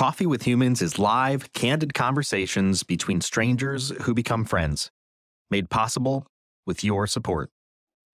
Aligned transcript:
Coffee 0.00 0.24
with 0.24 0.44
Humans 0.44 0.80
is 0.80 0.98
live, 0.98 1.52
candid 1.52 1.92
conversations 1.92 2.82
between 2.82 3.20
strangers 3.20 3.90
who 4.00 4.14
become 4.14 4.46
friends, 4.46 4.90
made 5.50 5.68
possible 5.68 6.26
with 6.64 6.82
your 6.82 7.06
support. 7.06 7.50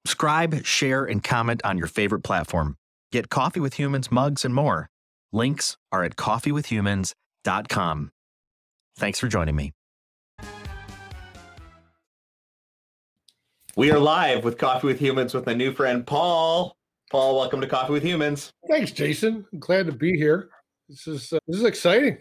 Subscribe, 0.04 0.64
share, 0.64 1.04
and 1.04 1.22
comment 1.22 1.61
on 1.64 1.79
your 1.79 1.87
favorite 1.87 2.25
platform. 2.25 2.77
Get 3.12 3.29
Coffee 3.29 3.61
with 3.61 3.75
Humans 3.75 4.11
mugs 4.11 4.45
and 4.45 4.53
more. 4.53 4.88
Links 5.33 5.77
are 5.93 6.03
at 6.03 6.17
coffeewithhumans.com. 6.17 8.10
Thanks 8.96 9.21
for 9.21 9.28
joining 9.28 9.54
me. 9.54 9.72
We 13.76 13.92
are 13.92 14.00
live 14.00 14.42
with 14.42 14.58
Coffee 14.58 14.88
with 14.88 14.98
Humans 14.98 15.34
with 15.34 15.46
my 15.46 15.54
new 15.54 15.72
friend 15.72 16.05
Paul. 16.05 16.77
Paul, 17.12 17.37
welcome 17.37 17.60
to 17.60 17.68
Coffee 17.68 17.92
with 17.92 18.02
Humans. 18.02 18.52
Thanks, 18.68 18.91
Jason. 18.91 19.46
I'm 19.52 19.60
glad 19.60 19.87
to 19.87 19.92
be 19.92 20.16
here. 20.16 20.50
This 20.88 21.06
is 21.06 21.32
uh, 21.32 21.38
this 21.46 21.56
is 21.59 21.64
exciting. 21.64 22.18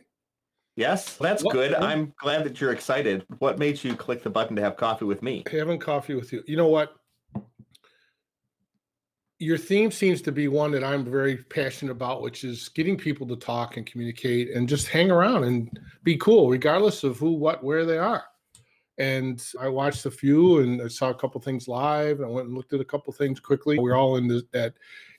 Yes, 0.75 1.15
that's 1.17 1.43
What- 1.43 1.53
good. 1.53 1.73
I'm 1.73 2.13
glad 2.19 2.43
that 2.45 2.59
you're 2.59 2.73
excited. 2.73 3.25
What 3.39 3.59
made 3.59 3.81
you 3.83 3.95
click 3.95 4.23
the 4.23 4.29
button 4.29 4.55
to 4.57 4.61
have 4.61 4.75
coffee 4.75 5.05
with 5.05 5.21
me? 5.21 5.43
Having 5.49 5.79
coffee 5.79 6.15
with 6.15 6.33
you. 6.33 6.43
You 6.47 6.57
know 6.57 6.67
what? 6.67 6.93
Your 9.39 9.57
theme 9.57 9.91
seems 9.91 10.21
to 10.23 10.31
be 10.31 10.47
one 10.47 10.71
that 10.71 10.83
I'm 10.83 11.03
very 11.05 11.37
passionate 11.37 11.91
about, 11.91 12.21
which 12.21 12.43
is 12.43 12.69
getting 12.69 12.97
people 12.97 13.27
to 13.27 13.35
talk 13.35 13.75
and 13.77 13.85
communicate 13.85 14.51
and 14.51 14.67
just 14.67 14.87
hang 14.87 15.11
around 15.11 15.43
and 15.43 15.77
be 16.03 16.15
cool, 16.17 16.49
regardless 16.49 17.03
of 17.03 17.17
who, 17.17 17.33
what, 17.33 17.63
where 17.63 17.85
they 17.85 17.97
are. 17.97 18.23
And 18.97 19.45
I 19.59 19.67
watched 19.67 20.05
a 20.05 20.11
few 20.11 20.59
and 20.59 20.81
I 20.81 20.87
saw 20.87 21.09
a 21.09 21.15
couple 21.15 21.41
things 21.41 21.67
live. 21.67 22.21
I 22.21 22.27
went 22.27 22.47
and 22.47 22.55
looked 22.55 22.73
at 22.73 22.79
a 22.79 22.85
couple 22.85 23.11
things 23.11 23.39
quickly. 23.39 23.77
We're 23.77 23.97
all 23.97 24.15
in 24.15 24.27
the, 24.27 24.45
that 24.53 24.73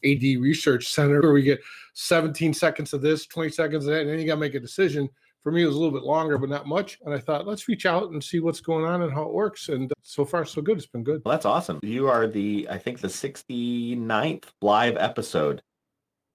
AD 0.04 0.22
research 0.40 0.88
center 0.88 1.20
where 1.20 1.32
we 1.32 1.42
get 1.42 1.60
17 1.94 2.54
seconds 2.54 2.92
of 2.92 3.02
this, 3.02 3.26
20 3.26 3.50
seconds 3.50 3.86
of 3.86 3.92
that, 3.92 4.02
and 4.02 4.10
then 4.10 4.18
you 4.18 4.26
got 4.26 4.34
to 4.34 4.40
make 4.40 4.54
a 4.54 4.60
decision. 4.60 5.08
For 5.42 5.52
me, 5.52 5.62
it 5.62 5.66
was 5.66 5.76
a 5.76 5.78
little 5.78 5.96
bit 5.96 6.04
longer, 6.04 6.38
but 6.38 6.48
not 6.48 6.66
much. 6.66 6.98
And 7.04 7.14
I 7.14 7.18
thought, 7.18 7.46
let's 7.46 7.68
reach 7.68 7.86
out 7.86 8.10
and 8.10 8.24
see 8.24 8.40
what's 8.40 8.60
going 8.60 8.84
on 8.84 9.02
and 9.02 9.12
how 9.12 9.22
it 9.22 9.32
works. 9.32 9.68
And 9.68 9.92
so 10.02 10.24
far, 10.24 10.44
so 10.44 10.60
good. 10.60 10.78
It's 10.78 10.86
been 10.86 11.04
good. 11.04 11.22
Well, 11.24 11.32
that's 11.32 11.46
awesome. 11.46 11.78
You 11.82 12.08
are 12.08 12.26
the, 12.26 12.66
I 12.68 12.78
think, 12.78 12.98
the 12.98 13.08
69th 13.08 14.44
live 14.60 14.96
episode 14.96 15.62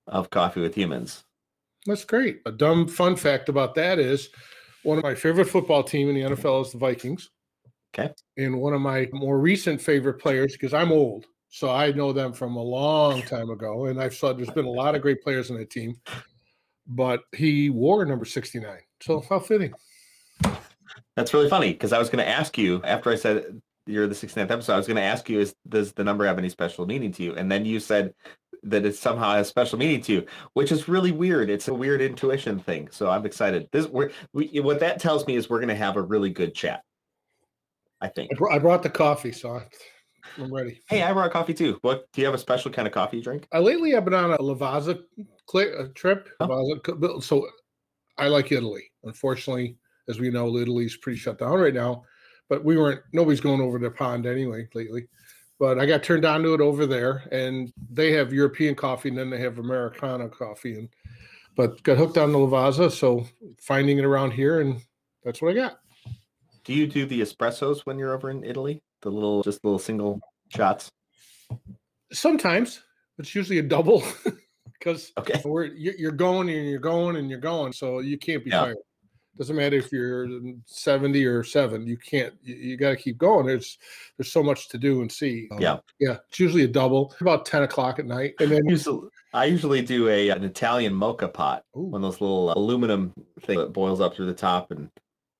of 0.08 0.30
Coffee 0.30 0.62
with 0.62 0.76
Humans. 0.76 1.24
That's 1.86 2.06
great. 2.06 2.42
A 2.46 2.52
dumb 2.52 2.88
fun 2.88 3.16
fact 3.16 3.50
about 3.50 3.76
that 3.76 4.00
is 4.00 4.30
one 4.84 4.98
of 4.98 5.04
my 5.04 5.16
favorite 5.16 5.50
football 5.50 5.84
team 5.84 6.10
in 6.10 6.16
the 6.16 6.36
NFL 6.36 6.66
is 6.66 6.72
the 6.72 6.78
Vikings. 6.78 7.30
Okay. 7.94 8.12
And 8.38 8.60
one 8.60 8.74
of 8.74 8.82
my 8.82 9.08
more 9.12 9.40
recent 9.40 9.82
favorite 9.82 10.16
players, 10.16 10.54
because 10.54 10.74
I'm 10.74 10.92
old, 10.92 11.26
so 11.50 11.70
I 11.70 11.92
know 11.92 12.14
them 12.14 12.32
from 12.32 12.56
a 12.56 12.62
long 12.62 13.22
time 13.24 13.50
ago. 13.50 13.86
And 13.86 14.02
I've 14.02 14.14
saw 14.14 14.34
there's 14.34 14.50
been 14.50 14.66
a 14.66 14.70
lot 14.70 14.96
of 14.96 15.02
great 15.02 15.22
players 15.22 15.52
on 15.52 15.58
that 15.58 15.70
team, 15.70 15.96
but 16.88 17.22
he 17.36 17.70
wore 17.70 18.06
number 18.06 18.26
69. 18.26 18.78
So 19.02 19.24
how 19.30 19.40
fitting. 19.40 19.74
That's 21.16 21.34
really 21.34 21.50
funny 21.50 21.74
because 21.74 21.92
I 21.92 22.00
was 22.00 22.10
going 22.10 22.24
to 22.24 22.30
ask 22.30 22.58
you 22.58 22.82
after 22.84 23.12
I 23.12 23.16
said 23.16 23.62
you're 23.86 24.08
the 24.08 24.16
69th 24.16 24.52
episode, 24.52 24.74
I 24.74 24.78
was 24.78 24.88
going 24.88 24.98
to 24.98 25.04
ask 25.04 25.30
you, 25.30 25.40
is 25.40 25.56
does 25.68 25.94
the 25.94 26.04
number 26.04 26.26
have 26.26 26.38
any 26.38 26.50
special 26.50 26.86
meaning 26.86 27.12
to 27.14 27.24
you? 27.24 27.36
And 27.36 27.52
then 27.52 27.66
you 27.66 27.80
said 27.80 28.14
that 28.64 28.86
it 28.86 28.96
somehow 28.96 29.34
has 29.34 29.48
special 29.48 29.80
meaning 29.80 30.02
to 30.02 30.14
you, 30.14 30.26
which 30.54 30.72
is 30.72 30.88
really 30.88 31.12
weird. 31.12 31.50
It's 31.50 31.68
a 31.68 31.74
weird 31.74 32.02
intuition 32.02 32.60
thing. 32.60 32.90
So 32.92 33.10
I'm 33.10 33.26
excited. 33.26 33.68
This 33.72 33.88
we're, 33.88 34.12
we, 34.34 34.60
what 34.60 34.80
that 34.82 35.00
tells 35.00 35.26
me 35.26 35.36
is 35.36 35.50
we're 35.50 35.60
going 35.60 35.70
to 35.70 35.76
have 35.76 35.98
a 35.98 36.02
really 36.02 36.30
good 36.30 36.54
chat. 36.54 36.84
I 38.02 38.08
think. 38.08 38.32
I, 38.34 38.38
br- 38.38 38.52
I 38.52 38.60
brought 38.60 38.84
the 38.84 38.90
coffee, 38.90 39.32
so 39.32 39.56
I- 39.58 39.68
I'm 40.38 40.54
ready. 40.54 40.82
Hey, 40.88 41.02
I 41.02 41.12
brought 41.14 41.32
coffee 41.32 41.54
too. 41.54 41.80
What 41.82 42.12
do 42.14 42.22
you 42.22 42.26
have 42.26 42.36
a 42.36 42.40
special 42.40 42.72
kind 42.72 42.88
of 42.88 42.94
coffee 42.94 43.18
you 43.18 43.24
drink? 43.24 43.48
I 43.52 43.60
lately, 43.60 43.96
I've 43.96 44.06
been 44.06 44.14
on 44.14 44.32
a 44.32 44.38
Lavazza 44.38 45.00
uh, 45.00 45.84
trip. 45.96 46.30
Oh. 46.40 46.48
Lavazza 46.48 47.24
so 47.24 47.48
I 48.18 48.28
like 48.28 48.52
Italy. 48.52 48.92
Unfortunately, 49.04 49.78
as 50.08 50.20
we 50.20 50.30
know, 50.30 50.58
Italy's 50.58 50.98
pretty 50.98 51.18
shut 51.18 51.40
down 51.40 51.60
right 51.60 51.74
now. 51.74 52.04
But 52.52 52.66
we 52.66 52.76
weren't. 52.76 53.00
Nobody's 53.14 53.40
going 53.40 53.62
over 53.62 53.80
the 53.80 53.90
pond 53.90 54.26
anyway 54.26 54.68
lately. 54.74 55.08
But 55.58 55.80
I 55.80 55.86
got 55.86 56.04
turned 56.04 56.26
on 56.26 56.44
to 56.44 56.54
it 56.54 56.60
over 56.60 56.86
there, 56.86 57.24
and 57.32 57.72
they 57.90 58.12
have 58.12 58.34
European 58.34 58.76
coffee, 58.76 59.08
and 59.08 59.18
then 59.18 59.30
they 59.30 59.40
have 59.40 59.58
Americano 59.58 60.28
coffee, 60.28 60.74
and 60.74 60.90
but 61.56 61.82
got 61.84 61.98
hooked 61.98 62.18
on 62.18 62.34
the 62.34 62.38
Lavazza. 62.38 62.92
So 62.92 63.26
finding 63.62 64.00
it 64.00 64.04
around 64.04 64.32
here, 64.32 64.60
and 64.60 64.82
that's 65.24 65.42
what 65.42 65.52
I 65.52 65.54
got. 65.56 65.80
Do 66.66 66.74
you 66.74 66.88
do 66.88 67.06
the 67.06 67.22
espressos 67.22 67.86
when 67.86 67.98
you're 67.98 68.14
over 68.14 68.30
in 68.30 68.44
Italy? 68.44 68.84
The 69.02 69.10
little, 69.10 69.44
just 69.44 69.64
little 69.64 69.80
single 69.80 70.20
shots. 70.50 70.92
Sometimes 72.12 72.84
it's 73.18 73.34
usually 73.34 73.60
a 73.60 73.64
double 73.64 74.04
because 74.78 75.14
Okay. 75.18 75.42
You're 75.78 76.12
going 76.12 76.50
and 76.50 76.68
you're 76.68 76.80
going 76.80 77.16
and 77.16 77.30
you're 77.30 77.40
going, 77.40 77.72
so 77.72 78.00
you 78.00 78.18
can't 78.18 78.44
be 78.44 78.50
Yeah. 78.50 78.60
tired. 78.66 78.78
Doesn't 79.42 79.56
matter 79.56 79.76
if 79.78 79.92
you're 79.92 80.28
70 80.68 81.26
or 81.26 81.44
seven, 81.44 81.88
you 81.88 81.98
can't. 81.98 82.36
You, 82.44 82.54
you 82.54 82.78
got 82.78 82.92
to 82.92 82.96
keep 82.96 83.18
going. 83.18 83.48
There's 83.48 83.80
there's 84.16 84.32
so 84.32 84.44
much 84.44 84.70
to 84.70 84.78
do 84.78 85.02
and 85.02 85.12
see. 85.12 85.48
Um, 85.52 85.60
Yeah. 85.60 85.78
yeah. 86.00 86.18
It's 86.30 86.40
usually 86.40 86.62
a 86.64 86.68
double, 86.68 87.16
about 87.22 87.48
10 87.48 87.64
o'clock 87.64 87.98
at 87.98 88.06
night, 88.06 88.36
and 88.40 88.52
then 88.52 88.62
Usually, 88.68 89.10
I 89.34 89.46
usually 89.46 89.82
do 89.82 90.08
a 90.10 90.30
an 90.30 90.44
Italian 90.44 90.94
mocha 90.94 91.28
pot, 91.28 91.64
Ooh. 91.76 91.86
one 91.86 92.04
of 92.04 92.12
those 92.12 92.22
little 92.22 92.54
aluminum 92.54 93.16
thing 93.40 93.58
that 93.58 93.74
boils 93.74 94.00
up 94.00 94.14
through 94.14 94.28
the 94.28 94.34
top, 94.36 94.70
and 94.70 94.92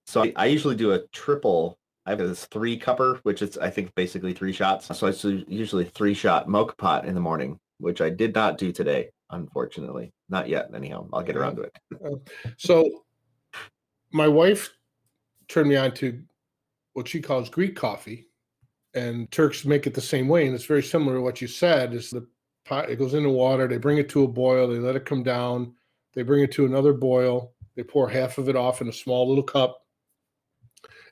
so 0.08 0.24
I, 0.24 0.34
I 0.36 0.46
usually 0.48 0.76
do 0.76 0.94
a 0.94 1.06
triple. 1.10 1.78
I 2.08 2.10
have 2.10 2.18
this 2.18 2.46
three 2.46 2.80
cupper, 2.80 3.20
which 3.22 3.44
is 3.44 3.60
I 3.60 3.70
think 3.70 3.94
basically 3.94 4.34
three 4.34 4.52
shots. 4.52 4.98
So 4.98 5.06
it's 5.06 5.24
usually 5.24 5.86
three 5.86 6.16
shot 6.16 6.50
mocha 6.50 6.74
pot 6.76 7.06
in 7.06 7.14
the 7.14 7.22
morning, 7.22 7.60
which 7.78 8.02
I 8.02 8.10
did 8.10 8.34
not 8.34 8.58
do 8.58 8.72
today, 8.72 9.10
unfortunately. 9.30 10.12
Not 10.28 10.50
yet, 10.50 10.72
anyhow. 10.74 11.08
I'll 11.14 11.22
get 11.22 11.38
around 11.38 11.58
to 11.58 11.62
it. 11.62 11.78
so 12.58 13.04
my 14.12 14.28
wife 14.28 14.72
turned 15.48 15.70
me 15.70 15.76
on 15.76 15.94
to 15.96 16.22
what 16.94 17.08
she 17.08 17.22
calls 17.22 17.50
Greek 17.50 17.76
coffee, 17.76 18.28
and 18.94 19.32
Turks 19.32 19.66
make 19.66 19.88
it 19.88 19.94
the 19.94 20.02
same 20.02 20.28
way, 20.28 20.46
and 20.46 20.56
it's 20.56 20.66
very 20.66 20.84
similar 20.84 21.16
to 21.16 21.22
what 21.22 21.42
you 21.42 21.48
said. 21.48 21.94
Is 21.94 22.10
the 22.10 22.28
pot 22.66 22.90
it 22.90 23.00
goes 23.00 23.14
into 23.14 23.30
water, 23.30 23.68
they 23.68 23.78
bring 23.78 23.98
it 23.98 24.10
to 24.10 24.24
a 24.24 24.28
boil, 24.28 24.68
they 24.68 24.80
let 24.80 24.96
it 24.96 25.06
come 25.06 25.24
down, 25.24 25.74
they 26.14 26.24
bring 26.24 26.44
it 26.44 26.52
to 26.54 26.66
another 26.66 26.94
boil, 26.94 27.54
they 27.76 27.84
pour 27.84 28.10
half 28.10 28.38
of 28.38 28.50
it 28.50 28.56
off 28.56 28.82
in 28.82 28.90
a 28.90 28.94
small 28.94 29.28
little 29.28 29.44
cup, 29.44 29.86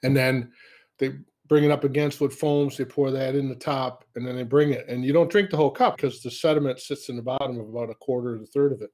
and 0.04 0.16
then 0.16 0.52
they 0.98 1.14
bring 1.48 1.64
it 1.64 1.72
up 1.72 1.84
against 1.84 2.22
what 2.22 2.32
foams, 2.32 2.78
they 2.78 2.86
pour 2.86 3.10
that 3.12 3.36
in 3.36 3.50
the 3.50 3.56
top, 3.56 4.06
and 4.16 4.26
then 4.26 4.36
they 4.36 4.44
bring 4.44 4.72
it. 4.72 4.88
And 4.88 5.04
you 5.04 5.12
don't 5.12 5.32
drink 5.32 5.50
the 5.50 5.58
whole 5.58 5.72
cup 5.72 5.96
because 5.96 6.22
the 6.22 6.30
sediment 6.30 6.80
sits 6.80 7.10
in 7.10 7.16
the 7.16 7.24
bottom 7.24 7.60
of 7.60 7.68
about 7.68 7.90
a 7.90 7.96
quarter 7.96 8.38
to 8.38 8.44
a 8.44 8.46
third 8.46 8.72
of 8.72 8.82
it. 8.82 8.92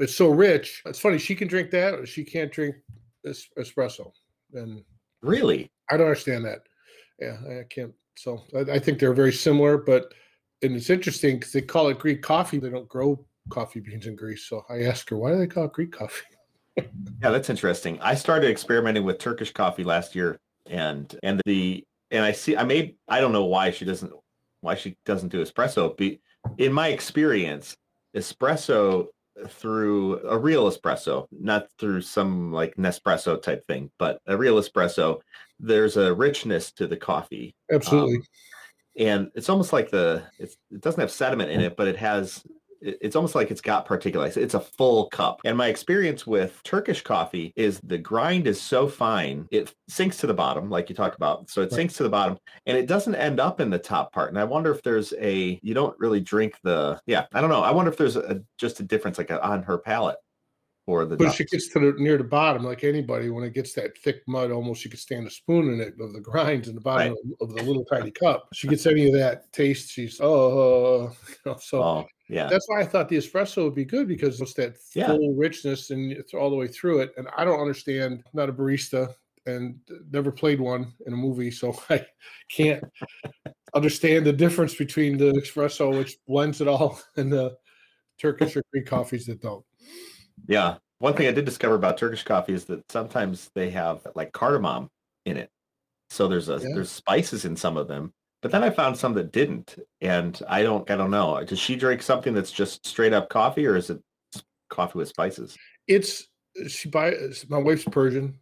It's 0.00 0.16
so 0.16 0.30
rich. 0.30 0.82
It's 0.86 0.98
funny, 0.98 1.18
she 1.18 1.34
can 1.34 1.46
drink 1.46 1.70
that, 1.70 1.94
or 1.94 2.06
she 2.06 2.24
can't 2.24 2.50
drink 2.50 2.74
es- 3.26 3.48
espresso. 3.58 4.12
And 4.54 4.82
Really? 5.22 5.70
I 5.90 5.96
don't 5.96 6.06
understand 6.06 6.44
that. 6.46 6.62
Yeah, 7.18 7.36
I 7.60 7.64
can't. 7.68 7.92
So 8.16 8.42
I, 8.54 8.60
I 8.60 8.78
think 8.78 8.98
they're 8.98 9.12
very 9.12 9.32
similar, 9.32 9.76
but 9.76 10.12
and 10.62 10.74
it's 10.74 10.90
interesting 10.90 11.38
because 11.38 11.52
they 11.52 11.62
call 11.62 11.88
it 11.88 11.98
Greek 11.98 12.22
coffee. 12.22 12.58
They 12.58 12.70
don't 12.70 12.88
grow 12.88 13.24
coffee 13.50 13.80
beans 13.80 14.06
in 14.06 14.16
Greece. 14.16 14.46
So 14.46 14.64
I 14.68 14.82
asked 14.82 15.10
her, 15.10 15.16
why 15.16 15.32
do 15.32 15.38
they 15.38 15.46
call 15.46 15.64
it 15.64 15.72
Greek 15.72 15.92
coffee? 15.92 16.24
Yeah, 17.22 17.30
that's 17.30 17.50
interesting. 17.50 17.98
I 18.00 18.14
started 18.14 18.48
experimenting 18.48 19.04
with 19.04 19.18
Turkish 19.18 19.52
coffee 19.52 19.84
last 19.84 20.14
year, 20.14 20.38
and 20.66 21.14
and 21.22 21.42
the 21.44 21.84
and 22.10 22.24
I 22.24 22.32
see 22.32 22.56
I 22.56 22.64
made 22.64 22.94
I 23.06 23.20
don't 23.20 23.32
know 23.32 23.44
why 23.44 23.70
she 23.70 23.84
doesn't 23.84 24.10
why 24.62 24.76
she 24.76 24.96
doesn't 25.04 25.28
do 25.28 25.44
espresso. 25.44 25.94
Be 25.94 26.22
in 26.56 26.72
my 26.72 26.88
experience, 26.88 27.76
espresso 28.16 29.08
through 29.48 30.20
a 30.28 30.38
real 30.38 30.70
espresso, 30.70 31.26
not 31.30 31.68
through 31.78 32.02
some 32.02 32.52
like 32.52 32.76
Nespresso 32.76 33.40
type 33.40 33.66
thing, 33.66 33.90
but 33.98 34.20
a 34.26 34.36
real 34.36 34.56
espresso, 34.56 35.20
there's 35.58 35.96
a 35.96 36.12
richness 36.14 36.72
to 36.72 36.86
the 36.86 36.96
coffee, 36.96 37.54
um, 37.70 37.76
Absolutely. 37.76 38.20
and 38.96 39.30
it's 39.34 39.48
almost 39.48 39.72
like 39.72 39.90
the 39.90 40.22
it's, 40.38 40.56
it 40.70 40.80
doesn't 40.80 41.00
have 41.00 41.10
sediment 41.10 41.50
in 41.50 41.60
it, 41.60 41.76
but 41.76 41.88
it 41.88 41.96
has 41.96 42.44
it's 42.80 43.14
almost 43.16 43.34
like 43.34 43.50
it's 43.50 43.60
got 43.60 43.86
particulates. 43.86 44.36
It's 44.36 44.54
a 44.54 44.60
full 44.60 45.08
cup. 45.10 45.40
And 45.44 45.56
my 45.56 45.68
experience 45.68 46.26
with 46.26 46.60
Turkish 46.64 47.02
coffee 47.02 47.52
is 47.56 47.80
the 47.80 47.98
grind 47.98 48.46
is 48.46 48.60
so 48.60 48.88
fine, 48.88 49.46
it 49.50 49.74
sinks 49.88 50.16
to 50.18 50.26
the 50.26 50.34
bottom, 50.34 50.70
like 50.70 50.88
you 50.88 50.94
talk 50.94 51.14
about. 51.16 51.50
So 51.50 51.60
it 51.62 51.64
Right. 51.64 51.72
sinks 51.72 51.94
to 51.98 52.02
the 52.02 52.08
bottom 52.08 52.38
and 52.66 52.76
it 52.76 52.86
doesn't 52.86 53.14
end 53.14 53.40
up 53.40 53.60
in 53.60 53.70
the 53.70 53.78
top 53.78 54.12
part. 54.12 54.30
And 54.30 54.38
I 54.38 54.44
wonder 54.44 54.70
if 54.72 54.82
there's 54.82 55.12
a, 55.18 55.58
you 55.62 55.74
don't 55.74 55.98
really 55.98 56.20
drink 56.20 56.54
the, 56.62 57.00
yeah, 57.06 57.26
I 57.34 57.40
don't 57.40 57.50
know. 57.50 57.62
I 57.62 57.70
wonder 57.70 57.90
if 57.90 57.96
there's 57.98 58.16
a, 58.16 58.40
just 58.58 58.80
a 58.80 58.82
difference 58.82 59.18
like 59.18 59.30
a, 59.30 59.44
on 59.44 59.62
her 59.64 59.78
palate 59.78 60.16
Or 60.86 61.04
the, 61.04 61.16
but 61.16 61.24
ducks. 61.26 61.40
if 61.40 61.46
it 61.46 61.50
gets 61.50 61.68
to 61.74 61.78
the 61.80 61.92
near 62.02 62.16
the 62.16 62.24
bottom, 62.24 62.64
like 62.64 62.82
anybody, 62.82 63.28
when 63.28 63.44
it 63.44 63.52
gets 63.54 63.74
that 63.74 63.96
thick 63.98 64.22
mud, 64.26 64.50
almost 64.50 64.84
you 64.84 64.90
could 64.90 64.98
stand 65.00 65.26
a 65.26 65.30
spoon 65.30 65.72
in 65.74 65.80
it 65.80 65.94
of 66.00 66.12
the 66.14 66.20
grinds 66.20 66.66
in 66.68 66.74
the 66.74 66.80
bottom 66.80 67.12
of, 67.40 67.48
of 67.50 67.54
the 67.54 67.62
little 67.62 67.84
tiny 67.84 68.10
cup. 68.10 68.48
She 68.54 68.66
gets 68.68 68.86
any 68.86 69.06
of 69.06 69.12
that 69.14 69.52
taste, 69.52 69.90
she's 69.90 70.18
oh, 70.22 71.12
you 71.28 71.34
know, 71.44 71.56
so 71.60 71.82
oh, 71.82 72.06
yeah. 72.30 72.46
that's 72.48 72.66
why 72.68 72.80
I 72.80 72.84
thought 72.86 73.08
the 73.08 73.16
espresso 73.18 73.64
would 73.64 73.74
be 73.74 73.84
good 73.84 74.06
because 74.08 74.40
it's 74.40 74.54
that 74.54 74.76
Yeah. 74.94 75.08
full 75.08 75.34
richness 75.34 75.90
and 75.90 76.12
it's 76.12 76.32
all 76.34 76.50
the 76.50 76.56
way 76.56 76.68
through 76.68 77.00
it. 77.00 77.12
And 77.16 77.28
I 77.36 77.44
don't 77.44 77.60
understand, 77.60 78.22
not 78.32 78.48
a 78.48 78.52
barista 78.52 79.12
and 79.46 79.78
never 80.10 80.30
played 80.30 80.60
one 80.60 80.92
in 81.06 81.12
a 81.12 81.16
movie, 81.16 81.50
so 81.50 81.74
I 81.90 82.06
can't 82.50 82.84
understand 83.74 84.26
the 84.26 84.32
difference 84.32 84.74
between 84.74 85.16
the 85.16 85.32
espresso, 85.32 85.96
which 85.96 86.18
blends 86.26 86.60
it 86.60 86.68
all, 86.68 87.00
and 87.16 87.32
the 87.32 87.56
Turkish 88.18 88.56
or 88.56 88.62
Greek 88.72 88.86
coffees 88.86 89.26
that 89.26 89.40
don't. 89.40 89.64
Yeah. 90.46 90.76
One 90.98 91.14
thing 91.14 91.26
I 91.26 91.32
did 91.32 91.46
discover 91.46 91.74
about 91.74 91.96
Turkish 91.96 92.22
coffee 92.22 92.52
is 92.52 92.66
that 92.66 92.90
sometimes 92.92 93.50
they 93.54 93.70
have 93.70 94.06
like 94.14 94.32
cardamom 94.32 94.90
in 95.24 95.38
it. 95.38 95.50
So 96.10 96.28
there's 96.28 96.48
a 96.50 96.58
Yeah. 96.58 96.74
there's 96.74 96.90
spices 96.90 97.44
in 97.46 97.56
some 97.56 97.76
of 97.78 97.88
them. 97.88 98.12
But 98.42 98.52
then 98.52 98.62
I 98.62 98.70
found 98.70 98.96
some 98.96 99.14
that 99.14 99.32
didn't, 99.32 99.76
and 100.00 100.40
I 100.48 100.62
don't 100.62 100.90
I 100.90 100.96
don't 100.96 101.10
know. 101.10 101.42
Does 101.44 101.58
she 101.58 101.76
drink 101.76 102.02
something 102.02 102.32
that's 102.32 102.52
just 102.52 102.86
straight 102.86 103.12
up 103.12 103.28
coffee, 103.28 103.66
or 103.66 103.76
is 103.76 103.90
it 103.90 104.00
coffee 104.70 104.98
with 104.98 105.08
spices? 105.08 105.56
It's 105.86 106.26
she 106.68 106.88
buys 106.88 107.44
my 107.48 107.58
wife's 107.58 107.84
Persian, 107.84 108.38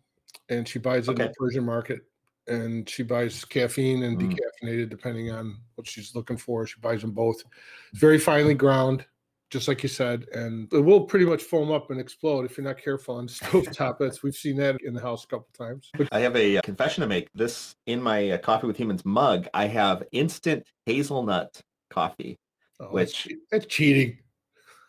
and 0.48 0.68
she 0.68 0.78
buys 0.78 1.08
it 1.08 1.12
in 1.12 1.20
Okay. 1.20 1.28
the 1.28 1.34
Persian 1.38 1.64
market, 1.64 2.02
and 2.46 2.88
she 2.88 3.02
buys 3.02 3.44
caffeine 3.44 4.04
and 4.04 4.18
Mm. 4.18 4.38
decaffeinated 4.38 4.88
depending 4.88 5.30
on 5.32 5.56
what 5.74 5.86
she's 5.86 6.14
looking 6.14 6.36
for. 6.36 6.66
She 6.66 6.80
buys 6.80 7.00
them 7.00 7.12
both. 7.12 7.42
It's 7.90 8.00
very 8.00 8.18
finely 8.18 8.54
ground, 8.54 9.04
just 9.50 9.66
like 9.68 9.82
you 9.82 9.88
said, 9.88 10.26
and 10.32 10.72
it 10.72 10.80
will 10.80 11.02
pretty 11.04 11.24
much 11.24 11.42
foam 11.42 11.70
up 11.70 11.90
and 11.90 11.98
explode 12.00 12.44
if 12.44 12.56
you're 12.58 12.64
not 12.66 12.78
careful 12.78 13.16
on 13.16 13.26
stovetop. 13.28 13.98
That's 13.98 14.22
we've 14.22 14.34
seen 14.34 14.56
that 14.56 14.76
in 14.84 14.94
the 14.94 15.00
house 15.00 15.24
a 15.24 15.26
couple 15.26 15.48
times. 15.56 15.90
I 16.12 16.20
have 16.20 16.36
a 16.36 16.58
uh, 16.58 16.60
confession 16.62 17.00
to 17.02 17.06
make. 17.08 17.28
This 17.34 17.74
in 17.86 18.02
my 18.02 18.30
uh, 18.30 18.38
coffee 18.38 18.66
with 18.66 18.76
humans 18.76 19.04
mug, 19.04 19.48
I 19.54 19.66
have 19.66 20.02
instant 20.12 20.64
hazelnut 20.86 21.60
coffee. 21.90 22.38
oh, 22.80 22.86
Which- 22.86 23.24
che- 23.24 23.36
that's 23.50 23.66
cheating. 23.66 24.18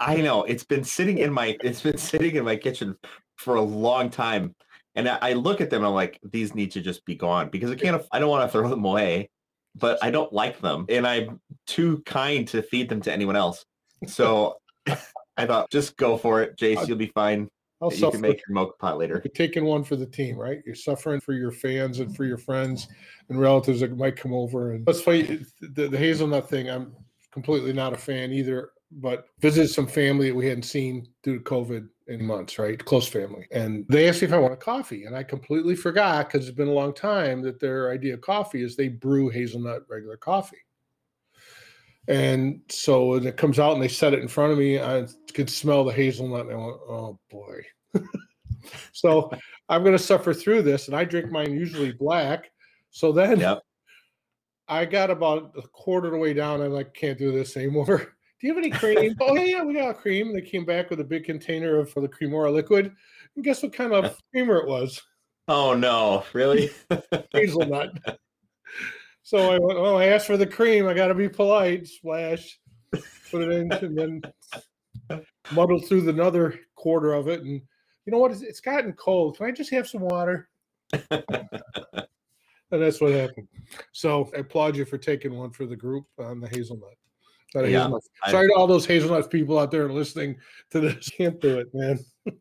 I 0.02 0.22
know 0.22 0.44
it's 0.44 0.64
been 0.64 0.84
sitting 0.86 1.18
in 1.18 1.34
my 1.34 1.58
it's 1.62 1.82
been 1.82 1.98
sitting 1.98 2.36
in 2.36 2.46
my 2.46 2.56
kitchen 2.56 2.96
for 3.38 3.56
a 3.56 3.62
long 3.62 4.10
time, 4.10 4.56
and 4.96 5.10
I, 5.10 5.18
I 5.22 5.34
look 5.34 5.60
at 5.62 5.70
them 5.70 5.80
and 5.80 5.88
I'm 5.88 5.94
like, 5.94 6.20
these 6.24 6.56
need 6.56 6.72
to 6.72 6.82
just 6.82 7.06
be 7.06 7.16
gone 7.16 7.50
because 7.50 7.70
I 7.72 7.76
can't. 7.76 8.02
I 8.12 8.20
don't 8.20 8.30
want 8.30 8.50
to 8.50 8.52
throw 8.52 8.70
them 8.70 8.86
away, 8.86 9.30
but 9.76 10.00
I 10.02 10.10
don't 10.12 10.32
like 10.32 10.62
them, 10.62 10.86
and 10.88 11.06
I'm 11.06 11.42
too 11.68 12.02
kind 12.06 12.48
to 12.50 12.62
feed 12.62 12.88
them 12.88 13.02
to 13.02 13.12
anyone 13.12 13.36
else. 13.36 13.66
So 14.08 14.58
I 15.38 15.46
thought, 15.46 15.70
just 15.70 15.98
go 15.98 16.18
for 16.18 16.42
it, 16.42 16.58
Jace. 16.58 16.88
You'll 16.88 16.98
be 16.98 17.08
fine. 17.08 17.50
I'll 17.82 17.94
You 17.94 18.12
can 18.12 18.22
make 18.22 18.42
your 18.46 18.54
mocha 18.54 18.74
pot 18.78 18.98
later. 18.98 19.22
You're 19.24 19.32
taking 19.32 19.64
one 19.64 19.84
for 19.84 19.96
the 19.96 20.06
team, 20.06 20.38
right? 20.38 20.62
You're 20.66 20.76
suffering 20.76 21.22
for 21.22 21.34
your 21.34 21.52
fans 21.52 22.00
and 22.00 22.14
for 22.14 22.26
your 22.26 22.38
friends 22.38 22.90
and 23.30 23.40
relatives 23.40 23.80
that 23.80 23.96
might 23.98 24.18
come 24.18 24.34
over. 24.34 24.74
And 24.74 24.86
let's 24.86 25.02
fight 25.02 25.30
the, 25.62 25.88
the 25.88 25.98
hazelnut 25.98 26.50
thing. 26.50 26.70
I'm 26.70 26.94
completely 27.32 27.72
not 27.72 27.94
a 27.94 27.98
fan 27.98 28.34
either, 28.34 28.72
but 28.92 29.28
visited 29.40 29.70
some 29.70 29.88
family 29.88 30.30
that 30.30 30.36
we 30.36 30.48
hadn't 30.48 30.64
seen 30.64 31.08
due 31.24 31.38
to 31.38 31.44
COVID 31.44 31.88
in 32.08 32.26
months, 32.26 32.60
right? 32.60 32.84
Close 32.84 33.08
family. 33.08 33.48
And 33.52 33.86
they 33.88 34.10
asked 34.10 34.22
me 34.22 34.28
if 34.28 34.34
I 34.34 34.40
want 34.40 34.54
a 34.54 34.58
coffee. 34.58 35.06
And 35.06 35.16
I 35.16 35.24
completely 35.24 35.76
forgot 35.76 36.28
because 36.30 36.50
it's 36.50 36.58
been 36.58 36.68
a 36.68 36.74
long 36.74 36.94
time 36.94 37.42
that 37.44 37.62
their 37.62 37.92
idea 37.92 38.16
of 38.16 38.22
coffee 38.22 38.62
is 38.62 38.76
they 38.76 38.90
brew 38.90 39.30
hazelnut 39.30 39.84
regular 39.88 40.18
coffee. 40.18 40.58
And 42.10 42.62
so 42.70 43.06
when 43.06 43.28
it 43.28 43.38
comes 43.38 43.60
out 43.60 43.74
and 43.74 43.82
they 43.82 43.88
set 43.88 44.14
it 44.14 44.20
in 44.20 44.28
front 44.28 44.52
of 44.52 44.58
me, 44.58 44.80
I 44.80 45.06
could 45.36 45.50
smell 45.50 45.84
the 45.84 45.94
hazelnut. 45.94 46.48
And 46.48 46.54
I 46.54 46.58
went, 46.58 46.78
oh 46.90 47.20
boy. 47.30 47.62
so 48.92 49.32
I'm 49.70 49.84
going 49.84 49.96
to 49.96 50.04
suffer 50.04 50.34
through 50.34 50.64
this. 50.64 50.88
And 50.88 50.98
I 50.98 51.04
drink 51.06 51.32
mine 51.32 51.54
usually 51.54 51.92
black. 51.94 52.52
So 52.90 53.12
then 53.12 53.40
Yep. 53.40 53.62
I 54.68 54.86
got 54.86 55.10
about 55.10 55.54
a 55.58 55.62
quarter 55.64 56.08
of 56.08 56.14
the 56.14 56.20
way 56.20 56.34
down. 56.34 56.62
I'm 56.62 56.72
like, 56.72 56.94
can't 56.94 57.18
do 57.18 57.32
this 57.32 57.58
anymore. 57.58 57.86
Do 57.88 58.48
you 58.48 58.54
have 58.54 58.64
any 58.64 58.72
cream? 58.72 59.16
oh, 59.20 59.36
yeah, 59.36 59.58
yeah, 59.58 59.64
we 59.64 59.74
got 59.74 59.98
cream. 59.98 60.28
And 60.28 60.36
they 60.36 60.42
came 60.42 60.64
back 60.64 60.90
with 60.90 61.00
a 61.00 61.04
big 61.04 61.26
container 61.26 61.80
of 61.80 61.92
for 61.92 62.02
the 62.02 62.08
Cremora 62.08 62.54
liquid. 62.54 62.92
And 63.36 63.44
guess 63.44 63.64
what 63.64 63.74
kind 63.74 63.94
of 63.94 64.20
creamer 64.32 64.58
it 64.58 64.68
was? 64.68 65.02
Oh 65.48 65.74
no, 65.74 66.24
really? 66.34 66.70
Hazelnut. 67.34 67.98
So 69.30 69.52
I 69.52 69.60
went, 69.60 69.78
oh, 69.78 69.96
I 69.96 70.06
asked 70.08 70.26
for 70.26 70.38
the 70.38 70.48
cream. 70.48 70.88
I 70.88 70.96
got 70.96 71.10
to 71.10 71.14
be 71.14 71.30
polite. 71.30 71.86
Splash, 71.88 72.60
put 73.30 73.44
it 73.44 73.52
in, 73.52 73.72
and 73.72 73.96
then 73.96 75.22
muddled 75.52 75.88
through 75.88 76.10
another 76.10 76.60
quarter 76.74 77.14
of 77.14 77.28
it. 77.28 77.42
And 77.42 77.62
you 78.06 78.12
know 78.12 78.18
what? 78.18 78.32
It's, 78.32 78.42
it's 78.42 78.60
gotten 78.60 78.94
cold. 78.94 79.38
Can 79.38 79.46
I 79.46 79.52
just 79.52 79.70
have 79.70 79.88
some 79.88 80.02
water? 80.02 80.50
And 82.72 82.82
that's 82.82 83.02
what 83.02 83.12
happened. 83.14 83.48
So 83.94 84.30
I 84.36 84.42
applaud 84.42 84.76
you 84.76 84.86
for 84.86 85.00
taking 85.00 85.36
one 85.36 85.50
for 85.52 85.66
the 85.66 85.76
group 85.76 86.06
on 86.20 86.40
the 86.40 86.48
hazelnut. 86.48 86.94
Yeah, 87.56 87.64
hazelnut. 87.64 88.04
I- 88.24 88.32
Sorry 88.32 88.48
to 88.48 88.54
all 88.54 88.68
those 88.68 88.86
hazelnut 88.86 89.32
people 89.32 89.58
out 89.58 89.72
there 89.72 89.92
listening 89.92 90.38
to 90.70 90.80
this. 90.80 91.10
Can't 91.18 91.42
do 91.42 91.60
it, 91.60 91.68
man. 91.74 91.98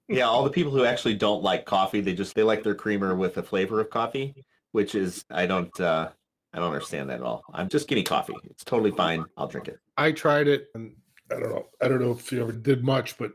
yeah, 0.06 0.24
all 0.24 0.44
the 0.44 0.50
people 0.50 0.70
who 0.70 0.84
actually 0.84 1.14
don't 1.14 1.42
like 1.42 1.64
coffee, 1.64 2.02
they 2.02 2.12
just 2.12 2.34
they 2.34 2.42
like 2.42 2.62
their 2.62 2.74
creamer 2.74 3.14
with 3.14 3.38
a 3.38 3.42
flavor 3.42 3.80
of 3.80 3.88
coffee, 3.88 4.44
which 4.72 4.94
is 4.94 5.24
I 5.30 5.46
don't 5.46 5.80
uh 5.80 6.10
I 6.52 6.58
don't 6.58 6.68
understand 6.68 7.10
that 7.10 7.20
at 7.20 7.22
all. 7.22 7.44
I'm 7.52 7.68
just 7.68 7.90
me 7.90 8.02
coffee. 8.02 8.34
It's 8.44 8.64
totally 8.64 8.90
fine. 8.90 9.24
I'll 9.36 9.48
drink 9.48 9.68
it. 9.68 9.78
I 9.96 10.12
tried 10.12 10.48
it, 10.48 10.68
and 10.74 10.94
I 11.30 11.40
don't 11.40 11.50
know. 11.50 11.66
I 11.82 11.88
don't 11.88 12.00
know 12.00 12.12
if 12.12 12.32
you 12.32 12.40
ever 12.40 12.52
did 12.52 12.84
much, 12.84 13.18
but 13.18 13.32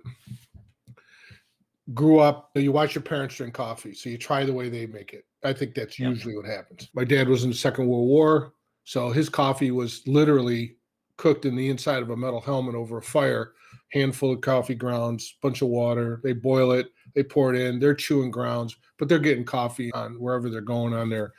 grew 1.93 2.19
up. 2.19 2.49
You 2.55 2.71
watch 2.71 2.95
your 2.95 3.03
parents 3.03 3.35
drink 3.35 3.53
coffee, 3.53 3.93
so 3.93 4.09
you 4.09 4.17
try 4.17 4.45
the 4.45 4.53
way 4.53 4.69
they 4.69 4.87
make 4.87 5.13
it. 5.13 5.25
I 5.43 5.53
think 5.53 5.75
that's 5.75 5.99
usually 5.99 6.35
what 6.35 6.45
happens. 6.45 6.89
My 6.93 7.03
dad 7.03 7.27
was 7.27 7.43
in 7.43 7.49
the 7.49 7.55
Second 7.55 7.87
World 7.87 8.07
War, 8.07 8.53
so 8.83 9.11
his 9.11 9.29
coffee 9.29 9.71
was 9.71 10.01
literally 10.07 10.77
cooked 11.17 11.45
in 11.45 11.55
the 11.55 11.69
inside 11.69 12.01
of 12.01 12.09
a 12.09 12.17
metal 12.17 12.41
helmet 12.41 12.75
over 12.75 12.97
a 12.97 13.01
fire. 13.01 13.53
Handful 13.91 14.31
of 14.33 14.41
coffee 14.41 14.73
grounds, 14.73 15.37
bunch 15.41 15.61
of 15.61 15.67
water. 15.67 16.19
They 16.23 16.33
boil 16.33 16.71
it. 16.71 16.87
They 17.13 17.23
pour 17.23 17.53
it 17.53 17.61
in. 17.61 17.79
They're 17.79 17.93
chewing 17.93 18.31
grounds, 18.31 18.75
but 18.97 19.07
they're 19.07 19.19
getting 19.19 19.45
coffee 19.45 19.91
on 19.93 20.13
wherever 20.19 20.49
they're 20.49 20.61
going 20.61 20.95
on 20.95 21.09
their 21.09 21.33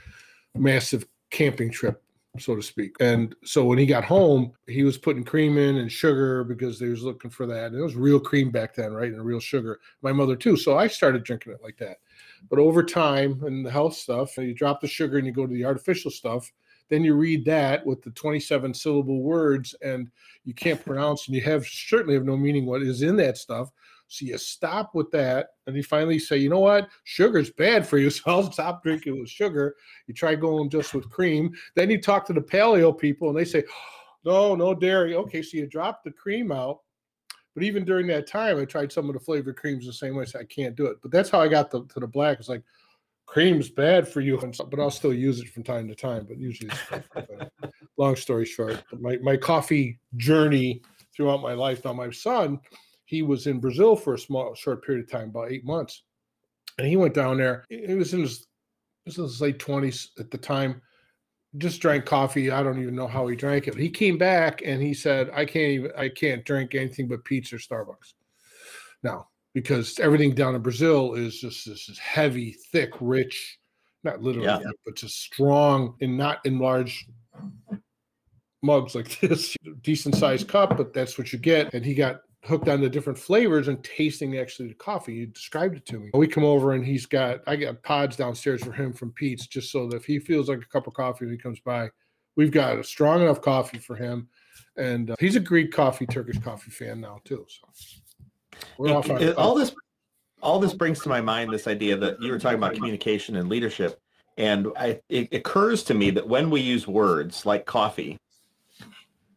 massive 0.55 1.05
camping 1.35 1.71
trip 1.71 2.01
so 2.39 2.57
to 2.57 2.63
speak. 2.63 2.97
And 3.01 3.35
so 3.45 3.65
when 3.65 3.79
he 3.79 3.87
got 3.87 4.05
home, 4.05 4.53
he 4.67 4.83
was 4.83 4.99
putting 4.99 5.25
cream 5.25 5.57
in 5.57 5.77
and 5.77 5.91
sugar 5.91 6.43
because 6.45 6.79
they 6.79 6.89
was 6.89 7.03
looking 7.03 7.31
for 7.31 7.47
that. 7.47 7.67
And 7.67 7.79
it 7.79 7.83
was 7.83 7.95
real 7.95 8.19
cream 8.19 8.51
back 8.51 8.75
then, 8.75 8.93
right? 8.93 9.13
And 9.13 9.25
real 9.25 9.41
sugar. 9.41 9.81
My 10.03 10.13
mother 10.13 10.35
too. 10.35 10.57
So 10.57 10.77
I 10.77 10.89
started 10.89 11.25
drinking 11.25 11.53
it 11.53 11.63
like 11.63 11.77
that. 11.79 11.99
But 12.51 12.59
over 12.59 12.83
time 12.83 13.43
and 13.45 13.65
the 13.65 13.71
health 13.71 13.95
stuff, 13.95 14.37
you 14.37 14.55
drop 14.55 14.81
the 14.81 14.89
sugar 14.89 15.19
and 15.19 15.27
you 15.27 15.33
go 15.33 15.47
to 15.47 15.55
the 15.55 15.65
artificial 15.65 16.11
stuff. 16.11 16.51
Then 16.89 17.05
you 17.05 17.15
read 17.15 17.45
that 17.47 17.87
with 17.87 18.03
the 18.03 18.11
27 18.11 18.75
syllable 18.75 19.23
words 19.23 19.75
and 19.81 20.11
you 20.45 20.55
can't 20.55 20.85
pronounce 20.85 21.27
and 21.27 21.35
you 21.35 21.41
have 21.43 21.65
certainly 21.67 22.15
have 22.15 22.25
no 22.25 22.37
meaning 22.37 22.67
what 22.67 22.83
is 22.83 23.03
in 23.03 23.17
that 23.17 23.39
stuff. 23.39 23.71
So 24.09 24.27
you 24.27 24.39
stop 24.39 24.95
with 24.95 25.11
that 25.13 25.49
and 25.67 25.77
you 25.77 25.83
finally 25.83 26.19
say, 26.19 26.37
you 26.37 26.49
know 26.49 26.61
what? 26.61 26.89
Sugar's 27.05 27.51
bad 27.51 27.87
for 27.87 27.99
you. 27.99 28.11
So 28.15 28.23
I'll 28.27 28.53
stop 28.53 28.83
drinking 28.83 29.19
with 29.19 29.29
sugar. 29.29 29.75
You 30.07 30.15
try 30.15 30.35
going 30.35 30.71
just 30.71 30.95
with 30.95 31.11
cream. 31.11 31.53
Then 31.75 31.91
you 31.91 32.01
talk 32.01 32.27
to 32.27 32.33
the 32.33 32.41
paleo 32.41 32.97
people 32.97 33.29
and 33.29 33.39
they 33.39 33.45
say, 33.45 33.65
no, 34.25 34.55
no 34.55 34.75
dairy. 34.75 35.15
Okay, 35.15 35.43
so 35.43 35.57
you 35.57 35.67
drop 35.67 36.03
the 36.05 36.11
cream 36.11 36.53
out. 36.53 36.81
But 37.55 37.63
even 37.63 37.85
during 37.85 38.07
that 38.09 38.27
time, 38.27 38.59
I 38.59 38.65
tried 38.65 38.93
some 38.93 39.09
of 39.09 39.15
the 39.15 39.21
flavored 39.21 39.57
creams 39.57 39.87
the 39.87 39.93
same 39.93 40.17
way. 40.17 40.23
I 40.23 40.27
said, 40.27 40.41
I 40.41 40.45
can't 40.45 40.75
do 40.75 40.87
it. 40.87 40.99
But 41.03 41.13
that's 41.13 41.31
how 41.31 41.41
I 41.41 41.49
got 41.49 41.71
the, 41.71 41.85
to 41.85 42.01
the 42.01 42.07
black. 42.07 42.39
It's 42.41 42.49
like, 42.49 42.63
cream's 43.27 43.69
bad 43.71 44.09
for 44.09 44.21
you. 44.21 44.37
But 44.39 44.81
I'll 44.81 44.91
still 44.91 45.15
use 45.15 45.41
it 45.41 45.49
from 45.49 45.63
time 45.63 45.87
to 45.89 45.95
time. 45.95 46.27
But 46.29 46.39
usually, 46.39 46.71
it's 46.71 47.07
uh, 47.17 47.47
long 47.97 48.17
story 48.17 48.45
short, 48.45 48.83
my, 48.99 49.19
my 49.19 49.37
coffee 49.37 50.01
journey 50.17 50.83
throughout 51.15 51.43
my 51.43 51.53
life. 51.53 51.85
Now, 51.85 51.93
my 51.93 52.11
son, 52.11 52.59
he 53.05 53.23
was 53.23 53.47
in 53.47 53.61
Brazil 53.61 53.97
for 53.97 54.15
a 54.15 54.19
small, 54.19 54.55
short 54.55 54.85
period 54.85 55.05
of 55.05 55.11
time, 55.11 55.29
about 55.29 55.51
eight 55.51 55.65
months. 55.65 56.03
And 56.79 56.87
he 56.87 56.97
went 56.97 57.15
down 57.15 57.39
there. 57.39 57.65
He 57.69 57.95
was 57.95 58.15
in 58.15 58.21
his, 58.23 58.47
was 59.05 59.17
his 59.17 59.41
late 59.41 59.59
20s 59.59 60.09
at 60.19 60.31
the 60.31 60.39
time 60.39 60.81
just 61.59 61.81
drank 61.81 62.05
coffee. 62.05 62.51
I 62.51 62.63
don't 62.63 62.81
even 62.81 62.97
know 62.97 63.07
how 63.07 63.27
he 63.27 63.37
drank 63.37 63.69
it. 63.69 63.77
He 63.77 63.89
came 63.89 64.19
back 64.19 64.63
and 64.65 64.83
he 64.83 64.95
said, 64.95 65.31
I 65.33 65.45
can't 65.45 65.71
even 65.71 65.93
I 65.97 66.09
can't 66.09 66.45
drink 66.45 66.75
anything 66.75 67.09
but 67.09 67.25
pizza 67.25 67.57
or 67.57 67.59
Starbucks. 67.59 68.15
Now, 69.03 69.29
because 69.53 69.99
everything 70.01 70.35
down 70.35 70.55
in 70.55 70.63
Brazil 70.63 71.15
is 71.15 71.39
just 71.41 71.67
this 71.67 71.89
is 71.89 71.99
heavy, 71.99 72.57
thick, 72.73 72.91
rich, 73.01 73.59
not 74.03 74.21
literally, 74.21 74.49
Yeah. 74.49 74.71
but 74.85 74.97
just 74.97 75.21
strong 75.21 75.95
and 76.01 76.17
not 76.19 76.45
in 76.45 76.59
large 76.59 77.07
mugs 78.63 78.95
like 78.95 79.21
this. 79.21 79.57
Decent 79.83 80.17
sized 80.17 80.49
cup, 80.49 80.77
but 80.77 80.93
that's 80.93 81.19
what 81.19 81.33
you 81.33 81.39
get. 81.39 81.73
And 81.75 81.85
he 81.85 81.95
got 81.95 82.21
hooked 82.45 82.69
on 82.69 82.81
the 82.81 82.89
different 82.89 83.19
flavors 83.19 83.69
and 83.69 83.83
tasting 83.83 84.37
actually 84.39 84.69
the 84.69 84.75
coffee. 84.75 85.21
He 85.21 85.27
described 85.27 85.77
it 85.77 85.87
to 85.87 85.99
me. 85.99 86.11
We 86.15 86.27
come 86.29 86.45
over 86.45 86.73
and 86.73 86.85
he's 86.85 87.07
got 87.07 87.41
I 87.47 87.57
got 87.57 87.83
pods 87.83 88.17
downstairs 88.17 88.63
for 88.63 88.73
him 88.73 88.93
from 88.93 89.13
Peet's 89.13 89.47
just 89.47 89.73
so 89.73 89.89
that 89.89 89.97
if 89.97 90.05
he 90.05 90.19
feels 90.19 90.49
like 90.49 90.59
a 90.61 90.67
cup 90.67 90.87
of 90.87 90.95
coffee 90.95 91.25
when 91.25 91.35
he 91.35 91.39
comes 91.39 91.61
by, 91.61 91.91
we've 92.37 92.51
got 92.53 92.79
a 92.79 92.85
strong 92.85 93.23
enough 93.23 93.41
coffee 93.41 93.79
for 93.79 93.97
him. 93.97 94.29
And 94.77 95.11
uh, 95.11 95.17
he's 95.19 95.37
a 95.37 95.41
Greek 95.41 95.73
coffee, 95.73 96.07
Turkish 96.07 96.39
coffee 96.39 96.71
fan 96.71 97.01
now 97.01 97.21
too. 97.25 97.47
So 97.49 97.69
we're 98.79 98.89
It- 98.89 98.93
off 98.93 99.11
on 99.11 99.23
it- 99.23 99.37
all 99.37 99.55
this 99.55 99.75
all 100.43 100.61
this 100.61 100.75
brings 100.75 101.01
to 101.01 101.09
my 101.09 101.23
mind 101.23 101.51
this 101.53 101.67
idea 101.67 101.97
that 101.97 102.21
you 102.21 102.31
were 102.31 102.39
talking 102.39 102.59
about 102.59 102.75
communication 102.75 103.37
and 103.37 103.49
leadership 103.49 103.99
and 104.37 104.67
I, 104.77 105.01
it 105.09 105.33
occurs 105.33 105.85
to 105.85 105.95
me 105.95 106.11
that 106.11 106.29
when 106.29 106.51
we 106.51 106.61
use 106.61 106.87
words 106.87 107.47
like 107.47 107.65
coffee 107.65 108.19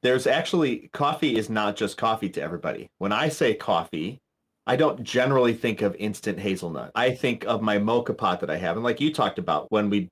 there's 0.08 0.26
actually 0.26 0.90
coffee 0.94 1.36
is 1.36 1.50
not 1.50 1.76
just 1.76 1.98
coffee 1.98 2.30
to 2.30 2.42
everybody. 2.42 2.90
When 2.98 3.12
i 3.12 3.28
say 3.28 3.54
coffee 3.54 4.22
i 4.66 4.78
don't 4.78 5.04
generally 5.04 5.54
think 5.54 5.82
of 5.82 5.96
instant 6.00 6.40
hazelnut. 6.40 6.92
I 6.96 7.12
think 7.12 7.46
of 7.46 7.62
my 7.62 7.78
mocha 7.78 8.14
pot 8.14 8.40
that 8.40 8.50
i 8.50 8.56
have 8.56 8.78
and 8.78 8.86
like 8.86 9.02
you 9.02 9.14
talked 9.14 9.38
about 9.38 9.70
when 9.70 9.90
we 9.90 10.10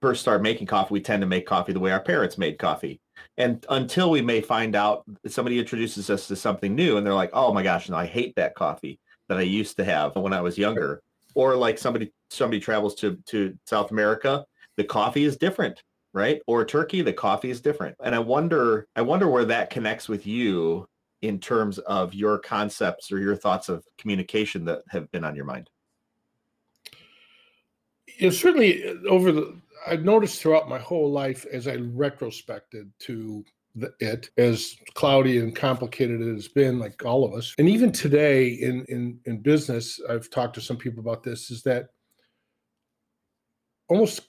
first 0.00 0.20
start 0.20 0.40
making 0.40 0.68
coffee 0.68 0.92
we 0.94 1.00
tend 1.00 1.20
to 1.22 1.26
make 1.26 1.46
coffee 1.46 1.72
the 1.72 1.80
way 1.80 1.90
our 1.90 2.00
parents 2.00 2.38
made 2.38 2.58
coffee. 2.58 3.00
And 3.36 3.66
until 3.70 4.08
we 4.08 4.22
may 4.22 4.40
find 4.40 4.76
out 4.76 5.02
somebody 5.26 5.58
introduces 5.58 6.10
us 6.10 6.28
to 6.28 6.36
something 6.36 6.72
new 6.72 6.96
and 6.96 7.04
they're 7.04 7.22
like 7.22 7.30
oh 7.32 7.52
my 7.52 7.64
gosh 7.64 7.88
no 7.88 7.96
i 7.96 8.06
hate 8.06 8.36
that 8.36 8.54
coffee 8.54 9.00
that 9.28 9.38
I 9.38 9.42
used 9.42 9.76
to 9.78 9.84
have 9.84 10.14
when 10.16 10.32
I 10.32 10.42
was 10.42 10.58
younger. 10.58 11.02
Or 11.34 11.56
like 11.56 11.78
somebody 11.78 12.12
somebody 12.30 12.60
travels 12.60 12.94
to 12.96 13.18
to 13.26 13.58
South 13.66 13.90
America, 13.90 14.44
the 14.76 14.84
coffee 14.84 15.24
is 15.24 15.36
different, 15.36 15.82
right? 16.14 16.40
Or 16.46 16.64
Turkey, 16.64 17.02
the 17.02 17.12
coffee 17.12 17.50
is 17.50 17.60
different. 17.60 17.96
And 18.02 18.14
I 18.14 18.20
wonder 18.20 18.86
I 18.96 19.02
wonder 19.02 19.28
where 19.28 19.44
that 19.44 19.68
connects 19.68 20.08
with 20.08 20.26
you 20.26 20.88
in 21.20 21.38
terms 21.40 21.78
of 21.80 22.14
your 22.14 22.38
concepts 22.38 23.12
or 23.12 23.18
your 23.18 23.36
thoughts 23.36 23.68
of 23.68 23.84
communication 23.98 24.64
that 24.66 24.82
have 24.88 25.10
been 25.10 25.24
on 25.24 25.34
your 25.34 25.44
mind. 25.44 25.68
You 28.16 28.28
know, 28.28 28.30
certainly 28.30 28.88
uh, 28.88 28.94
over 29.08 29.32
the 29.32 29.60
I've 29.86 30.04
noticed 30.04 30.40
throughout 30.40 30.68
my 30.68 30.78
whole 30.78 31.10
life 31.10 31.44
as 31.52 31.68
I 31.68 31.76
retrospected 31.76 32.90
to 33.00 33.44
the, 33.74 33.92
it 33.98 34.30
as 34.38 34.76
cloudy 34.94 35.40
and 35.40 35.54
complicated 35.54 36.20
it 36.20 36.32
has 36.32 36.46
been 36.46 36.78
like 36.78 37.04
all 37.04 37.24
of 37.24 37.34
us 37.34 37.56
and 37.58 37.68
even 37.68 37.90
today 37.90 38.46
in 38.46 38.84
in 38.84 39.18
in 39.24 39.38
business 39.38 40.00
i've 40.08 40.30
talked 40.30 40.54
to 40.54 40.60
some 40.60 40.76
people 40.76 41.00
about 41.00 41.24
this 41.24 41.50
is 41.50 41.64
that 41.64 41.88
almost 43.88 44.28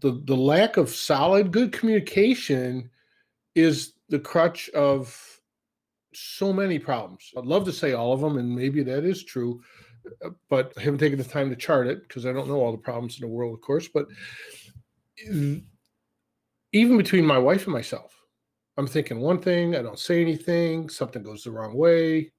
the 0.00 0.22
the 0.24 0.36
lack 0.36 0.76
of 0.76 0.90
solid 0.90 1.50
good 1.50 1.72
communication 1.72 2.88
is 3.54 3.94
the 4.08 4.18
crutch 4.18 4.68
of 4.70 5.40
so 6.12 6.52
many 6.52 6.78
problems 6.78 7.32
i'd 7.36 7.44
love 7.44 7.64
to 7.64 7.72
say 7.72 7.92
all 7.92 8.12
of 8.12 8.20
them 8.20 8.38
and 8.38 8.54
maybe 8.54 8.82
that 8.82 9.04
is 9.04 9.24
true 9.24 9.60
uh, 10.24 10.30
but 10.48 10.72
i 10.78 10.80
haven't 10.80 10.98
taken 10.98 11.18
the 11.18 11.24
time 11.24 11.50
to 11.50 11.56
chart 11.56 11.86
it 11.86 12.02
because 12.02 12.26
i 12.26 12.32
don't 12.32 12.48
know 12.48 12.60
all 12.60 12.72
the 12.72 12.78
problems 12.78 13.16
in 13.16 13.26
the 13.26 13.34
world 13.34 13.54
of 13.54 13.60
course 13.60 13.88
but 13.88 14.06
even 16.72 16.96
between 16.96 17.24
my 17.24 17.38
wife 17.38 17.64
and 17.64 17.72
myself 17.72 18.14
I'm 18.76 18.86
thinking 18.86 19.20
one 19.20 19.40
thing, 19.40 19.76
I 19.76 19.82
don't 19.82 19.98
say 19.98 20.20
anything, 20.20 20.88
something 20.88 21.22
goes 21.22 21.44
the 21.44 21.52
wrong 21.52 21.74
way. 21.74 22.32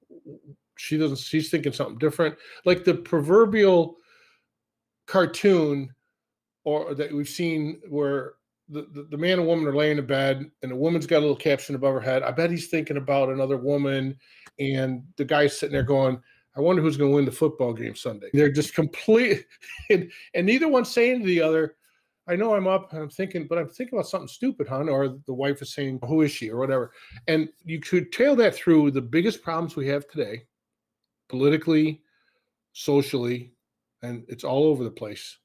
She 0.76 0.98
doesn't, 0.98 1.18
she's 1.18 1.50
thinking 1.50 1.72
something 1.72 1.98
different. 1.98 2.36
Like 2.66 2.84
the 2.84 2.94
proverbial 2.94 3.96
cartoon 5.06 5.94
or 6.66 6.94
that 6.94 7.12
we've 7.12 7.28
seen 7.28 7.80
where 7.88 8.34
the, 8.68 8.88
the, 8.92 9.04
the, 9.04 9.16
man 9.16 9.38
and 9.38 9.46
woman 9.46 9.68
are 9.68 9.76
laying 9.76 9.98
in 9.98 10.04
bed 10.06 10.50
and 10.62 10.72
the 10.72 10.76
woman's 10.76 11.06
got 11.06 11.18
a 11.18 11.20
little 11.20 11.36
caption 11.36 11.76
above 11.76 11.94
her 11.94 12.00
head. 12.00 12.24
I 12.24 12.32
bet 12.32 12.50
he's 12.50 12.66
thinking 12.66 12.96
about 12.96 13.28
another 13.28 13.56
woman. 13.56 14.18
And 14.58 15.04
the 15.16 15.24
guy's 15.24 15.56
sitting 15.56 15.74
there 15.74 15.84
going, 15.84 16.20
I 16.56 16.60
wonder 16.60 16.82
who's 16.82 16.96
going 16.96 17.12
to 17.12 17.14
win 17.14 17.24
the 17.24 17.30
football 17.30 17.72
game 17.72 17.94
Sunday. 17.94 18.30
They're 18.32 18.50
just 18.50 18.74
complete, 18.74 19.46
and, 19.90 20.10
and 20.34 20.44
neither 20.44 20.66
one's 20.66 20.90
saying 20.90 21.20
to 21.20 21.26
the 21.26 21.40
other, 21.40 21.76
I 22.26 22.34
know 22.34 22.56
I'm 22.56 22.66
up 22.66 22.92
and 22.92 23.00
I'm 23.00 23.10
thinking, 23.10 23.46
but 23.46 23.58
I'm 23.58 23.68
thinking 23.68 23.96
about 23.96 24.08
something 24.08 24.26
stupid, 24.26 24.66
hon. 24.66 24.88
Or 24.88 25.16
the 25.26 25.34
wife 25.34 25.62
is 25.62 25.72
saying, 25.72 26.00
Who 26.08 26.22
is 26.22 26.32
she? 26.32 26.50
or 26.50 26.56
whatever. 26.56 26.90
And 27.28 27.48
you 27.64 27.78
could 27.78 28.10
tail 28.10 28.34
that 28.36 28.56
through 28.56 28.90
the 28.90 29.02
biggest 29.02 29.42
problems 29.42 29.76
we 29.76 29.86
have 29.86 30.08
today, 30.08 30.42
politically, 31.28 32.02
socially, 32.72 33.52
and 34.02 34.24
it's 34.26 34.42
all 34.42 34.64
over 34.64 34.82
the 34.82 34.90
place. 34.90 35.38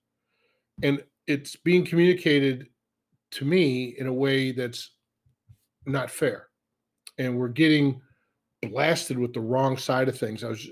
And 0.82 1.04
it's 1.32 1.56
being 1.56 1.86
communicated 1.86 2.68
to 3.32 3.46
me 3.46 3.96
in 3.98 4.08
a 4.08 4.14
way 4.14 4.52
that's 4.52 4.92
not 5.86 6.12
fair. 6.12 6.48
And 7.18 7.38
we're 7.38 7.48
getting 7.48 8.02
blasted 8.62 9.18
with 9.18 9.34
the 9.34 9.40
wrong 9.40 9.78
side 9.78 10.10
of 10.10 10.18
things. 10.18 10.44
I 10.44 10.50
was 10.50 10.70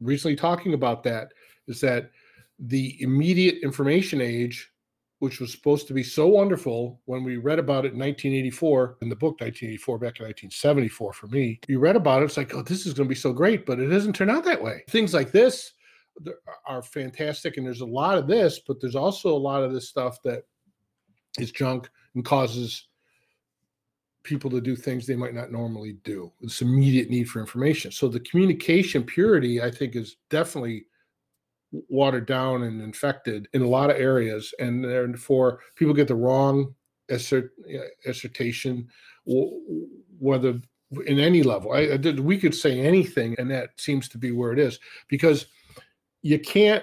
recently 0.00 0.36
talking 0.36 0.74
about 0.74 1.02
that 1.04 1.32
is 1.66 1.80
that 1.80 2.10
the 2.58 2.96
immediate 3.02 3.62
information 3.62 4.20
age 4.20 4.70
which 5.18 5.40
was 5.40 5.50
supposed 5.50 5.86
to 5.88 5.94
be 5.94 6.02
so 6.02 6.26
wonderful 6.26 7.00
when 7.06 7.24
we 7.24 7.38
read 7.38 7.58
about 7.58 7.86
it 7.86 7.94
in 7.94 7.98
1984 7.98 8.98
in 9.00 9.08
the 9.08 9.16
book 9.16 9.40
1984 9.40 9.98
back 9.98 10.20
in 10.20 10.26
1974 10.26 11.12
for 11.12 11.26
me 11.28 11.58
you 11.68 11.78
read 11.78 11.96
about 11.96 12.22
it 12.22 12.26
it's 12.26 12.36
like 12.36 12.54
oh 12.54 12.62
this 12.62 12.86
is 12.86 12.92
going 12.92 13.06
to 13.06 13.08
be 13.08 13.14
so 13.14 13.32
great 13.32 13.64
but 13.64 13.78
it 13.78 13.88
doesn't 13.88 14.14
turn 14.14 14.30
out 14.30 14.44
that 14.44 14.62
way 14.62 14.82
things 14.88 15.14
like 15.14 15.32
this 15.32 15.72
are 16.66 16.82
fantastic 16.82 17.56
and 17.56 17.66
there's 17.66 17.80
a 17.80 17.86
lot 17.86 18.18
of 18.18 18.26
this 18.26 18.60
but 18.66 18.80
there's 18.80 18.96
also 18.96 19.34
a 19.34 19.36
lot 19.36 19.62
of 19.62 19.72
this 19.72 19.88
stuff 19.88 20.22
that 20.22 20.44
is 21.38 21.50
junk 21.50 21.88
and 22.14 22.24
causes 22.24 22.88
people 24.22 24.50
to 24.50 24.60
do 24.60 24.74
things 24.74 25.06
they 25.06 25.14
might 25.14 25.34
not 25.34 25.52
normally 25.52 25.96
do 26.04 26.32
this 26.40 26.62
immediate 26.62 27.10
need 27.10 27.28
for 27.28 27.40
information 27.40 27.92
so 27.92 28.08
the 28.08 28.20
communication 28.20 29.02
purity 29.02 29.62
i 29.62 29.70
think 29.70 29.94
is 29.94 30.16
definitely 30.30 30.86
watered 31.88 32.26
down 32.26 32.62
and 32.62 32.80
infected 32.80 33.48
in 33.52 33.62
a 33.62 33.68
lot 33.68 33.90
of 33.90 33.96
areas, 33.96 34.54
and 34.58 34.84
therefore 34.84 35.60
people 35.74 35.94
get 35.94 36.08
the 36.08 36.14
wrong 36.14 36.74
assert, 37.08 37.52
assertion, 38.06 38.88
whether 39.24 40.60
in 41.06 41.18
any 41.18 41.42
level. 41.42 41.72
I, 41.72 41.92
I 41.92 41.96
did, 41.96 42.20
we 42.20 42.38
could 42.38 42.54
say 42.54 42.80
anything, 42.80 43.34
and 43.38 43.50
that 43.50 43.70
seems 43.76 44.08
to 44.10 44.18
be 44.18 44.30
where 44.30 44.52
it 44.52 44.58
is 44.58 44.78
because 45.08 45.46
you 46.26 46.40
can't 46.40 46.82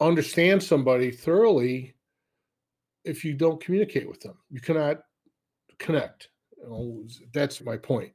understand 0.00 0.62
somebody 0.62 1.10
thoroughly 1.10 1.96
if 3.04 3.24
you 3.24 3.34
don't 3.34 3.60
communicate 3.60 4.08
with 4.08 4.20
them. 4.20 4.38
You 4.48 4.60
cannot 4.60 5.00
connect. 5.78 6.28
That's 7.32 7.60
my 7.62 7.76
point. 7.76 8.12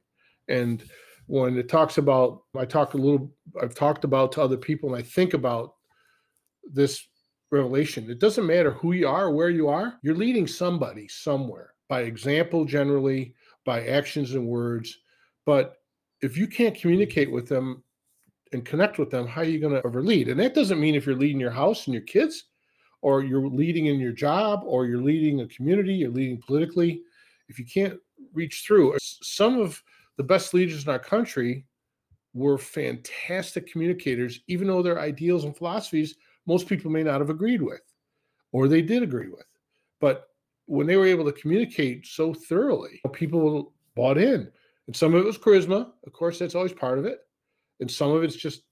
And 0.48 0.82
when 1.26 1.56
it 1.56 1.68
talks 1.70 1.96
about 1.96 2.42
i 2.54 2.66
talk 2.66 2.92
a 2.92 2.98
little 2.98 3.32
i've 3.62 3.74
talked 3.74 4.04
about 4.04 4.30
to 4.30 4.42
other 4.42 4.58
people 4.58 4.90
and 4.90 4.98
i 4.98 5.02
think 5.02 5.32
about 5.32 5.74
this 6.70 7.08
revelation 7.50 8.10
it 8.10 8.18
doesn't 8.18 8.46
matter 8.46 8.72
who 8.72 8.92
you 8.92 9.08
are 9.08 9.30
where 9.30 9.48
you 9.48 9.66
are 9.68 9.98
you're 10.02 10.14
leading 10.14 10.46
somebody 10.46 11.08
somewhere 11.08 11.72
by 11.88 12.02
example 12.02 12.66
generally 12.66 13.34
by 13.64 13.86
actions 13.86 14.34
and 14.34 14.46
words 14.46 14.98
but 15.46 15.76
if 16.20 16.36
you 16.36 16.46
can't 16.46 16.74
communicate 16.74 17.30
with 17.30 17.48
them 17.48 17.82
and 18.54 18.64
connect 18.64 18.98
with 18.98 19.10
them 19.10 19.26
how 19.26 19.42
are 19.42 19.44
you 19.44 19.60
going 19.60 19.74
to 19.74 19.86
ever 19.86 20.02
lead 20.02 20.28
and 20.28 20.40
that 20.40 20.54
doesn't 20.54 20.80
mean 20.80 20.94
if 20.94 21.04
you're 21.04 21.14
leading 21.14 21.40
your 21.40 21.50
house 21.50 21.86
and 21.86 21.94
your 21.94 22.02
kids 22.04 22.44
or 23.02 23.22
you're 23.22 23.46
leading 23.46 23.86
in 23.86 24.00
your 24.00 24.12
job 24.12 24.62
or 24.64 24.86
you're 24.86 25.02
leading 25.02 25.42
a 25.42 25.48
community 25.48 25.94
you're 25.94 26.10
leading 26.10 26.40
politically 26.40 27.02
if 27.48 27.58
you 27.58 27.66
can't 27.66 27.98
reach 28.32 28.64
through 28.66 28.96
some 29.00 29.60
of 29.60 29.82
the 30.16 30.22
best 30.22 30.54
leaders 30.54 30.84
in 30.84 30.90
our 30.90 30.98
country 30.98 31.66
were 32.34 32.58
fantastic 32.58 33.70
communicators, 33.70 34.40
even 34.48 34.66
though 34.66 34.82
their 34.82 35.00
ideals 35.00 35.44
and 35.44 35.56
philosophies 35.56 36.16
most 36.46 36.68
people 36.68 36.90
may 36.90 37.02
not 37.02 37.20
have 37.20 37.30
agreed 37.30 37.62
with, 37.62 37.80
or 38.52 38.68
they 38.68 38.82
did 38.82 39.02
agree 39.02 39.28
with. 39.28 39.46
But 40.00 40.28
when 40.66 40.86
they 40.86 40.96
were 40.96 41.06
able 41.06 41.24
to 41.24 41.32
communicate 41.32 42.06
so 42.06 42.34
thoroughly, 42.34 43.00
people 43.12 43.72
bought 43.94 44.18
in. 44.18 44.50
And 44.86 44.94
some 44.94 45.14
of 45.14 45.22
it 45.22 45.26
was 45.26 45.38
charisma. 45.38 45.92
Of 46.06 46.12
course, 46.12 46.38
that's 46.38 46.54
always 46.54 46.72
part 46.72 46.98
of 46.98 47.06
it. 47.06 47.20
And 47.80 47.90
some 47.90 48.10
of 48.12 48.22
it's 48.22 48.36
just 48.36 48.62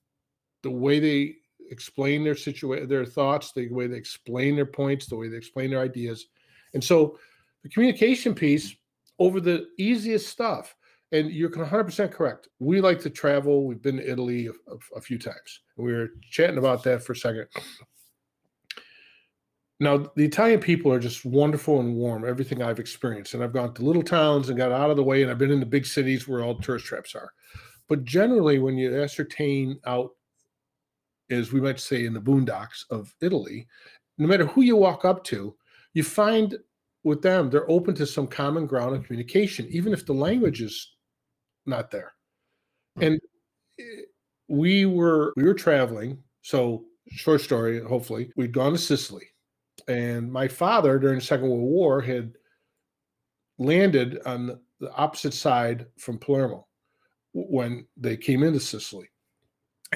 the 0.61 0.71
way 0.71 0.99
they 0.99 1.35
explain 1.69 2.23
their 2.23 2.35
situation, 2.35 2.87
their 2.87 3.05
thoughts, 3.05 3.51
the 3.51 3.69
way 3.69 3.87
they 3.87 3.97
explain 3.97 4.55
their 4.55 4.65
points, 4.65 5.07
the 5.07 5.15
way 5.15 5.27
they 5.27 5.37
explain 5.37 5.69
their 5.69 5.81
ideas. 5.81 6.27
And 6.73 6.83
so 6.83 7.17
the 7.63 7.69
communication 7.69 8.33
piece 8.33 8.75
over 9.19 9.39
the 9.39 9.67
easiest 9.77 10.27
stuff 10.27 10.75
and 11.13 11.31
you're 11.31 11.49
100% 11.49 12.11
correct. 12.11 12.49
We 12.59 12.81
like 12.81 12.99
to 13.01 13.09
travel. 13.09 13.65
We've 13.65 13.81
been 13.81 13.97
to 13.97 14.11
Italy 14.11 14.47
a, 14.47 14.51
a, 14.51 14.97
a 14.97 15.01
few 15.01 15.19
times. 15.19 15.61
We 15.77 15.93
were 15.93 16.09
chatting 16.29 16.57
about 16.57 16.83
that 16.83 17.03
for 17.03 17.13
a 17.13 17.15
second. 17.15 17.47
Now, 19.79 20.09
the 20.15 20.25
Italian 20.25 20.59
people 20.59 20.91
are 20.91 20.99
just 20.99 21.23
wonderful 21.23 21.79
and 21.79 21.95
warm, 21.95 22.27
everything 22.27 22.63
I've 22.63 22.79
experienced. 22.79 23.35
And 23.35 23.43
I've 23.43 23.53
gone 23.53 23.73
to 23.75 23.83
little 23.83 24.01
towns 24.01 24.49
and 24.49 24.57
got 24.57 24.71
out 24.71 24.89
of 24.89 24.97
the 24.97 25.03
way, 25.03 25.21
and 25.21 25.29
I've 25.29 25.37
been 25.37 25.51
in 25.51 25.59
the 25.59 25.65
big 25.65 25.85
cities 25.85 26.27
where 26.27 26.41
all 26.41 26.55
tourist 26.55 26.85
traps 26.85 27.13
are. 27.13 27.31
But 27.89 28.03
generally, 28.03 28.59
when 28.59 28.77
you 28.77 29.01
ascertain 29.01 29.79
out, 29.85 30.11
as 31.29 31.51
we 31.51 31.61
might 31.61 31.79
say 31.79 32.05
in 32.05 32.13
the 32.13 32.21
boondocks 32.21 32.85
of 32.89 33.13
Italy, 33.21 33.67
no 34.17 34.27
matter 34.27 34.45
who 34.45 34.61
you 34.61 34.75
walk 34.75 35.05
up 35.05 35.23
to, 35.25 35.55
you 35.93 36.03
find 36.03 36.57
with 37.03 37.21
them, 37.21 37.49
they're 37.49 37.69
open 37.69 37.93
to 37.95 38.05
some 38.05 38.27
common 38.27 38.65
ground 38.65 38.95
of 38.95 39.05
communication, 39.05 39.67
even 39.69 39.93
if 39.93 40.05
the 40.05 40.13
language 40.13 40.61
is 40.61 40.95
not 41.65 41.91
there. 41.91 42.13
Hmm. 42.97 43.03
And 43.03 43.21
eh, 43.79 43.83
we 44.47 44.85
were 44.85 45.33
we 45.35 45.43
were 45.43 45.53
traveling. 45.53 46.17
So 46.41 46.85
short 47.09 47.41
story, 47.41 47.81
hopefully, 47.81 48.31
we'd 48.35 48.53
gone 48.53 48.73
to 48.73 48.77
Sicily. 48.77 49.27
And 49.87 50.31
my 50.31 50.47
father 50.47 50.99
during 50.99 51.19
the 51.19 51.25
Second 51.25 51.49
World 51.49 51.63
War 51.63 52.01
had 52.01 52.33
landed 53.57 54.19
on 54.25 54.59
the 54.79 54.91
opposite 54.93 55.33
side 55.33 55.85
from 55.97 56.17
Palermo 56.17 56.67
when 57.33 57.85
they 57.97 58.17
came 58.17 58.43
into 58.43 58.59
Sicily. 58.59 59.09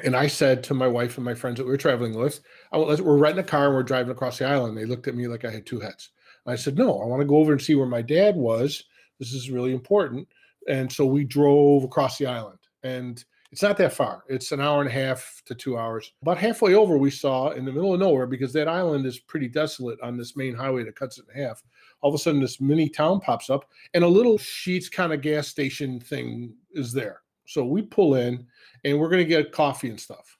And 0.04 0.16
I 0.16 0.28
said 0.28 0.64
to 0.66 0.76
my 0.76 0.88
wife 0.88 1.18
and 1.18 1.26
my 1.26 1.34
friends 1.34 1.58
that 1.58 1.66
we 1.66 1.72
were 1.72 1.78
traveling 1.78 2.16
with, 2.16 2.40
we're 2.72 3.18
renting 3.18 3.44
a 3.44 3.48
car 3.48 3.66
and 3.66 3.76
we're 3.76 3.84
driving 3.84 4.12
across 4.12 4.38
the 4.38 4.48
island. 4.48 4.78
They 4.78 4.86
looked 4.86 5.08
at 5.08 5.16
me 5.16 5.28
like 5.28 5.44
I 5.44 5.50
had 5.50 5.66
two 5.66 5.80
heads. 5.80 6.12
I 6.46 6.56
said, 6.56 6.78
no, 6.78 7.02
I 7.02 7.06
want 7.06 7.22
to 7.22 7.28
go 7.28 7.38
over 7.38 7.52
and 7.52 7.62
see 7.62 7.76
where 7.76 7.88
my 7.88 8.02
dad 8.02 8.36
was. 8.36 8.84
This 9.20 9.34
is 9.34 9.50
really 9.50 9.74
important 9.74 10.28
and 10.68 10.92
so 10.92 11.06
we 11.06 11.24
drove 11.24 11.84
across 11.84 12.18
the 12.18 12.28
island 12.28 12.60
and 12.84 13.24
it's 13.52 13.62
not 13.62 13.78
that 13.78 13.94
far 13.94 14.24
it's 14.28 14.52
an 14.52 14.60
hour 14.62 14.82
and 14.82 14.90
a 14.90 14.94
half 14.94 15.42
to 15.46 15.56
two 15.56 15.78
hours 15.78 16.14
about 16.22 16.38
halfway 16.38 16.76
over 16.76 16.98
we 16.98 17.10
saw 17.10 17.52
in 17.52 17.66
the 17.66 17.72
middle 17.72 17.94
of 17.94 18.00
nowhere 18.00 18.28
because 18.28 18.54
that 18.54 18.68
island 18.68 19.06
is 19.06 19.20
pretty 19.20 19.48
desolate 19.48 20.00
on 20.02 20.18
this 20.18 20.36
main 20.36 20.54
highway 20.54 20.84
that 20.84 20.96
cuts 20.96 21.18
it 21.18 21.26
in 21.34 21.42
half 21.42 21.64
all 22.02 22.10
of 22.10 22.16
a 22.16 22.18
sudden 22.18 22.42
this 22.42 22.62
mini 22.62 22.90
town 22.90 23.20
pops 23.20 23.50
up 23.50 23.70
and 23.94 24.04
a 24.04 24.08
little 24.08 24.38
sheets 24.38 24.90
kind 24.90 25.14
of 25.14 25.22
gas 25.22 25.48
station 25.48 26.00
thing 26.00 26.54
is 26.74 26.92
there 26.92 27.22
So 27.48 27.66
we 27.66 27.82
pull 27.82 28.16
in 28.16 28.46
and 28.84 29.00
we're 29.00 29.10
going 29.10 29.24
to 29.24 29.30
get 29.30 29.52
coffee 29.52 29.90
and 29.90 30.00
stuff. 30.00 30.38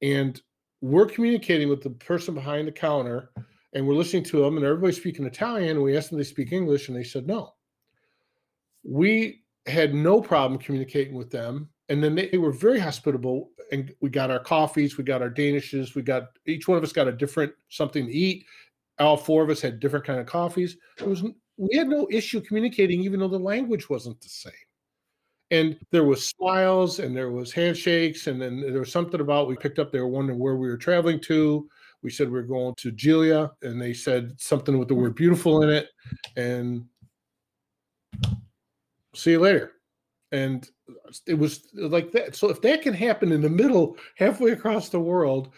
And 0.00 0.40
we're 0.80 1.06
communicating 1.06 1.68
with 1.68 1.82
the 1.82 1.90
person 1.90 2.34
behind 2.34 2.68
the 2.68 2.72
counter 2.72 3.30
and 3.74 3.86
we're 3.86 3.94
listening 3.94 4.24
to 4.24 4.40
them 4.40 4.56
and 4.56 4.64
everybody's 4.64 4.96
speaking 4.96 5.26
Italian. 5.26 5.70
And 5.70 5.82
we 5.82 5.96
asked 5.96 6.10
them 6.10 6.18
they 6.18 6.24
speak 6.24 6.52
English 6.52 6.88
and 6.88 6.96
they 6.96 7.04
said 7.04 7.26
no. 7.26 7.54
We 8.84 9.42
had 9.66 9.94
no 9.94 10.20
problem 10.20 10.60
communicating 10.60 11.14
with 11.14 11.30
them. 11.30 11.68
And 11.88 12.02
then 12.02 12.14
they, 12.14 12.28
they 12.28 12.38
were 12.38 12.52
very 12.52 12.78
hospitable 12.78 13.50
and 13.72 13.92
we 14.00 14.08
got 14.08 14.30
our 14.30 14.38
coffees, 14.38 14.96
we 14.96 15.04
got 15.04 15.22
our 15.22 15.30
danishes, 15.30 15.94
we 15.94 16.02
got 16.02 16.28
each 16.46 16.68
one 16.68 16.78
of 16.78 16.84
us 16.84 16.92
got 16.92 17.08
a 17.08 17.12
different 17.12 17.52
something 17.70 18.06
to 18.06 18.12
eat. 18.12 18.46
All 19.00 19.16
four 19.16 19.42
of 19.42 19.50
us 19.50 19.60
had 19.60 19.80
different 19.80 20.04
kind 20.04 20.20
of 20.20 20.26
coffees. 20.26 20.76
It 20.98 21.06
was 21.06 21.24
we 21.56 21.76
had 21.76 21.88
no 21.88 22.06
issue 22.10 22.40
communicating, 22.40 23.02
even 23.02 23.20
though 23.20 23.28
the 23.28 23.38
language 23.38 23.88
wasn't 23.88 24.20
the 24.20 24.28
same. 24.28 24.52
And 25.54 25.78
there 25.92 26.02
was 26.02 26.26
smiles 26.26 26.98
and 26.98 27.16
there 27.16 27.30
was 27.30 27.52
handshakes, 27.52 28.26
and 28.26 28.42
then 28.42 28.60
there 28.60 28.80
was 28.80 28.90
something 28.90 29.20
about 29.20 29.46
we 29.46 29.54
picked 29.54 29.78
up. 29.78 29.92
They 29.92 30.00
were 30.00 30.08
wondering 30.08 30.40
where 30.40 30.56
we 30.56 30.66
were 30.66 30.76
traveling 30.76 31.20
to. 31.20 31.68
We 32.02 32.10
said 32.10 32.28
we 32.28 32.40
are 32.40 32.42
going 32.42 32.74
to 32.78 32.90
Gela, 32.90 33.52
and 33.62 33.80
they 33.80 33.94
said 33.94 34.34
something 34.36 34.76
with 34.76 34.88
the 34.88 34.96
word 34.96 35.14
beautiful 35.14 35.62
in 35.62 35.70
it. 35.70 35.90
And 36.36 36.86
see 39.14 39.30
you 39.30 39.38
later. 39.38 39.74
And 40.32 40.68
it 41.24 41.38
was 41.38 41.68
like 41.72 42.10
that. 42.10 42.34
So 42.34 42.50
if 42.50 42.60
that 42.62 42.82
can 42.82 42.92
happen 42.92 43.30
in 43.30 43.40
the 43.40 43.48
middle, 43.48 43.96
halfway 44.16 44.50
across 44.50 44.88
the 44.88 44.98
world, 44.98 45.50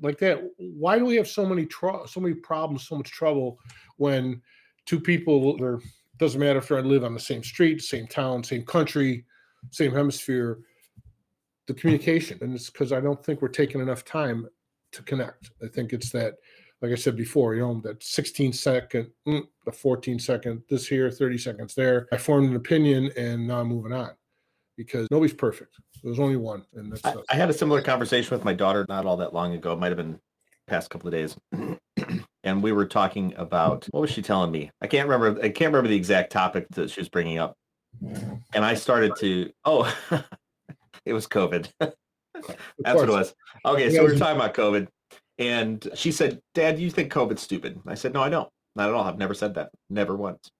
like 0.00 0.18
that, 0.18 0.40
why 0.58 1.00
do 1.00 1.06
we 1.06 1.16
have 1.16 1.26
so 1.26 1.44
many 1.44 1.66
tr- 1.66 2.06
so 2.06 2.20
many 2.20 2.34
problems, 2.34 2.86
so 2.86 2.96
much 2.96 3.10
trouble 3.10 3.58
when 3.96 4.40
two 4.86 5.00
people 5.00 5.60
are 5.60 5.80
doesn't 6.22 6.40
matter 6.40 6.60
if 6.60 6.68
they 6.68 6.80
live 6.80 7.02
on 7.02 7.14
the 7.14 7.20
same 7.20 7.42
street, 7.42 7.82
same 7.82 8.06
town, 8.06 8.44
same 8.44 8.64
country, 8.64 9.24
same 9.70 9.92
hemisphere. 9.92 10.60
The 11.66 11.74
communication, 11.74 12.38
and 12.40 12.54
it's 12.54 12.70
because 12.70 12.92
I 12.92 13.00
don't 13.00 13.24
think 13.24 13.42
we're 13.42 13.48
taking 13.48 13.80
enough 13.80 14.04
time 14.04 14.48
to 14.92 15.02
connect. 15.02 15.50
I 15.62 15.68
think 15.68 15.92
it's 15.92 16.10
that, 16.10 16.34
like 16.80 16.92
I 16.92 16.96
said 16.96 17.16
before, 17.16 17.54
you 17.54 17.62
know, 17.62 17.80
that 17.84 18.02
16 18.02 18.52
second, 18.52 19.10
mm, 19.26 19.42
the 19.64 19.72
14 19.72 20.18
second, 20.18 20.62
this 20.68 20.86
here, 20.86 21.10
30 21.10 21.38
seconds 21.38 21.74
there. 21.74 22.08
I 22.12 22.18
formed 22.18 22.50
an 22.50 22.56
opinion, 22.56 23.10
and 23.16 23.46
now 23.46 23.60
I'm 23.60 23.68
moving 23.68 23.92
on 23.92 24.10
because 24.76 25.06
nobody's 25.10 25.34
perfect. 25.34 25.76
There's 26.02 26.20
only 26.20 26.36
one, 26.36 26.64
and 26.74 26.92
that's. 26.92 27.04
I, 27.04 27.14
I 27.30 27.34
had 27.34 27.50
a 27.50 27.54
similar 27.54 27.82
conversation 27.82 28.36
with 28.36 28.44
my 28.44 28.54
daughter 28.54 28.86
not 28.88 29.06
all 29.06 29.16
that 29.18 29.34
long 29.34 29.54
ago. 29.54 29.72
It 29.72 29.78
might 29.78 29.88
have 29.88 29.96
been 29.96 30.20
past 30.66 30.90
couple 30.90 31.08
of 31.08 31.14
days. 31.14 31.36
and 32.44 32.62
we 32.62 32.72
were 32.72 32.86
talking 32.86 33.34
about 33.36 33.86
what 33.90 34.00
was 34.00 34.10
she 34.10 34.22
telling 34.22 34.50
me? 34.50 34.70
I 34.80 34.86
can't 34.86 35.08
remember. 35.08 35.40
I 35.40 35.48
can't 35.48 35.72
remember 35.72 35.88
the 35.88 35.96
exact 35.96 36.32
topic 36.32 36.66
that 36.70 36.90
she 36.90 37.00
was 37.00 37.08
bringing 37.08 37.38
up. 37.38 37.56
And 38.54 38.64
I 38.64 38.74
started 38.74 39.12
to. 39.20 39.50
Oh, 39.64 39.92
it 41.04 41.12
was 41.12 41.26
COVID. 41.26 41.70
That's 41.80 41.94
what 42.84 43.08
it 43.08 43.12
was. 43.12 43.34
Okay, 43.64 43.94
so 43.94 44.04
we 44.04 44.12
are 44.12 44.18
talking 44.18 44.36
about 44.36 44.54
COVID, 44.54 44.88
and 45.38 45.86
she 45.94 46.10
said, 46.10 46.40
"Dad, 46.54 46.78
you 46.78 46.90
think 46.90 47.12
COVID's 47.12 47.42
stupid?" 47.42 47.80
I 47.86 47.94
said, 47.94 48.12
"No, 48.12 48.22
I 48.22 48.28
don't. 48.28 48.48
Not 48.74 48.88
at 48.88 48.94
all. 48.94 49.04
I've 49.04 49.18
never 49.18 49.34
said 49.34 49.54
that. 49.54 49.70
Never 49.90 50.16
once." 50.16 50.50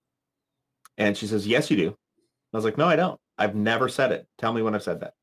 And 0.97 1.17
she 1.17 1.27
says, 1.27 1.47
"Yes, 1.47 1.69
you 1.69 1.77
do." 1.77 1.95
I 2.53 2.57
was 2.57 2.65
like, 2.65 2.77
"No, 2.77 2.87
I 2.87 2.95
don't. 2.95 3.19
I've 3.37 3.55
never 3.55 3.89
said 3.89 4.11
it. 4.11 4.27
Tell 4.37 4.53
me 4.53 4.61
when 4.61 4.75
I've 4.75 4.83
said 4.83 5.01
that." 5.01 5.13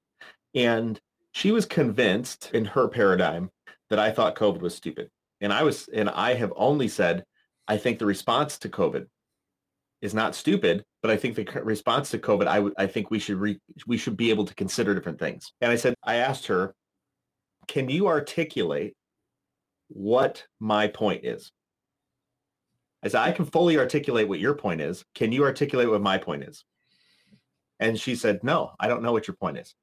And 0.55 1.01
she 1.33 1.53
was 1.53 1.65
convinced 1.65 2.51
in 2.53 2.65
her 2.65 2.89
paradigm 2.89 3.51
that 3.89 3.99
I 3.99 4.11
thought 4.11 4.35
COVID 4.35 4.61
was 4.61 4.75
stupid. 4.75 5.11
And 5.41 5.53
I 5.53 5.63
was, 5.63 5.89
and 5.93 6.09
I 6.11 6.35
have 6.35 6.53
only 6.57 6.89
said, 6.89 7.25
I 7.67 7.77
think 7.77 7.99
the 7.99 8.07
response 8.07 8.59
to 8.59 8.69
COVID 8.69 9.07
is 10.03 10.15
not 10.15 10.35
stupid, 10.35 10.85
but 11.03 11.11
I 11.11 11.17
think 11.17 11.37
the 11.37 11.45
response 11.63 12.11
to 12.11 12.19
COVID, 12.19 12.47
I 12.47 12.83
I 12.83 12.87
think 12.87 13.11
we 13.11 13.19
should 13.19 13.37
re, 13.37 13.59
we 13.87 13.97
should 13.97 14.17
be 14.17 14.31
able 14.31 14.45
to 14.45 14.55
consider 14.55 14.95
different 14.95 15.19
things. 15.19 15.53
And 15.61 15.71
I 15.71 15.77
said, 15.77 15.95
I 16.03 16.17
asked 16.17 16.47
her, 16.49 16.75
can 17.69 17.89
you 17.89 18.09
articulate 18.09 18.95
what 19.89 20.47
my 20.59 20.89
point 20.89 21.25
is? 21.25 21.53
I 23.03 23.09
said, 23.09 23.21
I 23.21 23.33
can 23.33 23.47
fully 23.47 23.79
articulate 23.79 24.29
what 24.29 24.41
your 24.41 24.55
point 24.55 24.81
is. 24.81 25.05
Can 25.15 25.33
you 25.33 25.45
articulate 25.45 25.89
what 25.89 26.03
my 26.03 26.19
point 26.19 26.45
is? 26.45 26.65
And 27.79 27.99
she 27.99 28.15
said, 28.15 28.45
no, 28.45 28.73
I 28.79 28.89
don't 28.89 29.03
know 29.03 29.13
what 29.13 29.27
your 29.27 29.37
point 29.37 29.59
is. 29.59 29.75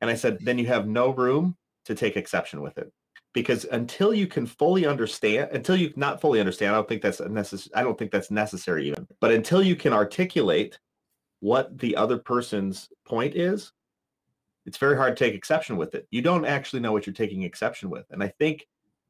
And 0.00 0.10
I 0.10 0.14
said, 0.14 0.38
then 0.40 0.58
you 0.58 0.66
have 0.66 0.88
no 0.88 1.10
room 1.10 1.56
to 1.84 1.94
take 1.94 2.16
exception 2.16 2.60
with 2.60 2.76
it 2.78 2.92
because 3.34 3.64
until 3.66 4.14
you 4.14 4.26
can 4.26 4.46
fully 4.46 4.86
understand 4.86 5.50
until 5.52 5.76
you 5.76 5.92
not 5.96 6.20
fully 6.20 6.40
understand 6.40 6.72
i 6.72 6.74
don't 6.74 6.88
think 6.88 7.02
that's 7.02 7.20
necessary 7.20 7.74
i 7.74 7.82
don't 7.82 7.98
think 7.98 8.10
that's 8.10 8.30
necessary 8.30 8.88
even 8.88 9.06
but 9.20 9.30
until 9.30 9.62
you 9.62 9.76
can 9.76 9.92
articulate 9.92 10.78
what 11.40 11.76
the 11.78 11.94
other 11.94 12.16
person's 12.16 12.88
point 13.04 13.34
is 13.34 13.72
it's 14.64 14.78
very 14.78 14.96
hard 14.96 15.14
to 15.14 15.22
take 15.22 15.34
exception 15.34 15.76
with 15.76 15.94
it. 15.94 16.08
You 16.10 16.22
don't 16.22 16.46
actually 16.46 16.80
know 16.80 16.90
what 16.90 17.06
you're 17.06 17.12
taking 17.12 17.42
exception 17.42 17.90
with 17.90 18.06
and 18.10 18.22
i 18.22 18.28
think 18.28 18.66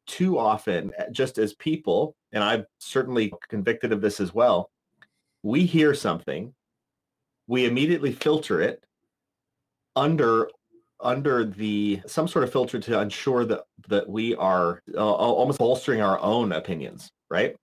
too 0.06 0.38
often 0.38 0.92
eh, 0.98 1.06
just 1.12 1.38
as 1.38 1.54
people 1.54 2.16
and 2.32 2.42
i'm 2.42 2.66
certainly 2.78 3.32
convicted 3.48 3.92
of 3.92 4.00
this 4.00 4.20
as 4.20 4.34
well 4.34 4.70
we 5.42 5.64
hear 5.64 5.94
something 5.94 6.52
we 7.46 7.66
immediately 7.66 8.12
filter 8.12 8.60
it 8.60 8.84
under 9.96 10.50
under 11.04 11.44
the 11.44 12.00
some 12.06 12.26
sort 12.26 12.44
of 12.44 12.50
filter 12.52 12.80
to 12.80 13.00
ensure 13.00 13.44
that 13.44 13.64
that 13.88 14.08
we 14.08 14.34
are 14.36 14.82
uh, 14.94 14.98
almost 14.98 15.58
bolstering 15.58 16.00
our 16.00 16.18
own 16.20 16.52
opinions, 16.52 17.10
right? 17.30 17.54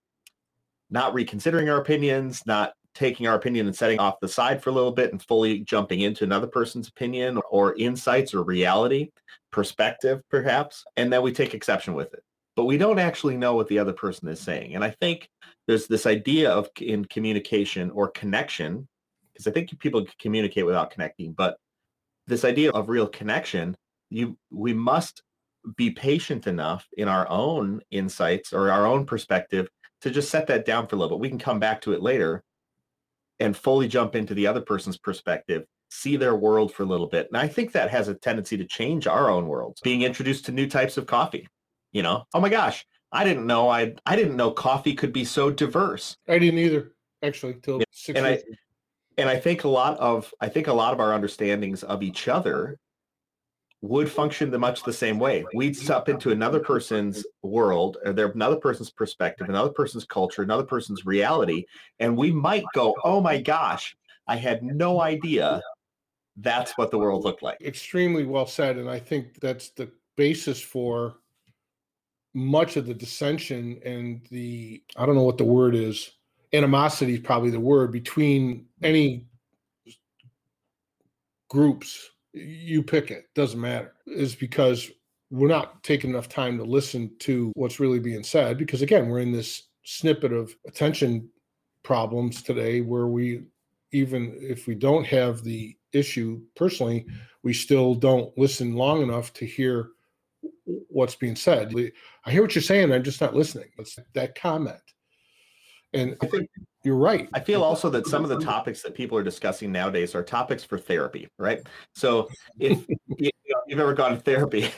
Not 0.89 1.13
reconsidering 1.13 1.69
our 1.69 1.81
opinions, 1.81 2.43
not 2.45 2.73
taking 2.93 3.25
our 3.25 3.35
opinion 3.35 3.67
and 3.67 3.75
setting 3.75 3.99
off 3.99 4.19
the 4.19 4.27
side 4.27 4.61
for 4.61 4.69
a 4.69 4.73
little 4.73 4.91
bit 4.91 5.11
and 5.11 5.21
fully 5.23 5.59
jumping 5.59 6.01
into 6.01 6.23
another 6.23 6.47
person's 6.47 6.89
opinion 6.89 7.39
or 7.49 7.73
insights 7.75 8.33
or 8.33 8.43
reality, 8.43 9.09
perspective 9.51 10.21
perhaps, 10.29 10.83
and 10.97 11.11
then 11.11 11.21
we 11.21 11.31
take 11.31 11.53
exception 11.53 11.93
with 11.93 12.13
it. 12.13 12.21
But 12.57 12.65
we 12.65 12.77
don't 12.77 12.99
actually 12.99 13.37
know 13.37 13.55
what 13.55 13.69
the 13.69 13.79
other 13.79 13.93
person 13.93 14.27
is 14.27 14.41
saying. 14.41 14.75
And 14.75 14.83
I 14.83 14.89
think 14.99 15.29
there's 15.67 15.87
this 15.87 16.05
idea 16.05 16.51
of 16.51 16.69
in 16.81 17.05
communication 17.05 17.89
or 17.91 18.09
connection, 18.09 18.87
because 19.31 19.47
I 19.47 19.51
think 19.51 19.79
people 19.79 20.05
communicate 20.19 20.65
without 20.65 20.91
connecting, 20.91 21.31
but 21.31 21.55
this 22.31 22.45
idea 22.45 22.71
of 22.71 22.89
real 22.89 23.07
connection, 23.07 23.75
you 24.09 24.37
we 24.49 24.73
must 24.73 25.21
be 25.75 25.91
patient 25.91 26.47
enough 26.47 26.87
in 26.97 27.07
our 27.07 27.29
own 27.29 27.81
insights 27.91 28.51
or 28.53 28.71
our 28.71 28.87
own 28.87 29.05
perspective 29.05 29.67
to 30.01 30.09
just 30.09 30.31
set 30.31 30.47
that 30.47 30.65
down 30.65 30.87
for 30.87 30.95
a 30.95 30.99
little 30.99 31.17
bit. 31.17 31.21
We 31.21 31.29
can 31.29 31.37
come 31.37 31.59
back 31.59 31.81
to 31.81 31.93
it 31.93 32.01
later 32.01 32.43
and 33.39 33.55
fully 33.55 33.87
jump 33.87 34.15
into 34.15 34.33
the 34.33 34.47
other 34.47 34.61
person's 34.61 34.97
perspective, 34.97 35.65
see 35.89 36.15
their 36.15 36.35
world 36.35 36.73
for 36.73 36.83
a 36.83 36.87
little 36.87 37.07
bit. 37.07 37.27
And 37.27 37.37
I 37.37 37.47
think 37.47 37.71
that 37.73 37.91
has 37.91 38.07
a 38.07 38.15
tendency 38.15 38.57
to 38.57 38.65
change 38.65 39.05
our 39.07 39.29
own 39.29 39.47
worlds. 39.47 39.81
Being 39.81 40.01
introduced 40.01 40.45
to 40.45 40.51
new 40.51 40.67
types 40.67 40.97
of 40.97 41.05
coffee, 41.05 41.47
you 41.91 42.01
know, 42.01 42.23
oh 42.33 42.39
my 42.39 42.49
gosh, 42.49 42.85
I 43.11 43.23
didn't 43.23 43.45
know 43.45 43.69
I 43.69 43.93
I 44.05 44.15
didn't 44.15 44.37
know 44.37 44.51
coffee 44.51 44.95
could 44.95 45.13
be 45.13 45.25
so 45.25 45.51
diverse. 45.51 46.15
I 46.27 46.39
didn't 46.39 46.59
either, 46.59 46.93
actually, 47.21 47.55
till 47.61 47.81
six 47.91 48.17
and 48.17 48.25
years. 48.25 48.43
I, 48.49 48.55
and 49.17 49.29
I 49.29 49.37
think 49.39 49.63
a 49.63 49.69
lot 49.69 49.99
of 49.99 50.33
I 50.41 50.49
think 50.49 50.67
a 50.67 50.73
lot 50.73 50.93
of 50.93 50.99
our 50.99 51.13
understandings 51.13 51.83
of 51.83 52.03
each 52.03 52.27
other 52.27 52.79
would 53.81 54.09
function 54.09 54.51
the 54.51 54.59
much 54.59 54.83
the 54.83 54.93
same 54.93 55.17
way. 55.17 55.43
We'd 55.55 55.75
step 55.75 56.07
into 56.07 56.31
another 56.31 56.59
person's 56.59 57.25
world, 57.41 57.97
or 58.05 58.13
their 58.13 58.27
another 58.27 58.57
person's 58.57 58.91
perspective, 58.91 59.49
another 59.49 59.71
person's 59.71 60.05
culture, 60.05 60.43
another 60.43 60.63
person's 60.63 61.05
reality, 61.05 61.65
and 61.99 62.15
we 62.15 62.31
might 62.31 62.63
go, 62.73 62.95
"Oh 63.03 63.21
my 63.21 63.41
gosh, 63.41 63.95
I 64.27 64.35
had 64.35 64.63
no 64.63 65.01
idea 65.01 65.61
that's 66.37 66.77
what 66.77 66.91
the 66.91 66.99
world 66.99 67.23
looked 67.23 67.41
like." 67.41 67.59
Extremely 67.61 68.25
well 68.25 68.45
said, 68.45 68.77
and 68.77 68.89
I 68.89 68.99
think 68.99 69.39
that's 69.39 69.69
the 69.71 69.91
basis 70.15 70.61
for 70.61 71.15
much 72.33 72.77
of 72.77 72.85
the 72.85 72.93
dissension 72.93 73.81
and 73.83 74.25
the 74.29 74.83
I 74.95 75.05
don't 75.05 75.15
know 75.15 75.23
what 75.23 75.37
the 75.37 75.43
word 75.43 75.75
is 75.75 76.11
animosity 76.53 77.15
is 77.15 77.19
probably 77.19 77.49
the 77.49 77.59
word 77.59 77.91
between 77.91 78.65
any 78.81 79.25
groups 81.49 82.09
you 82.33 82.81
pick 82.81 83.11
it 83.11 83.25
doesn't 83.35 83.59
matter. 83.59 83.93
Is 84.05 84.35
because 84.35 84.89
we're 85.29 85.47
not 85.47 85.83
taking 85.83 86.09
enough 86.09 86.29
time 86.29 86.57
to 86.57 86.63
listen 86.63 87.11
to 87.19 87.51
what's 87.55 87.79
really 87.79 87.99
being 87.99 88.23
said 88.23 88.57
because 88.57 88.81
again 88.81 89.07
we're 89.07 89.19
in 89.19 89.31
this 89.31 89.69
snippet 89.83 90.33
of 90.33 90.53
attention 90.67 91.29
problems 91.83 92.41
today 92.41 92.81
where 92.81 93.07
we 93.07 93.41
even 93.93 94.37
if 94.41 94.67
we 94.67 94.75
don't 94.75 95.05
have 95.05 95.43
the 95.43 95.75
issue 95.93 96.41
personally 96.55 97.05
we 97.43 97.53
still 97.53 97.95
don't 97.95 98.37
listen 98.37 98.75
long 98.75 99.01
enough 99.01 99.33
to 99.33 99.45
hear 99.45 99.89
what's 100.89 101.15
being 101.15 101.35
said. 101.35 101.73
I 102.25 102.31
hear 102.31 102.41
what 102.41 102.55
you're 102.55 102.61
saying 102.61 102.91
i'm 102.91 103.03
just 103.03 103.21
not 103.21 103.35
listening. 103.35 103.69
That 104.13 104.35
comment 104.35 104.81
and 105.93 106.15
I 106.21 106.27
think 106.27 106.49
you're 106.83 106.95
right. 106.95 107.29
I 107.33 107.39
feel 107.39 107.63
also 107.63 107.89
that 107.91 108.07
some 108.07 108.23
of 108.23 108.29
the 108.29 108.39
topics 108.45 108.81
that 108.83 108.95
people 108.95 109.17
are 109.17 109.23
discussing 109.23 109.71
nowadays 109.71 110.15
are 110.15 110.23
topics 110.23 110.63
for 110.63 110.77
therapy, 110.77 111.27
right? 111.37 111.61
So 111.95 112.29
if 112.59 112.85
you 113.17 113.29
have 113.69 113.79
ever 113.79 113.93
gone 113.93 114.11
to 114.11 114.17
therapy, 114.17 114.69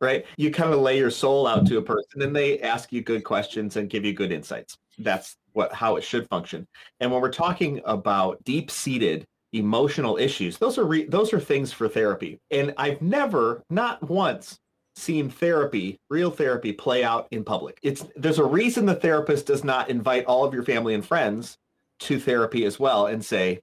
right, 0.00 0.24
you 0.36 0.50
kind 0.50 0.72
of 0.72 0.80
lay 0.80 0.98
your 0.98 1.10
soul 1.10 1.46
out 1.46 1.66
to 1.66 1.78
a 1.78 1.82
person 1.82 2.22
and 2.22 2.34
they 2.34 2.60
ask 2.60 2.92
you 2.92 3.02
good 3.02 3.24
questions 3.24 3.76
and 3.76 3.90
give 3.90 4.04
you 4.04 4.12
good 4.12 4.32
insights. 4.32 4.76
That's 4.98 5.36
what 5.52 5.72
how 5.72 5.96
it 5.96 6.04
should 6.04 6.28
function. 6.28 6.66
And 7.00 7.10
when 7.10 7.20
we're 7.20 7.32
talking 7.32 7.80
about 7.84 8.42
deep-seated 8.44 9.26
emotional 9.52 10.16
issues. 10.16 10.58
Those 10.58 10.78
are 10.78 10.84
re- 10.84 11.06
those 11.06 11.32
are 11.32 11.40
things 11.40 11.72
for 11.72 11.88
therapy. 11.88 12.38
And 12.50 12.72
I've 12.76 13.02
never, 13.02 13.62
not 13.70 14.08
once, 14.08 14.58
seen 15.00 15.30
therapy, 15.30 15.98
real 16.08 16.30
therapy, 16.30 16.72
play 16.72 17.02
out 17.02 17.26
in 17.30 17.44
public. 17.44 17.78
It's 17.82 18.06
there's 18.16 18.38
a 18.38 18.44
reason 18.44 18.86
the 18.86 18.94
therapist 18.94 19.46
does 19.46 19.64
not 19.64 19.90
invite 19.90 20.26
all 20.26 20.44
of 20.44 20.54
your 20.54 20.62
family 20.62 20.94
and 20.94 21.04
friends 21.04 21.56
to 22.00 22.20
therapy 22.20 22.64
as 22.64 22.78
well 22.78 23.06
and 23.06 23.24
say, 23.24 23.60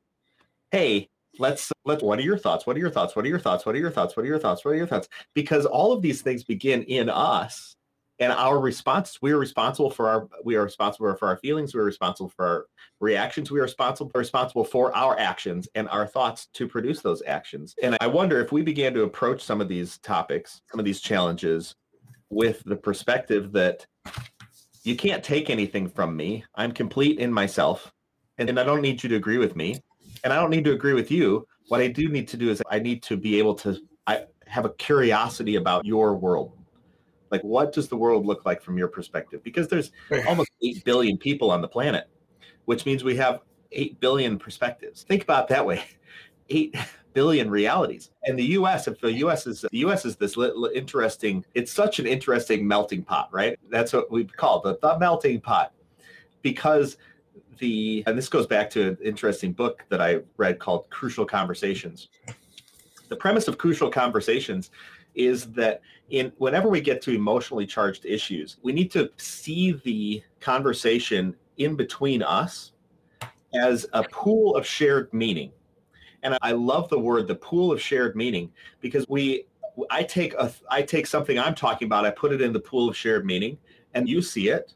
"Hey, 0.71 1.09
let's 1.39 1.71
let 1.85 2.03
what 2.03 2.19
are 2.19 2.23
your 2.23 2.37
thoughts? 2.37 2.67
What 2.67 2.75
are 2.75 2.79
your 2.79 2.91
thoughts? 2.91 3.15
What 3.15 3.25
are 3.25 3.29
your 3.29 3.39
thoughts? 3.39 3.65
What 3.65 3.75
are 3.75 3.79
your 3.79 3.91
thoughts? 3.91 4.17
What 4.17 4.25
are 4.25 4.27
your 4.27 4.39
thoughts? 4.39 4.65
What 4.65 4.71
are 4.71 4.77
your 4.77 4.87
thoughts?" 4.87 5.07
Because 5.33 5.65
all 5.65 5.93
of 5.93 6.01
these 6.01 6.21
things 6.21 6.43
begin 6.43 6.83
in 6.83 7.09
us 7.09 7.76
and 8.19 8.31
our 8.31 8.59
response 8.59 9.19
we 9.21 9.31
are 9.31 9.37
responsible 9.37 9.89
for 9.89 10.09
our 10.09 10.27
we 10.43 10.55
are 10.55 10.63
responsible 10.63 11.13
for 11.15 11.27
our 11.27 11.37
feelings 11.37 11.73
we're 11.73 11.83
responsible 11.83 12.29
for 12.29 12.45
our 12.45 12.65
reactions 12.99 13.51
we 13.51 13.59
are 13.59 13.63
responsible 13.63 14.11
responsible 14.15 14.63
for 14.63 14.95
our 14.95 15.17
actions 15.19 15.67
and 15.75 15.87
our 15.89 16.07
thoughts 16.07 16.47
to 16.53 16.67
produce 16.67 17.01
those 17.01 17.21
actions. 17.27 17.75
And 17.81 17.97
i 18.01 18.07
wonder 18.07 18.39
if 18.41 18.51
we 18.51 18.61
began 18.61 18.93
to 18.93 19.03
approach 19.03 19.41
some 19.41 19.61
of 19.61 19.67
these 19.67 19.97
topics 19.99 20.61
some 20.71 20.79
of 20.79 20.85
these 20.85 21.01
challenges 21.01 21.75
with 22.29 22.61
the 22.65 22.75
perspective 22.75 23.51
that 23.53 23.85
you 24.83 24.95
can't 24.95 25.23
take 25.23 25.49
anything 25.49 25.89
from 25.89 26.15
me. 26.15 26.45
I'm 26.55 26.71
complete 26.71 27.19
in 27.19 27.31
myself 27.31 27.91
and, 28.37 28.49
and 28.49 28.59
i 28.59 28.63
don't 28.63 28.81
need 28.81 29.03
you 29.03 29.09
to 29.09 29.15
agree 29.15 29.37
with 29.37 29.55
me 29.55 29.79
and 30.23 30.33
i 30.33 30.37
don't 30.37 30.49
need 30.49 30.65
to 30.65 30.71
agree 30.71 30.93
with 30.93 31.11
you. 31.11 31.47
What 31.67 31.81
i 31.81 31.87
do 31.87 32.07
need 32.09 32.27
to 32.29 32.37
do 32.37 32.49
is 32.49 32.63
i 32.69 32.79
need 32.79 33.03
to 33.03 33.17
be 33.17 33.37
able 33.37 33.53
to 33.55 33.77
i 34.07 34.25
have 34.47 34.65
a 34.65 34.69
curiosity 34.69 35.57
about 35.57 35.85
your 35.85 36.15
world 36.15 36.56
like, 37.31 37.43
what 37.43 37.73
does 37.73 37.87
the 37.87 37.97
world 37.97 38.25
look 38.25 38.45
like 38.45 38.61
from 38.61 38.77
your 38.77 38.87
perspective? 38.87 39.43
Because 39.43 39.67
there's 39.67 39.91
almost 40.27 40.51
8 40.61 40.83
billion 40.83 41.17
people 41.17 41.51
on 41.51 41.61
the 41.61 41.67
planet, 41.67 42.09
which 42.65 42.85
means 42.85 43.03
we 43.03 43.15
have 43.17 43.41
8 43.71 43.99
billion 43.99 44.37
perspectives. 44.39 45.03
Think 45.03 45.23
about 45.23 45.47
that 45.49 45.65
way 45.65 45.83
8 46.49 46.75
billion 47.13 47.49
realities. 47.49 48.11
And 48.25 48.37
the 48.37 48.45
US, 48.45 48.87
if 48.87 49.01
the 49.01 49.11
US 49.13 49.47
is, 49.47 49.61
the 49.61 49.79
US 49.79 50.05
is 50.05 50.15
this 50.15 50.37
little 50.37 50.65
interesting, 50.65 51.43
it's 51.55 51.71
such 51.71 51.99
an 51.99 52.05
interesting 52.05 52.67
melting 52.67 53.03
pot, 53.03 53.29
right? 53.31 53.57
That's 53.71 53.91
what 53.93 54.11
we 54.11 54.25
call 54.25 54.61
the, 54.61 54.77
the 54.81 54.99
melting 54.99 55.41
pot. 55.41 55.73
Because 56.43 56.97
the, 57.57 58.03
and 58.05 58.15
this 58.15 58.29
goes 58.29 58.45
back 58.45 58.69
to 58.71 58.89
an 58.89 58.97
interesting 59.03 59.51
book 59.51 59.83
that 59.89 59.99
I 59.99 60.19
read 60.37 60.59
called 60.59 60.89
Crucial 60.91 61.25
Conversations. 61.25 62.09
The 63.09 63.15
premise 63.15 63.47
of 63.47 63.57
Crucial 63.57 63.89
Conversations 63.89 64.69
is 65.15 65.51
that 65.53 65.81
in 66.09 66.31
whenever 66.37 66.69
we 66.69 66.81
get 66.81 67.01
to 67.03 67.11
emotionally 67.11 67.65
charged 67.65 68.05
issues, 68.05 68.57
we 68.63 68.71
need 68.71 68.91
to 68.91 69.09
see 69.17 69.73
the 69.83 70.23
conversation 70.39 71.35
in 71.57 71.75
between 71.75 72.23
us 72.23 72.71
as 73.53 73.87
a 73.93 74.03
pool 74.03 74.55
of 74.55 74.65
shared 74.65 75.13
meaning. 75.13 75.51
And 76.23 76.37
I 76.41 76.51
love 76.51 76.89
the 76.89 76.99
word 76.99 77.27
the 77.27 77.35
pool 77.35 77.71
of 77.71 77.81
shared 77.81 78.15
meaning 78.15 78.51
because 78.81 79.05
we 79.07 79.45
I 79.91 80.03
take 80.03 80.33
a 80.35 80.51
I 80.69 80.81
take 80.81 81.07
something 81.07 81.37
I'm 81.37 81.55
talking 81.55 81.85
about, 81.85 82.05
I 82.05 82.11
put 82.11 82.31
it 82.31 82.41
in 82.41 82.53
the 82.53 82.59
pool 82.59 82.89
of 82.89 82.95
shared 82.95 83.25
meaning 83.25 83.57
and 83.93 84.07
you 84.07 84.21
see 84.21 84.49
it 84.49 84.73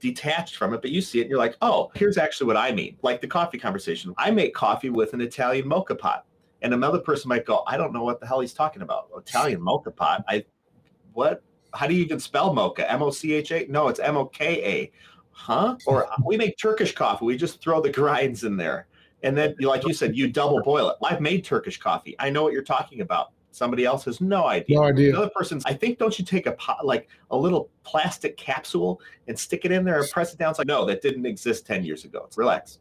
detached 0.00 0.56
from 0.56 0.74
it, 0.74 0.80
but 0.80 0.90
you 0.90 1.00
see 1.00 1.18
it 1.18 1.22
and 1.22 1.30
you're 1.30 1.38
like, 1.38 1.56
oh, 1.62 1.90
here's 1.94 2.18
actually 2.18 2.46
what 2.46 2.56
I 2.56 2.72
mean. 2.72 2.96
Like 3.02 3.20
the 3.20 3.26
coffee 3.26 3.58
conversation. 3.58 4.14
I 4.16 4.30
make 4.30 4.54
coffee 4.54 4.90
with 4.90 5.12
an 5.12 5.20
Italian 5.20 5.66
mocha 5.66 5.94
pot. 5.94 6.24
And 6.62 6.74
another 6.74 6.98
person 6.98 7.28
might 7.28 7.46
go, 7.46 7.62
I 7.66 7.76
don't 7.76 7.92
know 7.92 8.02
what 8.02 8.20
the 8.20 8.26
hell 8.26 8.40
he's 8.40 8.52
talking 8.52 8.82
about. 8.82 9.08
Italian 9.16 9.60
mocha 9.60 9.90
pot. 9.90 10.24
I 10.28 10.44
what? 11.12 11.42
How 11.74 11.86
do 11.86 11.94
you 11.94 12.04
even 12.04 12.18
spell 12.18 12.52
mocha? 12.52 12.90
M 12.90 13.02
O 13.02 13.10
C 13.10 13.32
H 13.34 13.52
A? 13.52 13.66
No, 13.68 13.88
it's 13.88 14.00
M 14.00 14.16
O 14.16 14.26
K 14.26 14.64
A. 14.64 14.92
Huh? 15.30 15.76
Or 15.86 16.08
we 16.24 16.36
make 16.36 16.58
Turkish 16.58 16.94
coffee. 16.94 17.24
We 17.24 17.36
just 17.36 17.60
throw 17.60 17.80
the 17.80 17.90
grinds 17.90 18.44
in 18.44 18.56
there. 18.56 18.88
And 19.22 19.36
then, 19.36 19.54
like 19.60 19.86
you 19.86 19.92
said, 19.92 20.16
you 20.16 20.28
double 20.28 20.62
boil 20.62 20.90
it. 20.90 20.96
I've 21.02 21.20
made 21.20 21.44
Turkish 21.44 21.78
coffee. 21.78 22.16
I 22.18 22.30
know 22.30 22.42
what 22.42 22.52
you're 22.52 22.62
talking 22.62 23.00
about. 23.00 23.32
Somebody 23.50 23.84
else 23.84 24.04
has 24.04 24.20
no 24.20 24.46
idea. 24.46 24.76
No 24.76 24.84
idea. 24.84 25.10
Another 25.10 25.30
person's. 25.34 25.64
I 25.64 25.72
think 25.72 25.98
don't 25.98 26.16
you 26.18 26.24
take 26.24 26.46
a 26.46 26.52
pot, 26.52 26.84
like 26.84 27.08
a 27.30 27.36
little 27.36 27.70
plastic 27.82 28.36
capsule 28.36 29.00
and 29.26 29.38
stick 29.38 29.64
it 29.64 29.72
in 29.72 29.84
there 29.84 30.00
and 30.00 30.10
press 30.10 30.32
it 30.32 30.38
down? 30.38 30.50
It's 30.50 30.58
like 30.58 30.68
no, 30.68 30.84
that 30.84 31.02
didn't 31.02 31.26
exist 31.26 31.66
ten 31.66 31.84
years 31.84 32.04
ago. 32.04 32.22
It's 32.26 32.38
relax. 32.38 32.78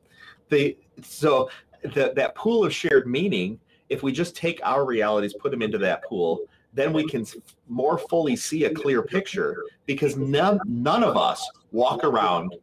The 0.50 0.78
so 1.02 1.50
the, 1.82 2.13
that 2.16 2.36
pool 2.36 2.63
of 2.63 2.74
shared 2.74 3.08
meaning 3.08 3.60
if 3.89 4.04
we 4.04 4.12
just 4.12 4.36
take 4.36 4.60
our 4.63 4.86
realities, 4.86 5.34
put 5.34 5.52
them 5.52 5.62
into 5.62 5.78
that 5.80 6.04
pool, 6.04 6.41
then 6.73 6.93
we 6.93 7.08
can 7.08 7.26
more 7.67 7.97
fully 7.97 8.36
see 8.36 8.65
a 8.65 8.73
clear 8.73 9.02
picture 9.02 9.63
because 9.86 10.15
none, 10.15 10.60
none 10.65 11.04
of 11.04 11.17
us 11.17 11.47
walk 11.71 12.04
around 12.04 12.56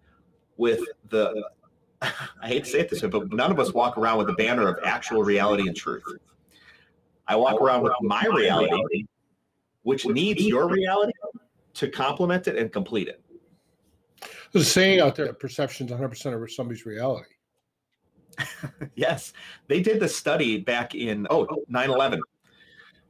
with 0.56 0.80
the, 1.08 1.48
I 2.02 2.12
hate 2.42 2.64
to 2.64 2.70
say 2.70 2.80
it 2.80 2.90
this 2.90 3.02
way, 3.02 3.08
but 3.08 3.32
none 3.32 3.50
of 3.50 3.58
us 3.58 3.72
walk 3.72 3.98
around 3.98 4.18
with 4.18 4.28
a 4.28 4.34
banner 4.34 4.68
of 4.68 4.78
actual 4.84 5.22
reality 5.22 5.66
and 5.66 5.76
truth. 5.76 6.04
I 7.26 7.36
walk 7.36 7.60
around 7.60 7.82
with 7.82 7.94
my 8.02 8.24
reality, 8.26 9.06
which 9.82 10.06
needs 10.06 10.44
your 10.44 10.68
reality 10.68 11.12
to 11.74 11.88
complement 11.88 12.46
it 12.46 12.56
and 12.56 12.70
complete 12.72 13.08
it. 13.08 13.20
There's 14.52 14.66
a 14.66 14.70
saying 14.70 15.00
out 15.00 15.16
there 15.16 15.26
that 15.26 15.40
perception 15.40 15.88
is 15.88 15.92
100% 15.92 16.42
of 16.42 16.52
somebody's 16.52 16.86
reality. 16.86 17.30
yes, 18.94 19.32
they 19.68 19.80
did 19.80 20.00
the 20.00 20.08
study 20.08 20.58
back 20.58 20.94
in 20.94 21.26
oh 21.30 21.46
9/11. 21.70 22.20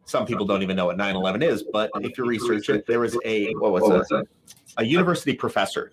Some 0.07 0.27
people 0.27 0.45
don't 0.45 0.63
even 0.63 0.77
know 0.77 0.87
what 0.87 0.99
9/11 0.99 1.43
is, 1.43 1.65
but 1.73 1.91
if 2.01 2.19
you 2.19 2.27
research 2.27 2.69
it, 2.69 2.87
there 2.87 3.01
was 3.01 3.17
a 3.25 3.53
what 3.55 3.73
was 3.73 4.11
it? 4.11 4.29
A 4.77 4.85
university 4.85 5.35
professor. 5.35 5.91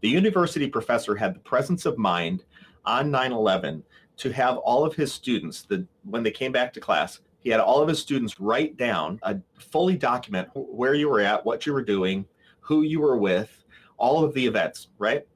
The 0.00 0.08
university 0.08 0.68
professor 0.68 1.14
had 1.14 1.34
the 1.34 1.40
presence 1.40 1.86
of 1.86 1.98
mind 1.98 2.44
on 2.84 3.10
9/11 3.10 3.82
to 4.18 4.32
have 4.32 4.56
all 4.58 4.84
of 4.84 4.94
his 4.94 5.12
students, 5.12 5.62
the 5.62 5.86
when 6.04 6.22
they 6.22 6.30
came 6.30 6.52
back 6.52 6.72
to 6.72 6.80
class, 6.80 7.20
he 7.40 7.50
had 7.50 7.60
all 7.60 7.80
of 7.82 7.88
his 7.88 8.00
students 8.00 8.40
write 8.40 8.76
down 8.76 9.20
a 9.22 9.36
fully 9.58 9.96
document 9.96 10.48
where 10.54 10.94
you 10.94 11.08
were 11.08 11.20
at, 11.20 11.44
what 11.44 11.66
you 11.66 11.72
were 11.72 11.84
doing, 11.84 12.26
who 12.60 12.82
you 12.82 13.00
were 13.00 13.18
with, 13.18 13.64
all 13.98 14.24
of 14.24 14.34
the 14.34 14.44
events, 14.44 14.88
right? 14.98 15.26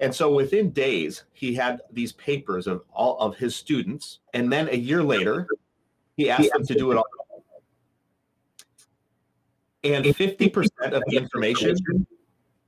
And 0.00 0.14
so 0.14 0.32
within 0.32 0.70
days, 0.70 1.24
he 1.32 1.54
had 1.54 1.80
these 1.92 2.12
papers 2.12 2.66
of 2.66 2.82
all 2.92 3.18
of 3.18 3.36
his 3.36 3.54
students. 3.54 4.20
And 4.32 4.52
then 4.52 4.68
a 4.68 4.76
year 4.76 5.02
later, 5.02 5.46
he 6.16 6.30
asked 6.30 6.50
them 6.52 6.66
to 6.66 6.74
do 6.74 6.92
it 6.92 6.96
all. 6.96 7.06
And 9.84 10.04
50% 10.04 10.68
of 10.92 11.02
the 11.06 11.16
information 11.16 11.76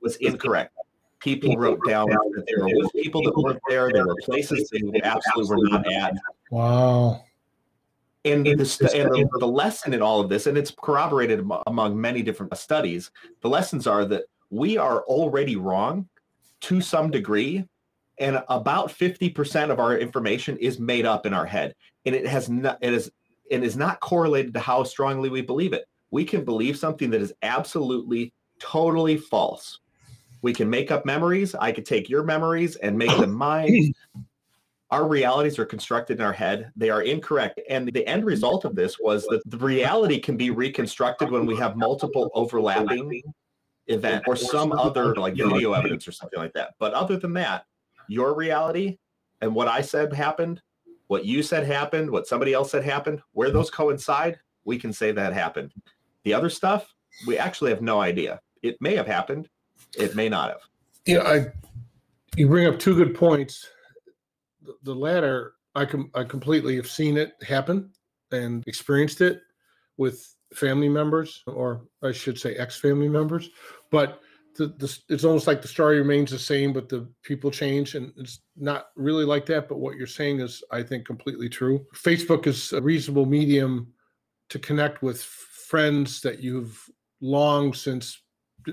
was 0.01 0.15
incorrect. 0.17 0.73
People 1.19 1.57
wrote 1.57 1.79
down 1.87 2.07
that 2.09 2.43
they 2.47 2.55
were 2.55 2.89
people 2.89 3.23
that 3.23 3.35
weren't 3.35 3.59
there. 3.67 3.91
There 3.91 4.05
were 4.05 4.15
places 4.21 4.69
they 4.69 5.01
absolutely 5.01 5.57
were 5.57 5.69
not 5.69 5.91
at. 5.91 6.13
Wow. 6.51 7.23
And, 8.23 8.45
the, 8.45 8.51
and 8.51 9.09
the, 9.09 9.29
the 9.39 9.47
lesson 9.47 9.93
in 9.93 10.01
all 10.01 10.19
of 10.19 10.29
this, 10.29 10.47
and 10.47 10.57
it's 10.57 10.71
corroborated 10.71 11.47
among 11.65 11.99
many 11.99 12.21
different 12.21 12.55
studies, 12.57 13.09
the 13.41 13.49
lessons 13.49 13.87
are 13.87 14.05
that 14.05 14.25
we 14.49 14.77
are 14.77 15.01
already 15.03 15.55
wrong 15.55 16.07
to 16.61 16.81
some 16.81 17.11
degree 17.11 17.65
and 18.19 18.43
about 18.49 18.89
50% 18.89 19.69
of 19.69 19.79
our 19.79 19.97
information 19.97 20.57
is 20.57 20.79
made 20.79 21.05
up 21.05 21.25
in 21.25 21.33
our 21.33 21.45
head. 21.45 21.75
And 22.05 22.15
it 22.15 22.25
has 22.25 22.49
not 22.49 22.77
it 22.81 22.93
is 22.93 23.11
it 23.49 23.63
is 23.63 23.77
not 23.77 23.99
correlated 23.99 24.53
to 24.55 24.59
how 24.59 24.83
strongly 24.83 25.29
we 25.29 25.41
believe 25.41 25.73
it. 25.73 25.85
We 26.11 26.25
can 26.25 26.43
believe 26.43 26.77
something 26.77 27.09
that 27.11 27.21
is 27.21 27.33
absolutely 27.43 28.33
totally 28.59 29.17
false. 29.17 29.79
We 30.41 30.53
can 30.53 30.69
make 30.69 30.91
up 30.91 31.05
memories. 31.05 31.55
I 31.55 31.71
could 31.71 31.85
take 31.85 32.09
your 32.09 32.23
memories 32.23 32.75
and 32.77 32.97
make 32.97 33.15
them 33.17 33.33
mine. 33.37 33.93
Our 34.89 35.07
realities 35.07 35.59
are 35.59 35.65
constructed 35.65 36.19
in 36.19 36.25
our 36.25 36.33
head. 36.33 36.71
They 36.77 36.89
are 36.89 37.01
incorrect. 37.01 37.59
And 37.69 37.91
the 37.91 38.07
end 38.07 38.23
result 38.23 38.63
of 38.63 38.73
this 38.73 38.97
was 38.99 39.25
that 39.25 39.41
the 39.45 39.57
reality 39.57 40.19
can 40.19 40.37
be 40.37 40.49
reconstructed 40.49 41.29
when 41.29 41.45
we 41.45 41.57
have 41.57 41.75
multiple 41.75 42.31
overlapping 42.33 43.21
event 43.87 44.23
or 44.27 44.35
some 44.35 44.71
other 44.71 45.15
like 45.15 45.35
video 45.35 45.73
evidence 45.73 46.07
or 46.07 46.11
something 46.11 46.39
like 46.39 46.53
that. 46.53 46.75
But 46.79 46.93
other 46.93 47.17
than 47.17 47.33
that, 47.33 47.65
your 48.07 48.35
reality 48.35 48.97
and 49.41 49.53
what 49.53 49.67
I 49.67 49.81
said 49.81 50.13
happened, 50.13 50.61
what 51.07 51.25
you 51.25 51.41
said 51.41 51.65
happened, 51.65 52.09
what 52.09 52.27
somebody 52.27 52.53
else 52.53 52.71
said 52.71 52.83
happened, 52.83 53.21
where 53.31 53.49
those 53.51 53.69
coincide, 53.69 54.39
we 54.65 54.77
can 54.77 54.91
say 54.91 55.11
that 55.11 55.33
happened. 55.33 55.73
The 56.23 56.33
other 56.33 56.49
stuff, 56.49 56.93
we 57.25 57.37
actually 57.37 57.71
have 57.71 57.81
no 57.81 58.01
idea. 58.01 58.41
It 58.61 58.77
may 58.81 58.95
have 58.95 59.07
happened, 59.07 59.47
it 59.97 60.15
may 60.15 60.27
not 60.29 60.49
have. 60.49 60.61
Yeah, 61.05 61.23
I 61.23 61.47
you 62.35 62.47
bring 62.47 62.67
up 62.67 62.77
two 62.77 62.95
good 62.95 63.15
points. 63.15 63.67
The, 64.61 64.75
the 64.83 64.93
latter, 64.93 65.53
I 65.75 65.85
com- 65.85 66.11
I 66.13 66.23
completely 66.23 66.75
have 66.75 66.89
seen 66.89 67.17
it 67.17 67.31
happen 67.41 67.91
and 68.31 68.63
experienced 68.67 69.21
it 69.21 69.41
with 69.95 70.35
family 70.53 70.89
members, 70.89 71.43
or 71.47 71.81
I 72.03 72.11
should 72.11 72.39
say 72.39 72.55
ex-family 72.55 73.09
members, 73.09 73.49
but 73.91 74.21
the, 74.55 74.67
the, 74.67 74.97
it's 75.09 75.23
almost 75.23 75.45
like 75.45 75.61
the 75.61 75.67
story 75.67 75.99
remains 75.99 76.31
the 76.31 76.39
same, 76.39 76.73
but 76.73 76.89
the 76.89 77.07
people 77.21 77.51
change, 77.51 77.95
and 77.95 78.11
it's 78.17 78.39
not 78.55 78.87
really 78.95 79.25
like 79.25 79.45
that. 79.47 79.69
But 79.69 79.77
what 79.79 79.97
you're 79.97 80.07
saying 80.07 80.39
is, 80.39 80.63
I 80.71 80.81
think, 80.81 81.05
completely 81.05 81.47
true. 81.47 81.85
Facebook 81.93 82.47
is 82.47 82.73
a 82.73 82.81
reasonable 82.81 83.27
medium 83.27 83.93
to 84.49 84.57
connect 84.57 85.03
with 85.03 85.21
friends 85.21 86.21
that 86.21 86.39
you've 86.39 86.83
long 87.21 87.73
since 87.73 88.21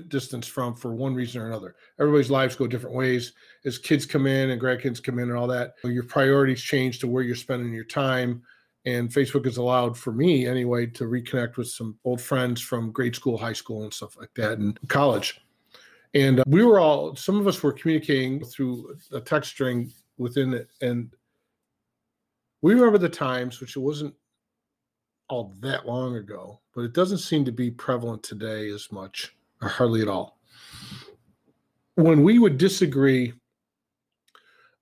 distanced 0.07 0.49
from 0.49 0.75
for 0.75 0.93
one 0.93 1.13
reason 1.13 1.41
or 1.41 1.47
another. 1.47 1.75
Everybody's 1.99 2.31
lives 2.31 2.55
go 2.55 2.67
different 2.67 2.95
ways. 2.95 3.33
As 3.65 3.77
kids 3.77 4.05
come 4.05 4.27
in 4.27 4.49
and 4.49 4.61
grandkids 4.61 5.01
come 5.01 5.19
in 5.19 5.29
and 5.29 5.37
all 5.37 5.47
that, 5.47 5.75
your 5.83 6.03
priorities 6.03 6.61
change 6.61 6.99
to 6.99 7.07
where 7.07 7.23
you're 7.23 7.35
spending 7.35 7.73
your 7.73 7.85
time. 7.85 8.41
And 8.85 9.09
Facebook 9.09 9.45
has 9.45 9.57
allowed 9.57 9.97
for 9.97 10.11
me 10.11 10.45
anyway 10.45 10.85
to 10.87 11.05
reconnect 11.05 11.57
with 11.57 11.67
some 11.67 11.97
old 12.05 12.21
friends 12.21 12.61
from 12.61 12.91
grade 12.91 13.15
school, 13.15 13.37
high 13.37 13.53
school, 13.53 13.83
and 13.83 13.93
stuff 13.93 14.15
like 14.17 14.33
that, 14.35 14.59
and 14.59 14.79
college. 14.89 15.41
And 16.13 16.39
uh, 16.39 16.43
we 16.47 16.63
were 16.63 16.79
all, 16.79 17.15
some 17.15 17.39
of 17.39 17.47
us 17.47 17.61
were 17.61 17.73
communicating 17.73 18.43
through 18.45 18.95
a 19.11 19.19
text 19.19 19.51
string 19.51 19.91
within 20.17 20.53
it. 20.53 20.69
And 20.81 21.11
we 22.61 22.73
remember 22.73 22.97
the 22.99 23.09
times, 23.09 23.59
which 23.59 23.75
it 23.75 23.79
wasn't 23.79 24.13
all 25.29 25.53
that 25.59 25.87
long 25.87 26.17
ago, 26.17 26.61
but 26.75 26.81
it 26.81 26.93
doesn't 26.93 27.17
seem 27.17 27.43
to 27.45 27.51
be 27.51 27.71
prevalent 27.71 28.21
today 28.21 28.69
as 28.69 28.91
much, 28.91 29.35
or 29.61 29.67
hardly 29.67 30.01
at 30.01 30.07
all. 30.07 30.37
When 31.95 32.23
we 32.23 32.37
would 32.39 32.57
disagree 32.57 33.33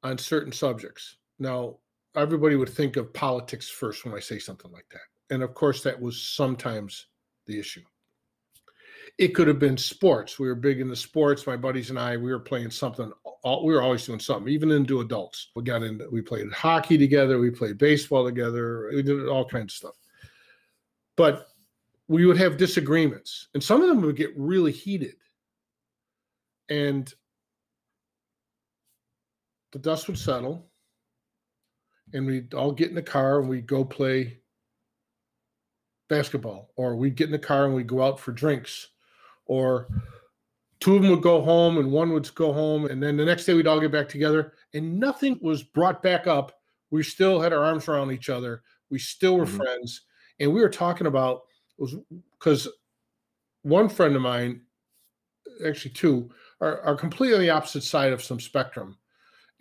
on 0.04 0.18
certain 0.18 0.52
subjects, 0.52 1.16
now 1.39 1.78
everybody 2.15 2.56
would 2.56 2.69
think 2.69 2.97
of 2.97 3.13
politics 3.13 3.69
first 3.69 4.06
when 4.06 4.13
I 4.13 4.19
say 4.19 4.39
something 4.39 4.71
like 4.71 4.88
that. 4.91 5.34
And 5.34 5.43
of 5.43 5.54
course, 5.54 5.82
that 5.84 5.99
was 5.99 6.21
sometimes 6.21 7.08
the 7.47 7.60
issue. 7.60 7.82
It 9.17 9.30
could 9.30 9.47
have 9.47 9.60
been 9.60 9.78
sports. 9.78 10.39
We 10.39 10.47
were 10.47 10.56
big 10.56 10.80
into 10.80 10.95
sports. 10.95 11.45
My 11.45 11.58
buddies 11.58 11.89
and 11.89 11.99
I, 11.99 12.17
we 12.17 12.32
were 12.32 12.39
playing 12.39 12.71
something. 12.71 13.12
We 13.45 13.73
were 13.73 13.82
always 13.82 14.06
doing 14.06 14.19
something, 14.19 14.52
even 14.52 14.71
into 14.71 15.02
adults. 15.02 15.52
We 15.56 15.63
got 15.63 15.84
into, 15.84 16.10
we 16.12 16.21
played 16.21 16.52
hockey 16.52 16.97
together. 16.97 17.39
We 17.39 17.52
played 17.52 17.78
baseball 17.78 18.26
together. 18.26 18.89
We 18.93 19.04
did 19.04 19.28
all 19.28 19.45
kinds 19.45 19.73
of 19.73 19.78
stuff. 19.78 19.95
But 21.15 21.47
we 22.08 22.26
would 22.26 22.38
have 22.38 22.58
disagreements, 22.58 23.47
and 23.54 23.63
some 23.63 23.82
of 23.82 23.88
them 23.88 24.02
would 24.02 24.15
get 24.15 24.32
really 24.36 24.71
heated. 24.71 25.15
And 26.69 27.12
the 29.71 29.80
dust 29.80 30.08
would 30.08 30.17
settle, 30.17 30.67
and 32.13 32.26
we'd 32.26 32.54
all 32.54 32.71
get 32.71 32.89
in 32.89 32.95
the 32.95 33.02
car 33.02 33.39
and 33.39 33.49
we'd 33.49 33.67
go 33.67 33.84
play 33.84 34.39
basketball, 36.10 36.71
or 36.76 36.95
we'd 36.95 37.15
get 37.15 37.26
in 37.26 37.32
the 37.32 37.39
car 37.39 37.65
and 37.65 37.73
we'd 37.73 37.88
go 37.88 38.04
out 38.04 38.19
for 38.19 38.32
drinks 38.32 38.89
or 39.45 39.88
two 40.80 40.95
of 40.95 41.02
them 41.02 41.12
would 41.12 41.21
go 41.21 41.41
home 41.41 41.78
and 41.78 41.91
one 41.91 42.12
would 42.12 42.34
go 42.36 42.52
home 42.52 42.86
and 42.86 43.02
then 43.02 43.17
the 43.17 43.26
next 43.26 43.45
day 43.45 43.54
we'd 43.54 43.67
all 43.67 43.80
get 43.80 43.91
back 43.91 44.10
together 44.10 44.54
and 44.73 44.99
nothing 44.99 45.39
was 45.41 45.63
brought 45.63 46.04
back 46.04 46.28
up. 46.28 46.52
We 46.91 47.04
still 47.04 47.39
had 47.41 47.54
our 47.54 47.63
arms 47.63 47.88
around 47.88 48.12
each 48.12 48.30
other. 48.30 48.63
We 48.89 48.99
still 48.99 49.38
were 49.38 49.45
mm-hmm. 49.45 49.58
friends 49.58 50.02
and 50.39 50.54
we 50.54 50.62
were 50.62 50.69
talking 50.69 51.08
about 51.08 51.43
was 51.78 51.95
because 52.38 52.67
one 53.62 53.89
friend 53.89 54.15
of 54.15 54.21
mine 54.21 54.62
actually 55.65 55.91
two 55.91 56.30
are, 56.62 56.82
are 56.82 56.95
completely 56.95 57.36
on 57.36 57.41
the 57.41 57.49
opposite 57.49 57.84
side 57.84 58.12
of 58.12 58.23
some 58.23 58.39
spectrum 58.39 58.97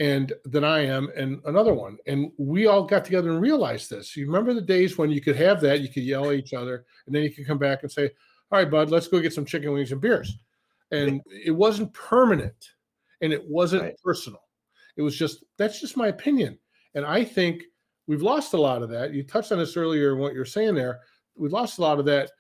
and 0.03 0.33
than 0.45 0.65
I 0.65 0.81
am, 0.81 1.11
and 1.17 1.41
another 1.45 1.73
one. 1.73 1.97
And 2.09 2.33
we 2.37 2.67
all 2.67 2.83
got 2.83 3.05
together 3.05 3.31
and 3.31 3.41
realized 3.41 3.89
this. 3.89 4.17
You 4.17 4.27
remember 4.27 4.53
the 4.53 4.61
days 4.61 4.99
when 4.99 5.11
you 5.11 5.21
could 5.21 5.37
have 5.37 5.61
that, 5.61 5.81
you 5.81 5.89
could 5.89 6.03
yell 6.03 6.31
at 6.31 6.35
each 6.35 6.55
other, 6.55 6.85
and 7.07 7.15
then 7.15 7.23
you 7.23 7.31
could 7.31 7.47
come 7.47 7.59
back 7.59 7.85
and 7.85 7.93
say, 7.93 8.11
all 8.51 8.59
right, 8.59 8.69
bud, 8.69 8.91
let's 8.91 9.07
go 9.07 9.21
get 9.21 9.33
some 9.33 9.45
chicken 9.45 9.73
wings 9.73 9.93
and 9.93 10.01
beers. 10.01 10.39
And 10.91 11.23
it 11.27 11.53
wasn't 11.53 11.95
permanent 11.95 12.71
and 13.21 13.33
it 13.33 13.49
wasn't 13.49 13.83
right. 13.83 13.97
personal. 14.03 14.43
It 14.97 15.03
was 15.03 15.17
just, 15.17 15.45
that's 15.57 15.81
just 15.81 15.97
my 15.97 16.09
opinion. 16.09 16.59
And 16.97 17.07
I 17.07 17.25
think 17.25 17.63
we've 18.09 18.23
lost 18.23 18.55
a 18.55 18.61
lot 18.61 18.83
of 18.83 18.91
that. 18.91 19.15
You 19.15 19.23
touched 19.23 19.53
on 19.53 19.59
this 19.59 19.77
earlier, 19.77 20.17
what 20.17 20.35
you're 20.35 20.45
saying 20.45 20.75
there. 20.75 21.01
We've 21.37 21.53
lost 21.53 21.79
a 21.79 21.83
lot 21.83 22.01
of 22.01 22.05
that. 22.07 22.33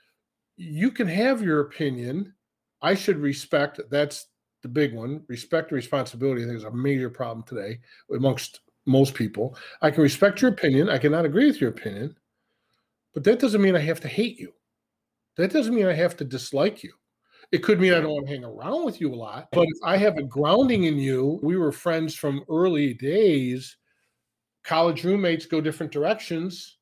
You 0.56 0.90
can 0.90 1.06
have 1.06 1.40
your 1.40 1.60
opinion. 1.60 2.34
I 2.82 2.94
should 2.94 3.18
respect. 3.18 3.80
That's 3.88 4.26
the 4.62 4.68
big 4.68 4.94
one. 4.94 5.22
Respect 5.28 5.70
and 5.70 5.76
responsibility, 5.76 6.42
I 6.42 6.46
think, 6.46 6.58
is 6.58 6.64
a 6.64 6.70
major 6.70 7.10
problem 7.10 7.44
today 7.44 7.80
amongst 8.14 8.60
most 8.86 9.14
people. 9.14 9.56
I 9.80 9.90
can 9.90 10.02
respect 10.02 10.40
your 10.40 10.50
opinion. 10.50 10.88
I 10.88 10.98
cannot 10.98 11.24
agree 11.24 11.46
with 11.46 11.60
your 11.60 11.70
opinion, 11.70 12.16
but 13.14 13.24
that 13.24 13.38
doesn't 13.38 13.62
mean 13.62 13.76
I 13.76 13.80
have 13.80 14.00
to 14.00 14.08
hate 14.08 14.38
you. 14.38 14.52
That 15.36 15.52
doesn't 15.52 15.74
mean 15.74 15.86
I 15.86 15.94
have 15.94 16.16
to 16.18 16.24
dislike 16.24 16.82
you. 16.82 16.92
It 17.52 17.62
could 17.62 17.80
mean 17.80 17.92
I 17.92 18.00
don't 18.00 18.12
want 18.12 18.26
to 18.26 18.32
hang 18.32 18.44
around 18.44 18.84
with 18.84 19.00
you 19.00 19.12
a 19.12 19.14
lot, 19.14 19.48
but 19.52 19.66
if 19.68 19.78
I 19.84 19.98
have 19.98 20.16
a 20.16 20.22
grounding 20.22 20.84
in 20.84 20.96
you, 20.96 21.38
we 21.42 21.56
were 21.56 21.72
friends 21.72 22.14
from 22.14 22.44
early 22.48 22.94
days. 22.94 23.76
College 24.64 25.04
roommates 25.04 25.44
go 25.44 25.60
different 25.60 25.92
directions, 25.92 26.78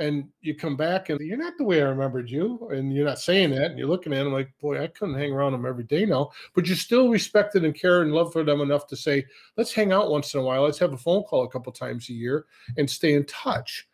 and 0.00 0.28
you 0.40 0.54
come 0.54 0.76
back 0.76 1.10
and 1.10 1.20
you're 1.20 1.36
not 1.36 1.58
the 1.58 1.64
way 1.64 1.82
I 1.82 1.88
remembered 1.88 2.30
you, 2.30 2.68
and 2.72 2.92
you're 2.92 3.04
not 3.04 3.20
saying 3.20 3.50
that, 3.50 3.66
and 3.70 3.78
you're 3.78 3.86
looking 3.86 4.12
at 4.12 4.24
them 4.24 4.32
like, 4.32 4.50
boy, 4.60 4.82
I 4.82 4.86
couldn't 4.88 5.18
hang 5.18 5.32
around 5.32 5.52
them 5.52 5.66
every 5.66 5.84
day 5.84 6.06
now, 6.06 6.30
but 6.54 6.66
you 6.66 6.74
still 6.74 7.10
respected 7.10 7.64
and 7.64 7.74
care 7.74 8.02
and 8.02 8.12
love 8.12 8.32
for 8.32 8.42
them 8.42 8.62
enough 8.62 8.86
to 8.88 8.96
say, 8.96 9.24
let's 9.56 9.72
hang 9.74 9.92
out 9.92 10.10
once 10.10 10.34
in 10.34 10.40
a 10.40 10.42
while, 10.42 10.62
let's 10.62 10.78
have 10.78 10.94
a 10.94 10.96
phone 10.96 11.22
call 11.24 11.44
a 11.44 11.50
couple 11.50 11.70
times 11.70 12.08
a 12.08 12.14
year, 12.14 12.46
and 12.78 12.90
stay 12.90 13.12
in 13.12 13.24
touch. 13.26 13.86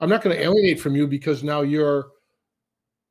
I'm 0.00 0.08
not 0.08 0.22
going 0.22 0.34
to 0.34 0.42
alienate 0.42 0.80
from 0.80 0.96
you 0.96 1.06
because 1.06 1.44
now 1.44 1.60
you're 1.60 2.08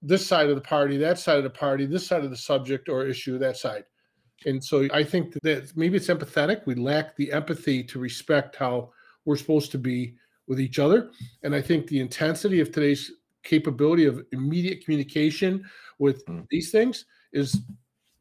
this 0.02 0.26
side 0.26 0.50
of 0.50 0.56
the 0.56 0.62
party, 0.62 0.98
that 0.98 1.20
side 1.20 1.38
of 1.38 1.44
the 1.44 1.50
party, 1.50 1.86
this 1.86 2.08
side 2.08 2.24
of 2.24 2.32
the 2.32 2.38
subject 2.38 2.90
or 2.90 3.06
issue, 3.06 3.38
that 3.38 3.56
side. 3.56 3.84
And 4.48 4.64
so 4.64 4.88
I 4.92 5.04
think 5.04 5.34
that 5.44 5.72
maybe 5.78 5.98
it's 5.98 6.08
empathetic. 6.08 6.66
We 6.66 6.74
lack 6.74 7.16
the 7.16 7.32
empathy 7.32 7.84
to 7.84 8.00
respect 8.00 8.56
how 8.56 8.90
we're 9.26 9.38
supposed 9.38 9.72
to 9.72 9.78
be 9.78 10.16
with 10.48 10.60
each 10.60 10.80
other. 10.80 11.12
And 11.44 11.56
I 11.56 11.62
think 11.62 11.88
the 11.88 12.00
intensity 12.00 12.60
of 12.60 12.72
today's 12.72 13.12
capability 13.44 14.06
of 14.06 14.24
immediate 14.32 14.84
communication 14.84 15.64
with 16.00 16.26
mm. 16.26 16.46
these 16.50 16.72
things 16.72 17.06
is 17.34 17.62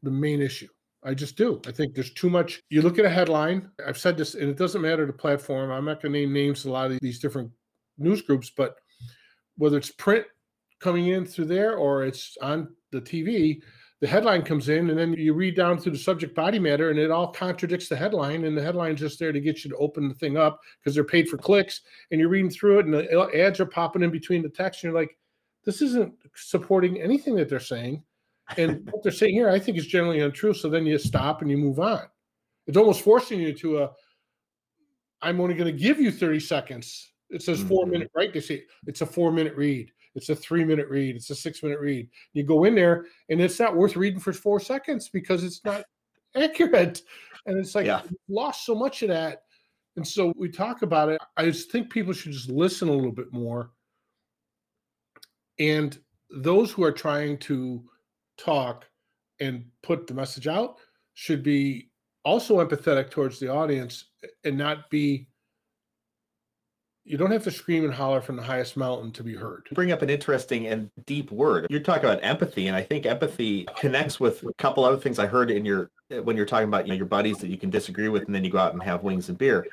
the 0.03 0.11
main 0.11 0.41
issue. 0.41 0.67
I 1.03 1.13
just 1.13 1.35
do. 1.35 1.59
I 1.65 1.71
think 1.71 1.95
there's 1.95 2.13
too 2.13 2.29
much. 2.29 2.61
You 2.69 2.83
look 2.83 2.99
at 2.99 3.05
a 3.05 3.09
headline. 3.09 3.69
I've 3.85 3.97
said 3.97 4.17
this, 4.17 4.35
and 4.35 4.49
it 4.49 4.57
doesn't 4.57 4.81
matter 4.81 5.05
the 5.05 5.13
platform. 5.13 5.71
I'm 5.71 5.85
not 5.85 6.01
going 6.01 6.13
to 6.13 6.19
name 6.19 6.33
names 6.33 6.61
to 6.61 6.69
a 6.69 6.71
lot 6.71 6.91
of 6.91 6.99
these 7.01 7.19
different 7.19 7.51
news 7.97 8.21
groups, 8.21 8.51
but 8.55 8.75
whether 9.57 9.77
it's 9.77 9.91
print 9.91 10.25
coming 10.79 11.07
in 11.07 11.25
through 11.25 11.45
there 11.45 11.75
or 11.75 12.03
it's 12.03 12.37
on 12.41 12.69
the 12.91 13.01
TV, 13.01 13.61
the 14.01 14.07
headline 14.07 14.41
comes 14.41 14.67
in 14.67 14.89
and 14.89 14.97
then 14.97 15.13
you 15.13 15.33
read 15.33 15.55
down 15.55 15.77
through 15.77 15.91
the 15.91 15.97
subject 15.97 16.33
body 16.33 16.57
matter 16.57 16.89
and 16.89 16.97
it 16.97 17.11
all 17.11 17.27
contradicts 17.27 17.87
the 17.87 17.95
headline 17.95 18.45
and 18.45 18.57
the 18.57 18.61
headline's 18.61 18.99
just 18.99 19.19
there 19.19 19.31
to 19.31 19.39
get 19.39 19.63
you 19.63 19.69
to 19.69 19.77
open 19.77 20.09
the 20.09 20.15
thing 20.15 20.37
up 20.37 20.59
because 20.79 20.95
they're 20.95 21.03
paid 21.03 21.29
for 21.29 21.37
clicks 21.37 21.81
and 22.09 22.19
you're 22.19 22.29
reading 22.29 22.49
through 22.49 22.79
it 22.79 22.85
and 22.85 22.93
the 22.93 23.39
ads 23.39 23.59
are 23.59 23.65
popping 23.65 24.01
in 24.01 24.09
between 24.09 24.41
the 24.41 24.49
text 24.49 24.83
and 24.83 24.91
you're 24.91 24.99
like 24.99 25.15
this 25.63 25.83
isn't 25.83 26.11
supporting 26.35 26.99
anything 26.99 27.35
that 27.35 27.47
they're 27.47 27.59
saying. 27.59 28.01
And 28.57 28.83
what 28.91 29.03
they're 29.03 29.11
saying 29.11 29.35
here 29.35 29.49
i 29.49 29.59
think 29.59 29.77
is 29.77 29.85
generally 29.85 30.21
untrue 30.21 30.55
so 30.55 30.67
then 30.67 30.85
you 30.87 30.97
stop 30.97 31.41
and 31.43 31.51
you 31.51 31.57
move 31.57 31.79
on. 31.79 32.01
It's 32.65 32.77
almost 32.77 33.01
forcing 33.01 33.39
you 33.39 33.53
to 33.53 33.83
a 33.83 33.91
i'm 35.21 35.39
only 35.39 35.53
going 35.53 35.71
to 35.71 35.79
give 35.79 35.99
you 35.99 36.11
30 36.11 36.39
seconds. 36.39 37.11
It 37.29 37.43
says 37.43 37.61
4 37.61 37.83
mm-hmm. 37.83 37.91
minute 37.91 38.11
right? 38.15 38.33
They 38.33 38.41
say 38.41 38.63
it's 38.87 39.01
a 39.01 39.05
four 39.05 39.31
minute 39.31 39.55
read 39.55 39.91
it's 40.15 40.29
a 40.29 40.35
three 40.35 40.65
minute 40.65 40.87
read. 40.89 41.15
It's 41.15 41.29
a 41.29 41.35
six 41.35 41.63
minute 41.63 41.79
read. 41.79 42.09
You 42.33 42.43
go 42.43 42.65
in 42.65 42.75
there 42.75 43.05
and 43.29 43.41
it's 43.41 43.59
not 43.59 43.75
worth 43.75 43.95
reading 43.95 44.19
for 44.19 44.33
four 44.33 44.59
seconds 44.59 45.09
because 45.09 45.43
it's 45.43 45.63
not 45.63 45.83
accurate. 46.35 47.01
And 47.45 47.57
it's 47.57 47.75
like 47.75 47.85
yeah. 47.85 48.01
lost 48.29 48.65
so 48.65 48.75
much 48.75 49.01
of 49.01 49.09
that. 49.09 49.43
And 49.95 50.07
so 50.07 50.33
we 50.37 50.49
talk 50.49 50.83
about 50.83 51.09
it. 51.09 51.21
I 51.37 51.45
just 51.45 51.71
think 51.71 51.89
people 51.89 52.13
should 52.13 52.31
just 52.31 52.49
listen 52.49 52.87
a 52.87 52.93
little 52.93 53.11
bit 53.11 53.31
more. 53.33 53.71
And 55.59 55.97
those 56.29 56.71
who 56.71 56.83
are 56.83 56.93
trying 56.93 57.37
to 57.39 57.83
talk 58.37 58.85
and 59.39 59.65
put 59.83 60.07
the 60.07 60.13
message 60.13 60.47
out 60.47 60.77
should 61.13 61.43
be 61.43 61.89
also 62.23 62.65
empathetic 62.65 63.09
towards 63.09 63.39
the 63.39 63.49
audience 63.49 64.05
and 64.43 64.57
not 64.57 64.89
be 64.89 65.27
you 67.03 67.17
don't 67.17 67.31
have 67.31 67.43
to 67.43 67.51
scream 67.51 67.83
and 67.83 67.93
holler 67.93 68.21
from 68.21 68.35
the 68.35 68.43
highest 68.43 68.77
mountain 68.77 69.11
to 69.11 69.23
be 69.23 69.35
heard. 69.35 69.67
Bring 69.71 69.91
up 69.91 70.01
an 70.01 70.09
interesting 70.09 70.67
and 70.67 70.89
deep 71.05 71.31
word. 71.31 71.67
You're 71.69 71.79
talking 71.79 72.05
about 72.05 72.23
empathy, 72.23 72.67
and 72.67 72.75
I 72.75 72.83
think 72.83 73.05
empathy 73.05 73.65
connects 73.77 74.19
with 74.19 74.43
a 74.43 74.53
couple 74.53 74.85
other 74.85 74.97
things 74.97 75.17
I 75.17 75.25
heard 75.25 75.49
in 75.49 75.65
your 75.65 75.89
when 76.23 76.37
you're 76.37 76.45
talking 76.45 76.67
about 76.67 76.85
you 76.85 76.93
know, 76.93 76.97
your 76.97 77.07
buddies 77.07 77.37
that 77.39 77.49
you 77.49 77.57
can 77.57 77.69
disagree 77.69 78.09
with, 78.09 78.25
and 78.25 78.35
then 78.35 78.43
you 78.43 78.51
go 78.51 78.59
out 78.59 78.73
and 78.73 78.83
have 78.83 79.03
wings 79.03 79.29
and 79.29 79.37
beer. 79.37 79.65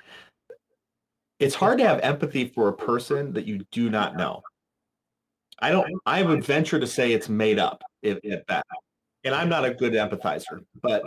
It's 1.39 1.55
hard 1.55 1.79
to 1.79 1.87
have 1.87 2.01
empathy 2.01 2.49
for 2.49 2.69
a 2.69 2.73
person 2.73 3.33
that 3.35 3.47
you 3.47 3.65
do 3.73 3.91
not 3.91 4.17
know. 4.17 4.43
I 5.61 5.71
don't. 5.71 6.01
I 6.07 6.23
would 6.23 6.45
venture 6.45 6.81
to 6.81 6.87
say 6.87 7.13
it's 7.13 7.29
made 7.29 7.59
up, 7.59 7.83
if 8.03 8.47
that. 8.47 8.65
And 9.25 9.35
I'm 9.35 9.49
not 9.49 9.65
a 9.65 9.75
good 9.75 9.93
empathizer, 9.93 10.65
but 10.81 11.03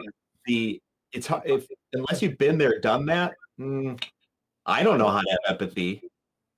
the 0.46 0.80
it's 1.14 1.30
if 1.46 1.66
unless 1.94 2.22
you've 2.22 2.38
been 2.38 2.60
there, 2.60 2.80
done 2.80 3.08
that. 3.08 3.34
Mm, 3.60 4.02
I 4.66 4.84
don't 4.84 5.00
know 5.00 5.10
how 5.10 5.22
to 5.22 5.30
have 5.32 5.60
empathy 5.60 6.04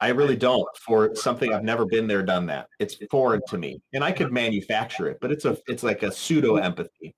I 0.04 0.10
really 0.10 0.36
don't 0.36 0.68
for 0.78 1.16
something 1.16 1.54
I've 1.54 1.64
never 1.64 1.86
been 1.86 2.08
there, 2.08 2.24
done 2.24 2.46
that. 2.48 2.68
It's 2.78 2.98
foreign 3.10 3.40
to 3.48 3.58
me, 3.58 3.80
and 3.94 4.04
I 4.04 4.12
could 4.12 4.34
manufacture 4.34 5.08
it, 5.08 5.18
but 5.22 5.32
it's 5.32 5.46
a 5.46 5.58
it's 5.66 5.82
like 5.82 6.04
a 6.04 6.12
pseudo 6.12 6.56
mm-hmm. 6.56 6.66
empathy. 6.66 7.16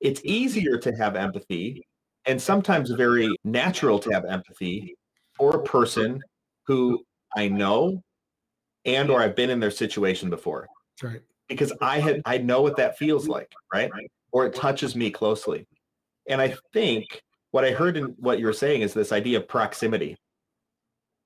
It's 0.00 0.20
easier 0.22 0.78
to 0.78 0.92
have 0.92 1.16
empathy, 1.16 1.84
and 2.26 2.40
sometimes 2.40 2.90
very 2.90 3.28
natural 3.42 3.98
to 3.98 4.10
have 4.10 4.24
empathy 4.24 4.94
for 5.36 5.56
a 5.56 5.64
person 5.64 6.20
who 6.68 7.02
I 7.36 7.48
know 7.48 8.00
and 8.84 9.10
or 9.10 9.20
I've 9.20 9.34
been 9.34 9.50
in 9.50 9.58
their 9.58 9.72
situation 9.72 10.30
before. 10.30 10.68
Right. 11.02 11.22
Because 11.48 11.72
I 11.80 11.98
had 11.98 12.22
I 12.24 12.38
know 12.38 12.62
what 12.62 12.76
that 12.76 12.96
feels 12.96 13.26
like, 13.26 13.50
right? 13.72 13.90
or 14.30 14.46
it 14.46 14.54
touches 14.54 14.94
me 14.94 15.10
closely. 15.10 15.66
And 16.28 16.40
I 16.40 16.54
think 16.72 17.20
what 17.50 17.64
I 17.64 17.72
heard 17.72 17.96
in 17.96 18.14
what 18.18 18.38
you're 18.38 18.52
saying 18.52 18.82
is 18.82 18.94
this 18.94 19.10
idea 19.10 19.38
of 19.38 19.48
proximity. 19.48 20.16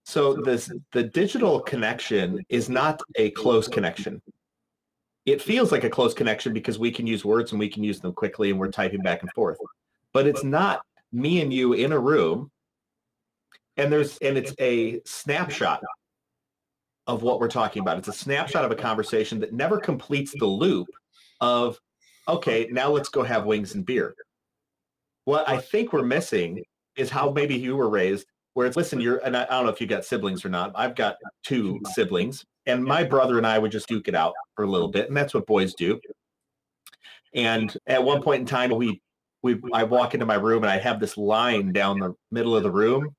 So 0.09 0.33
this 0.33 0.71
the 0.93 1.03
digital 1.03 1.61
connection 1.61 2.43
is 2.49 2.71
not 2.71 3.03
a 3.17 3.29
close 3.33 3.69
connection. 3.69 4.23
It 5.27 5.43
feels 5.43 5.71
like 5.71 5.85
a 5.85 5.91
close 5.91 6.15
connection 6.15 6.55
because 6.55 6.79
we 6.79 6.91
can 6.91 7.07
use 7.07 7.27
words 7.27 7.53
and 7.53 7.61
we 7.61 7.69
can 7.69 7.85
use 7.85 8.01
them 8.01 8.15
quickly 8.15 8.49
and 8.49 8.59
we're 8.59 8.71
typing 8.71 9.03
back 9.03 9.21
and 9.21 9.31
forth. 9.33 9.59
But 10.15 10.27
it's 10.27 10.43
not 10.43 10.81
me 11.13 11.43
and 11.43 11.53
you 11.53 11.75
in 11.75 11.93
a 11.93 11.99
room 11.99 12.51
and 13.77 13.93
there's 13.93 14.17
and 14.19 14.39
it's 14.39 14.55
a 14.59 15.03
snapshot 15.05 15.83
of 17.07 17.23
what 17.23 17.39
we're 17.39 17.49
talking 17.49 17.83
about. 17.83 17.99
It's 17.99 18.09
a 18.09 18.13
snapshot 18.15 18.65
of 18.65 18.71
a 18.71 18.77
conversation 18.77 19.39
that 19.41 19.53
never 19.53 19.79
completes 19.79 20.33
the 20.39 20.47
loop 20.47 20.89
of 21.43 21.79
okay, 22.27 22.67
now 22.71 22.89
let's 22.89 23.11
go 23.11 23.23
have 23.23 23.45
wings 23.45 23.75
and 23.75 23.85
beer. 23.85 24.15
What 25.27 25.47
I 25.47 25.59
think 25.59 25.93
we're 25.93 26.03
missing 26.03 26.65
is 26.97 27.11
how 27.11 27.31
maybe 27.31 27.57
you 27.57 27.77
were 27.77 27.91
raised 27.91 28.25
where 28.55 28.67
it's 28.67 28.77
listen, 28.77 29.01
you're 29.01 29.19
and 29.19 29.37
I, 29.37 29.45
I 29.45 29.51
don't 29.51 29.67
know 29.67 29.73
if 29.73 29.81
you 29.81 29.87
got 29.87 30.05
siblings 30.05 30.45
or 30.45 30.49
not. 30.49 30.73
I've 30.75 30.95
got 30.95 31.17
two 31.45 31.75
mm-hmm. 31.75 31.87
siblings, 31.95 32.45
and 32.67 32.85
my 32.85 33.05
brother 33.05 33.39
and 33.39 33.47
I 33.47 33.59
would 33.59 33.73
just 33.73 33.89
duke 33.89 34.09
it 34.09 34.15
out 34.15 34.35
for 34.57 34.65
a 34.65 34.69
little 34.69 34.89
bit, 34.89 35.09
and 35.09 35.17
that's 35.17 35.35
what 35.35 35.47
boys 35.47 35.75
do. 35.75 36.01
And 37.35 37.77
at 37.87 38.03
one 38.03 38.23
point 38.23 38.41
in 38.41 38.47
time, 38.47 38.71
we 38.71 39.01
we 39.43 39.61
I 39.73 39.85
walk 39.85 40.15
into 40.15 40.27
my 40.27 40.35
room 40.35 40.65
and 40.65 40.71
I 40.71 40.79
have 40.79 41.01
this 41.01 41.17
line 41.17 41.73
down 41.73 41.99
the 41.99 42.15
middle 42.31 42.57
of 42.57 42.63
the 42.63 42.71
room, 42.71 43.15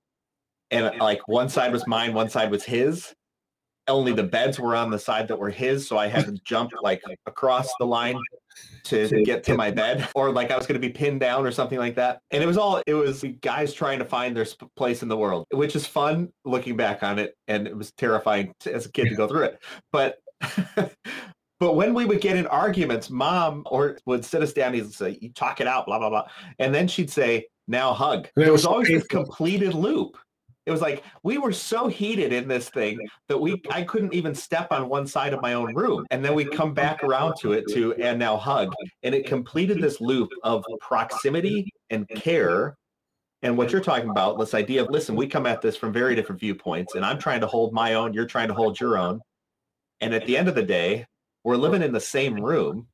and 0.72 0.98
like 1.00 1.28
one 1.28 1.50
side 1.50 1.72
was 1.72 1.88
mine, 1.88 2.14
one 2.14 2.30
side 2.30 2.52
was 2.52 2.64
his. 2.64 3.14
Only 3.90 4.14
the 4.14 4.24
beds 4.24 4.60
were 4.60 4.76
on 4.76 4.90
the 4.90 5.00
side 5.00 5.28
that 5.28 5.38
were 5.38 5.50
his, 5.50 5.88
so 5.88 5.98
I 5.98 6.08
had 6.08 6.26
to 6.26 6.32
jump 6.46 6.72
like 6.82 7.02
across 7.26 7.70
the 7.80 7.86
line 7.86 8.18
to, 8.86 9.24
get 9.24 9.44
to 9.46 9.56
my 9.56 9.72
bed 9.72 10.08
or 10.16 10.32
like 10.32 10.52
I 10.52 10.58
was 10.58 10.66
going 10.66 10.80
to 10.80 10.88
be 10.88 10.94
pinned 10.94 11.20
down 11.20 11.46
or 11.46 11.52
something 11.52 11.78
like 11.78 11.96
that. 11.96 12.22
And 12.32 12.44
it 12.44 12.46
was 12.46 12.58
all, 12.58 12.82
it 12.86 12.94
was 12.94 13.24
guys 13.42 13.74
trying 13.74 14.00
to 14.00 14.06
find 14.06 14.36
their 14.36 14.46
place 14.76 15.04
in 15.04 15.10
the 15.10 15.18
world, 15.18 15.46
which 15.52 15.76
is 15.76 15.86
fun 15.86 16.30
looking 16.46 16.76
back 16.76 17.04
on 17.04 17.20
it. 17.20 17.36
And 17.48 17.68
it 17.68 17.76
was 17.76 17.92
terrifying 17.92 18.54
to, 18.62 18.74
as 18.74 18.86
a 18.86 18.92
kid 18.92 19.10
to 19.10 19.16
go 19.16 19.28
through 19.28 19.44
it. 19.44 19.64
But, 19.92 20.18
but 21.60 21.74
when 21.74 21.94
we 21.94 22.06
would 22.06 22.22
get 22.22 22.38
in 22.38 22.48
arguments, 22.48 23.10
mom 23.10 23.64
or 23.68 23.98
would 24.06 24.24
sit 24.26 24.42
us 24.42 24.54
down 24.54 24.74
and 24.76 24.94
say, 24.94 25.18
you 25.22 25.32
talk 25.34 25.62
it 25.62 25.68
out, 25.68 25.86
blah, 25.86 26.00
blah, 26.00 26.10
blah. 26.10 26.28
And 26.60 26.74
then 26.74 26.88
she'd 26.88 27.10
say, 27.10 27.48
now 27.68 27.94
hug. 27.94 28.28
It 28.36 28.52
was 28.52 28.66
always 28.66 28.88
this 28.88 29.06
completed 29.06 29.74
loop. 29.74 30.18
It 30.70 30.72
was 30.72 30.82
like 30.82 31.04
we 31.24 31.40
were 31.40 31.52
so 31.52 31.88
heated 31.88 32.32
in 32.32 32.48
this 32.48 32.70
thing 32.70 33.00
that 33.28 33.40
we 33.40 33.60
I 33.72 33.82
couldn't 33.82 34.14
even 34.14 34.36
step 34.36 34.72
on 34.72 34.88
one 34.88 35.08
side 35.08 35.34
of 35.34 35.42
my 35.42 35.54
own 35.54 35.74
room. 35.74 36.06
And 36.12 36.24
then 36.24 36.36
we 36.36 36.46
come 36.46 36.76
back 36.76 37.04
around 37.04 37.38
to 37.40 37.54
it 37.54 37.66
to 37.70 37.96
and 37.96 38.20
now 38.20 38.38
hug. 38.38 38.72
And 39.02 39.16
it 39.16 39.26
completed 39.26 39.82
this 39.82 40.00
loop 40.00 40.30
of 40.44 40.64
proximity 40.80 41.72
and 41.90 42.08
care. 42.10 42.76
And 43.42 43.58
what 43.58 43.72
you're 43.72 43.82
talking 43.82 44.12
about, 44.12 44.38
this 44.38 44.54
idea 44.54 44.84
of 44.84 44.92
listen, 44.92 45.16
we 45.16 45.26
come 45.26 45.48
at 45.48 45.60
this 45.60 45.76
from 45.76 45.92
very 45.92 46.14
different 46.14 46.40
viewpoints, 46.40 46.94
and 46.94 47.04
I'm 47.04 47.18
trying 47.18 47.42
to 47.42 47.48
hold 47.48 47.74
my 47.74 47.96
own, 47.96 48.14
you're 48.14 48.28
trying 48.28 48.50
to 48.50 48.54
hold 48.54 48.80
your 48.80 48.96
own. 48.96 49.22
And 50.02 50.14
at 50.14 50.28
the 50.28 50.38
end 50.38 50.50
of 50.50 50.54
the 50.54 50.62
day, 50.62 51.08
we're 51.44 51.56
living 51.56 51.82
in 51.82 51.94
the 51.94 52.00
same 52.00 52.36
room 52.36 52.86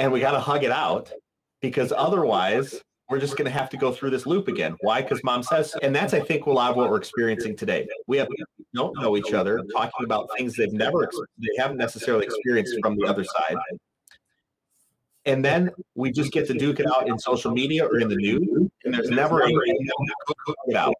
and 0.00 0.10
we 0.10 0.18
got 0.18 0.32
to 0.32 0.40
hug 0.40 0.64
it 0.64 0.72
out 0.72 1.12
because 1.60 1.92
otherwise 1.92 2.82
we're 3.12 3.20
just 3.20 3.36
going 3.36 3.44
to 3.44 3.50
have 3.50 3.68
to 3.68 3.76
go 3.76 3.92
through 3.92 4.08
this 4.08 4.24
loop 4.24 4.48
again. 4.48 4.74
Why? 4.80 5.02
Because 5.02 5.22
mom 5.22 5.42
says, 5.42 5.76
and 5.82 5.94
that's 5.94 6.14
I 6.14 6.20
think 6.20 6.46
a 6.46 6.50
lot 6.50 6.70
of 6.70 6.78
what 6.78 6.88
we're 6.88 6.96
experiencing 6.96 7.54
today. 7.54 7.86
We 8.06 8.16
have 8.16 8.26
don't 8.74 8.98
know 8.98 9.18
each 9.18 9.34
other, 9.34 9.60
talking 9.70 10.06
about 10.06 10.30
things 10.34 10.56
they've 10.56 10.72
never 10.72 11.10
they 11.36 11.48
haven't 11.58 11.76
necessarily 11.76 12.24
experienced 12.24 12.74
from 12.80 12.96
the 12.96 13.04
other 13.04 13.22
side. 13.22 13.56
And 15.26 15.44
then 15.44 15.70
we 15.94 16.10
just 16.10 16.32
get 16.32 16.46
to 16.46 16.54
duke 16.54 16.80
it 16.80 16.86
out 16.86 17.06
in 17.06 17.18
social 17.18 17.50
media 17.50 17.84
or 17.84 18.00
in 18.00 18.08
the 18.08 18.16
news, 18.16 18.70
and 18.84 18.94
there's 18.94 19.10
never 19.10 19.42
a 19.42 19.50
it 19.50 20.74
out. 20.74 20.94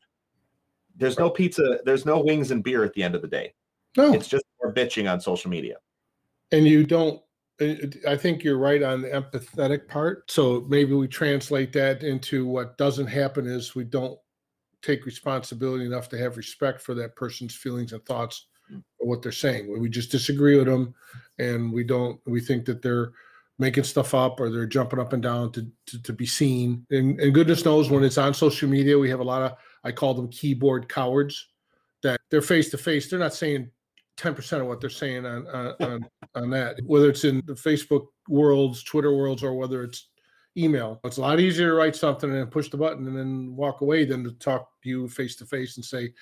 There's 0.96 1.18
no 1.18 1.30
pizza, 1.30 1.80
there's 1.86 2.04
no 2.04 2.20
wings 2.20 2.50
and 2.50 2.62
beer 2.62 2.84
at 2.84 2.92
the 2.92 3.02
end 3.02 3.14
of 3.14 3.22
the 3.22 3.28
day. 3.28 3.54
No, 3.96 4.12
it's 4.12 4.28
just 4.28 4.44
more 4.62 4.70
bitching 4.70 5.10
on 5.10 5.18
social 5.18 5.50
media. 5.50 5.76
And 6.50 6.66
you 6.68 6.84
don't 6.84 7.22
I 7.60 8.16
think 8.16 8.42
you're 8.42 8.58
right 8.58 8.82
on 8.82 9.02
the 9.02 9.08
empathetic 9.08 9.86
part. 9.86 10.30
So 10.30 10.64
maybe 10.68 10.94
we 10.94 11.06
translate 11.06 11.72
that 11.74 12.02
into 12.02 12.46
what 12.46 12.78
doesn't 12.78 13.06
happen 13.06 13.46
is 13.46 13.74
we 13.74 13.84
don't 13.84 14.18
take 14.82 15.06
responsibility 15.06 15.86
enough 15.86 16.08
to 16.08 16.18
have 16.18 16.36
respect 16.36 16.80
for 16.80 16.94
that 16.94 17.14
person's 17.14 17.54
feelings 17.54 17.92
and 17.92 18.04
thoughts 18.04 18.48
or 18.98 19.08
what 19.08 19.22
they're 19.22 19.32
saying. 19.32 19.78
We 19.80 19.88
just 19.88 20.10
disagree 20.10 20.56
with 20.56 20.66
them 20.66 20.94
and 21.38 21.72
we 21.72 21.84
don't 21.84 22.20
we 22.26 22.40
think 22.40 22.64
that 22.66 22.82
they're 22.82 23.12
making 23.58 23.84
stuff 23.84 24.14
up 24.14 24.40
or 24.40 24.50
they're 24.50 24.66
jumping 24.66 24.98
up 24.98 25.12
and 25.12 25.22
down 25.22 25.52
to 25.52 25.66
to, 25.86 26.02
to 26.02 26.12
be 26.12 26.26
seen. 26.26 26.86
And, 26.90 27.20
and 27.20 27.34
goodness 27.34 27.64
knows 27.64 27.90
when 27.90 28.02
it's 28.02 28.18
on 28.18 28.34
social 28.34 28.68
media, 28.68 28.98
we 28.98 29.10
have 29.10 29.20
a 29.20 29.24
lot 29.24 29.42
of 29.42 29.58
I 29.84 29.92
call 29.92 30.14
them 30.14 30.28
keyboard 30.28 30.88
cowards 30.88 31.48
that 32.02 32.20
they're 32.30 32.42
face 32.42 32.70
to 32.70 32.78
face. 32.78 33.08
They're 33.08 33.18
not 33.18 33.34
saying 33.34 33.70
10% 34.22 34.60
of 34.60 34.66
what 34.66 34.80
they're 34.80 34.90
saying 34.90 35.26
on, 35.26 35.46
on, 35.80 36.06
on 36.34 36.50
that, 36.50 36.78
whether 36.86 37.10
it's 37.10 37.24
in 37.24 37.42
the 37.46 37.54
Facebook 37.54 38.06
worlds, 38.28 38.82
Twitter 38.84 39.16
worlds, 39.16 39.42
or 39.42 39.54
whether 39.54 39.82
it's 39.82 40.08
email. 40.56 41.00
It's 41.04 41.16
a 41.16 41.22
lot 41.22 41.40
easier 41.40 41.70
to 41.70 41.74
write 41.74 41.96
something 41.96 42.32
and 42.32 42.50
push 42.50 42.68
the 42.68 42.76
button 42.76 43.06
and 43.06 43.16
then 43.16 43.56
walk 43.56 43.80
away 43.80 44.04
than 44.04 44.22
to 44.24 44.32
talk 44.32 44.68
to 44.82 44.88
you 44.88 45.08
face 45.08 45.36
to 45.36 45.46
face 45.46 45.76
and 45.76 45.84
say, 45.84 46.12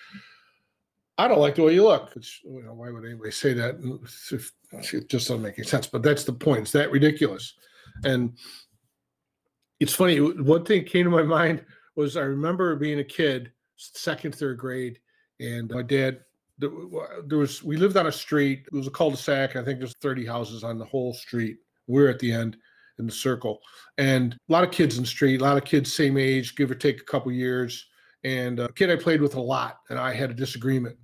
I 1.18 1.28
don't 1.28 1.40
like 1.40 1.56
the 1.56 1.62
way 1.62 1.74
you 1.74 1.84
look. 1.84 2.14
Which, 2.14 2.40
you 2.44 2.62
know, 2.62 2.72
why 2.72 2.90
would 2.90 3.04
anybody 3.04 3.30
say 3.30 3.52
that? 3.52 3.76
It 4.72 5.08
just 5.10 5.28
doesn't 5.28 5.42
make 5.42 5.58
any 5.58 5.66
sense. 5.66 5.86
But 5.86 6.02
that's 6.02 6.24
the 6.24 6.32
point. 6.32 6.62
It's 6.62 6.72
that 6.72 6.90
ridiculous. 6.90 7.52
And 8.04 8.38
it's 9.80 9.94
funny. 9.94 10.18
One 10.18 10.64
thing 10.64 10.84
came 10.84 11.04
to 11.04 11.10
my 11.10 11.22
mind 11.22 11.64
was 11.96 12.16
I 12.16 12.22
remember 12.22 12.76
being 12.76 13.00
a 13.00 13.04
kid, 13.04 13.52
second, 13.76 14.34
third 14.34 14.58
grade, 14.58 14.98
and 15.40 15.70
my 15.70 15.82
dad 15.82 16.20
there 16.61 17.38
was 17.38 17.62
we 17.62 17.77
lived 17.77 17.96
on 17.96 18.07
a 18.07 18.12
street. 18.12 18.66
It 18.66 18.77
was 18.77 18.87
a 18.87 18.90
cul-de-sac. 18.90 19.57
I 19.57 19.64
think 19.64 19.79
there's 19.79 19.94
30 20.01 20.27
houses 20.27 20.64
on 20.64 20.79
the 20.79 20.85
whole 20.85 21.12
street. 21.12 21.59
We're 21.87 22.09
at 22.09 22.18
the 22.18 22.33
end 22.33 22.57
in 22.99 23.07
the 23.07 23.12
circle, 23.12 23.61
and 23.99 24.35
a 24.35 24.53
lot 24.53 24.64
of 24.64 24.70
kids 24.70 24.96
in 24.96 25.03
the 25.03 25.09
street. 25.09 25.40
A 25.40 25.44
lot 25.44 25.57
of 25.57 25.64
kids 25.64 25.92
same 25.92 26.16
age, 26.16 26.55
give 26.55 26.70
or 26.70 26.75
take 26.75 27.01
a 27.01 27.05
couple 27.05 27.33
years. 27.33 27.87
And 28.23 28.61
a 28.61 28.70
kid 28.73 28.90
I 28.90 28.96
played 28.96 29.23
with 29.23 29.35
a 29.35 29.40
lot, 29.40 29.79
and 29.88 29.99
I 29.99 30.12
had 30.12 30.31
a 30.31 30.35
disagreement, 30.35 30.99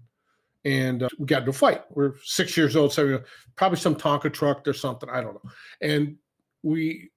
and 0.67 1.05
uh, 1.05 1.09
we 1.19 1.25
got 1.25 1.41
into 1.41 1.51
a 1.51 1.55
fight. 1.55 1.83
We're 1.91 2.15
six 2.23 2.57
years 2.57 2.77
old, 2.77 2.93
so 2.93 3.23
probably 3.57 3.79
some 3.79 3.97
Tonka 3.97 4.33
truck 4.33 4.69
or 4.69 4.75
something. 4.75 5.09
I 5.09 5.23
don't 5.23 5.35
know. 5.35 5.51
And 5.81 6.17
we 6.63 7.11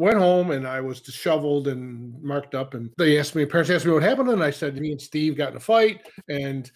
went 0.00 0.16
home 0.16 0.50
and 0.50 0.66
I 0.66 0.80
was 0.80 1.02
disheveled 1.02 1.68
and 1.68 2.20
marked 2.22 2.54
up. 2.54 2.72
And 2.72 2.90
they 2.96 3.18
asked 3.18 3.34
me, 3.34 3.44
parents 3.44 3.70
asked 3.70 3.84
me 3.84 3.92
what 3.92 4.02
happened. 4.02 4.30
And 4.30 4.42
I 4.42 4.50
said, 4.50 4.80
me 4.80 4.92
and 4.92 5.00
Steve 5.00 5.36
got 5.36 5.50
in 5.50 5.58
a 5.58 5.60
fight. 5.60 6.00
And 6.28 6.70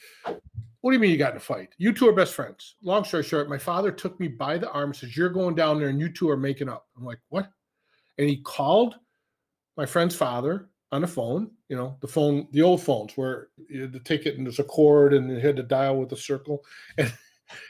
what 0.83 0.91
do 0.91 0.93
you 0.93 1.01
mean 1.01 1.11
you 1.11 1.17
got 1.17 1.31
in 1.31 1.39
a 1.39 1.41
fight? 1.41 1.71
You 1.79 1.95
two 1.95 2.07
are 2.07 2.13
best 2.13 2.35
friends. 2.35 2.77
Long 2.83 3.03
story 3.03 3.23
short, 3.23 3.49
my 3.49 3.57
father 3.57 3.91
took 3.91 4.21
me 4.21 4.29
by 4.29 4.59
the 4.59 4.71
arm 4.71 4.91
and 4.91 4.97
says, 4.97 5.17
You're 5.17 5.31
going 5.31 5.55
down 5.55 5.79
there 5.79 5.89
and 5.89 5.99
you 5.99 6.11
two 6.11 6.29
are 6.29 6.37
making 6.37 6.69
up. 6.69 6.87
I'm 6.99 7.05
like, 7.05 7.19
What? 7.31 7.49
And 8.19 8.29
he 8.29 8.43
called 8.43 8.97
my 9.79 9.87
friend's 9.87 10.15
father 10.15 10.69
on 10.93 11.01
the 11.01 11.09
phone, 11.09 11.51
you 11.69 11.77
know, 11.77 11.97
the 12.03 12.07
phone, 12.07 12.47
the 12.53 12.61
old 12.61 12.83
phones 12.83 13.17
where 13.17 13.49
you 13.71 13.81
had 13.81 13.93
to 13.95 14.01
take 14.01 14.27
it 14.27 14.37
and 14.37 14.47
there's 14.47 14.59
a 14.59 14.65
cord 14.65 15.15
and 15.15 15.31
you 15.31 15.41
had 15.41 15.57
to 15.57 15.63
dial 15.63 15.97
with 15.97 16.13
a 16.13 16.17
circle. 16.17 16.63
And 16.99 17.13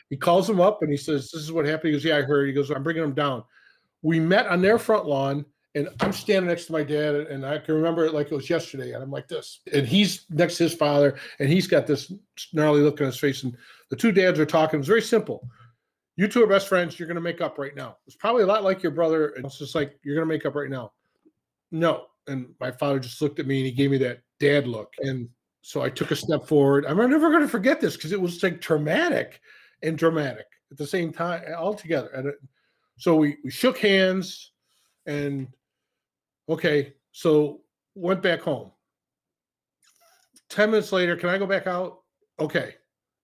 he 0.09 0.17
calls 0.17 0.49
him 0.49 0.61
up 0.61 0.83
and 0.83 0.90
he 0.90 0.97
says, 0.97 1.31
This 1.31 1.43
is 1.43 1.53
what 1.53 1.67
happened. 1.67 1.88
He 1.88 1.93
goes, 1.93 2.05
Yeah, 2.05 2.19
I 2.19 2.23
heard. 2.23 2.47
He 2.47 2.55
goes, 2.55 2.71
I'm 2.71 2.85
bringing 2.85 3.03
him 3.03 3.14
down 3.14 3.43
we 4.05 4.21
met 4.21 4.47
on 4.47 4.62
their 4.62 4.79
front 4.79 5.07
lawn 5.07 5.45
and 5.75 5.88
I'm 6.01 6.12
standing 6.12 6.49
next 6.49 6.67
to 6.67 6.73
my 6.73 6.85
dad, 6.85 7.17
and 7.17 7.45
I 7.45 7.59
can 7.59 7.75
remember 7.75 8.05
it 8.05 8.14
like 8.14 8.31
it 8.31 8.35
was 8.35 8.49
yesterday. 8.49 8.93
And 8.93 9.03
I'm 9.03 9.11
like 9.11 9.27
this, 9.27 9.61
and 9.73 9.87
he's 9.87 10.25
next 10.31 10.59
to 10.59 10.64
his 10.64 10.75
father, 10.75 11.17
and 11.40 11.49
he's 11.49 11.67
got 11.67 11.85
this 11.85 12.12
gnarly 12.53 12.81
look 12.81 13.01
on 13.01 13.09
his 13.09 13.19
face. 13.19 13.43
And 13.43 13.57
the 13.90 13.97
two 13.97 14.12
dads 14.12 14.38
are 14.38 14.47
talking. 14.47 14.79
It's 14.79 14.88
very 14.88 15.03
simple. 15.03 15.49
You 16.17 16.29
two 16.29 16.45
are 16.45 16.47
best 16.47 16.69
friends. 16.69 16.97
You're 16.97 17.09
going 17.09 17.17
to 17.17 17.21
make 17.21 17.40
up 17.40 17.59
right 17.59 17.75
now. 17.75 17.97
It's 18.07 18.14
probably 18.14 18.45
a 18.45 18.47
lot 18.47 18.62
like 18.62 18.85
your 18.85 18.93
brother. 18.93 19.31
And 19.31 19.45
it's 19.45 19.59
just 19.59 19.75
like 19.75 19.99
you're 20.05 20.14
going 20.14 20.29
to 20.29 20.33
make 20.33 20.47
up 20.47 20.55
right 20.55 20.71
now. 20.71 20.93
No. 21.73 22.07
And 22.29 22.55
my 22.61 22.71
father 22.71 23.01
just 23.01 23.21
looked 23.21 23.40
at 23.40 23.47
me 23.49 23.59
and 23.59 23.67
he 23.67 23.73
gave 23.73 23.90
me 23.90 23.99
that 23.99 24.21
dad 24.38 24.69
look. 24.69 24.93
And 25.01 25.29
so 25.62 25.83
I 25.83 25.90
took 25.90 26.12
a 26.12 26.17
step 26.17 26.47
forward. 26.47 26.87
I'm 26.87 26.98
never 26.98 27.31
going 27.31 27.42
to 27.42 27.48
forget 27.48 27.81
this 27.81 27.96
because 27.96 28.13
it 28.13 28.21
was 28.21 28.40
like 28.44 28.61
traumatic 28.61 29.40
and 29.83 29.98
dramatic 29.98 30.46
at 30.71 30.79
the 30.79 30.87
same 30.87 31.13
time, 31.13 31.42
all 31.59 31.75
together. 31.75 32.09
And 32.15 32.33
so 32.97 33.17
we, 33.17 33.37
we 33.45 33.51
shook 33.51 33.79
hands 33.79 34.53
and 35.07 35.49
okay, 36.49 36.95
so 37.13 37.61
went 37.95 38.23
back 38.23 38.40
home. 38.40 38.71
10 40.51 40.71
minutes 40.71 40.92
later, 40.92 41.17
can 41.17 41.29
I 41.29 41.38
go 41.38 41.47
back 41.47 41.67
out? 41.67 42.01
Okay. 42.38 42.75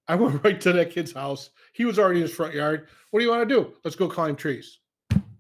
I 0.09 0.15
went 0.17 0.43
right 0.45 0.61
to 0.61 0.73
that 0.73 0.91
kid's 0.91 1.13
house. 1.13 1.51
He 1.73 1.85
was 1.85 1.99
already 1.99 2.21
in 2.21 2.27
his 2.27 2.35
front 2.35 2.55
yard. 2.55 2.89
What 3.11 3.21
do 3.21 3.25
you 3.25 3.31
want 3.31 3.49
to 3.49 3.55
do? 3.55 3.73
Let's 3.85 3.97
go 3.97 4.09
climb 4.09 4.37
trees. 4.37 4.79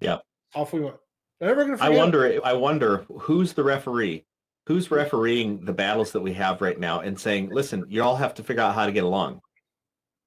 Yeah. 0.01 0.19
Off 0.55 0.73
we 0.73 0.81
went. 0.81 0.97
Never 1.41 1.65
gonna 1.65 1.79
I 1.81 1.89
wonder, 1.89 2.39
I 2.45 2.53
wonder 2.53 3.07
who's 3.19 3.55
the 3.55 3.65
referee? 3.65 4.27
Who's 4.67 4.91
refereeing 4.91 5.65
the 5.65 5.73
battles 5.73 6.13
that 6.13 6.21
we 6.21 6.35
have 6.35 6.61
right 6.61 6.79
now 6.79 7.01
and 7.01 7.19
saying, 7.19 7.49
listen, 7.51 7.85
you 7.89 8.03
all 8.03 8.15
have 8.15 8.35
to 8.35 8.43
figure 8.43 8.63
out 8.63 8.75
how 8.75 8.85
to 8.85 8.93
get 8.93 9.05
along. 9.05 9.41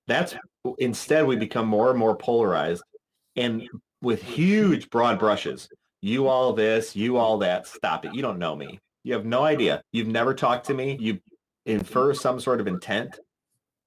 That's 0.08 0.36
instead 0.80 1.26
we 1.26 1.36
become 1.36 1.68
more 1.68 1.91
and 1.91 1.99
more 1.99 2.16
polarized 2.16 2.84
and 3.36 3.70
with 4.04 4.22
huge 4.22 4.89
broad 4.89 5.18
brushes. 5.18 5.70
You 6.01 6.28
all 6.28 6.54
this, 6.54 6.95
you 6.95 7.18
all 7.18 7.38
that. 7.39 7.66
Stop 7.66 8.06
it. 8.06 8.14
You 8.14 8.22
don't 8.22 8.38
know 8.38 8.56
me. 8.56 8.80
You 9.04 9.14
have 9.14 9.26
no 9.26 9.43
idea. 9.43 9.82
You've 9.93 10.08
never 10.08 10.34
talked 10.34 10.68
to 10.68 10.74
me. 10.74 10.97
You 10.99 11.20
infer 11.66 12.14
some 12.14 12.39
sort 12.39 12.60
of 12.60 12.68
intent. 12.68 13.18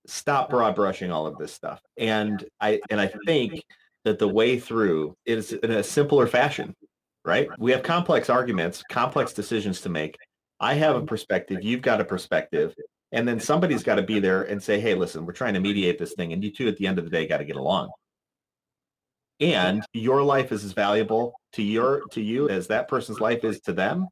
Stop 0.07 0.49
broad 0.49 0.75
brushing 0.75 1.12
all 1.12 1.27
of 1.27 1.37
this 1.37 1.53
stuff. 1.53 1.81
And 1.99 2.43
I 2.61 2.81
and 2.91 3.01
I 3.01 3.12
think 3.27 3.62
that 4.05 4.19
the 4.19 4.29
way 4.29 4.59
through 4.59 5.14
is 5.27 5.53
in 5.53 5.71
a 5.71 5.83
simpler 5.83 6.27
fashion, 6.27 6.75
right? 7.25 7.49
We 7.59 7.73
have 7.73 7.83
complex 7.83 8.31
arguments, 8.31 8.83
complex 8.91 9.33
decisions 9.33 9.83
to 9.83 9.91
make. 9.91 10.17
I 10.59 10.75
have 10.75 10.97
a 10.97 11.03
perspective, 11.03 11.62
you've 11.62 11.83
got 11.83 12.01
a 12.01 12.05
perspective, 12.05 12.75
and 13.12 13.29
then 13.29 13.41
somebody's 13.41 13.83
got 13.83 13.97
to 13.97 14.03
be 14.03 14.21
there 14.21 14.45
and 14.45 14.62
say, 14.62 14.81
"Hey, 14.81 14.95
listen, 14.95 15.27
we're 15.27 15.33
trying 15.35 15.55
to 15.55 15.61
mediate 15.61 15.99
this 15.99 16.14
thing 16.14 16.33
and 16.33 16.43
you 16.43 16.51
two 16.51 16.69
at 16.69 16.79
the 16.79 16.87
end 16.87 16.99
of 16.99 17.05
the 17.05 17.11
day 17.11 17.27
got 17.27 17.39
to 17.39 17.45
get 17.45 17.57
along." 17.57 17.91
And 19.41 19.84
your 19.93 20.22
life 20.22 20.51
is 20.51 20.64
as 20.64 20.72
valuable 20.72 21.34
to 21.53 21.62
your 21.62 22.03
to 22.12 22.22
you 22.22 22.49
as 22.49 22.66
that 22.68 22.89
person's 22.89 23.20
life 23.20 23.45
is 23.45 23.61
to 23.62 23.72
them. 23.72 24.09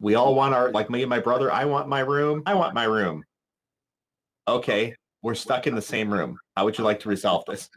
We 0.00 0.14
all 0.14 0.34
want 0.34 0.54
our 0.54 0.70
like 0.70 0.90
me 0.90 1.02
and 1.02 1.10
my 1.10 1.20
brother, 1.20 1.52
I 1.52 1.64
want 1.64 1.88
my 1.88 2.00
room. 2.00 2.42
I 2.46 2.54
want 2.54 2.74
my 2.74 2.84
room. 2.84 3.24
Okay, 4.48 4.94
we're 5.22 5.34
stuck 5.34 5.66
in 5.66 5.74
the 5.74 5.82
same 5.82 6.12
room. 6.12 6.38
How 6.56 6.64
would 6.64 6.78
you 6.78 6.84
like 6.84 7.00
to 7.00 7.08
resolve 7.08 7.44
this? 7.46 7.68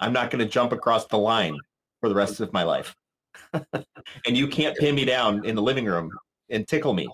I'm 0.00 0.12
not 0.12 0.30
going 0.30 0.44
to 0.44 0.50
jump 0.50 0.72
across 0.72 1.06
the 1.06 1.18
line 1.18 1.56
for 2.00 2.08
the 2.08 2.14
rest 2.14 2.40
of 2.40 2.52
my 2.52 2.62
life. 2.62 2.94
and 3.52 4.36
you 4.36 4.46
can't 4.46 4.76
pin 4.76 4.94
me 4.94 5.04
down 5.04 5.44
in 5.44 5.54
the 5.54 5.62
living 5.62 5.86
room 5.86 6.10
and 6.50 6.68
tickle 6.68 6.92
me 6.92 7.08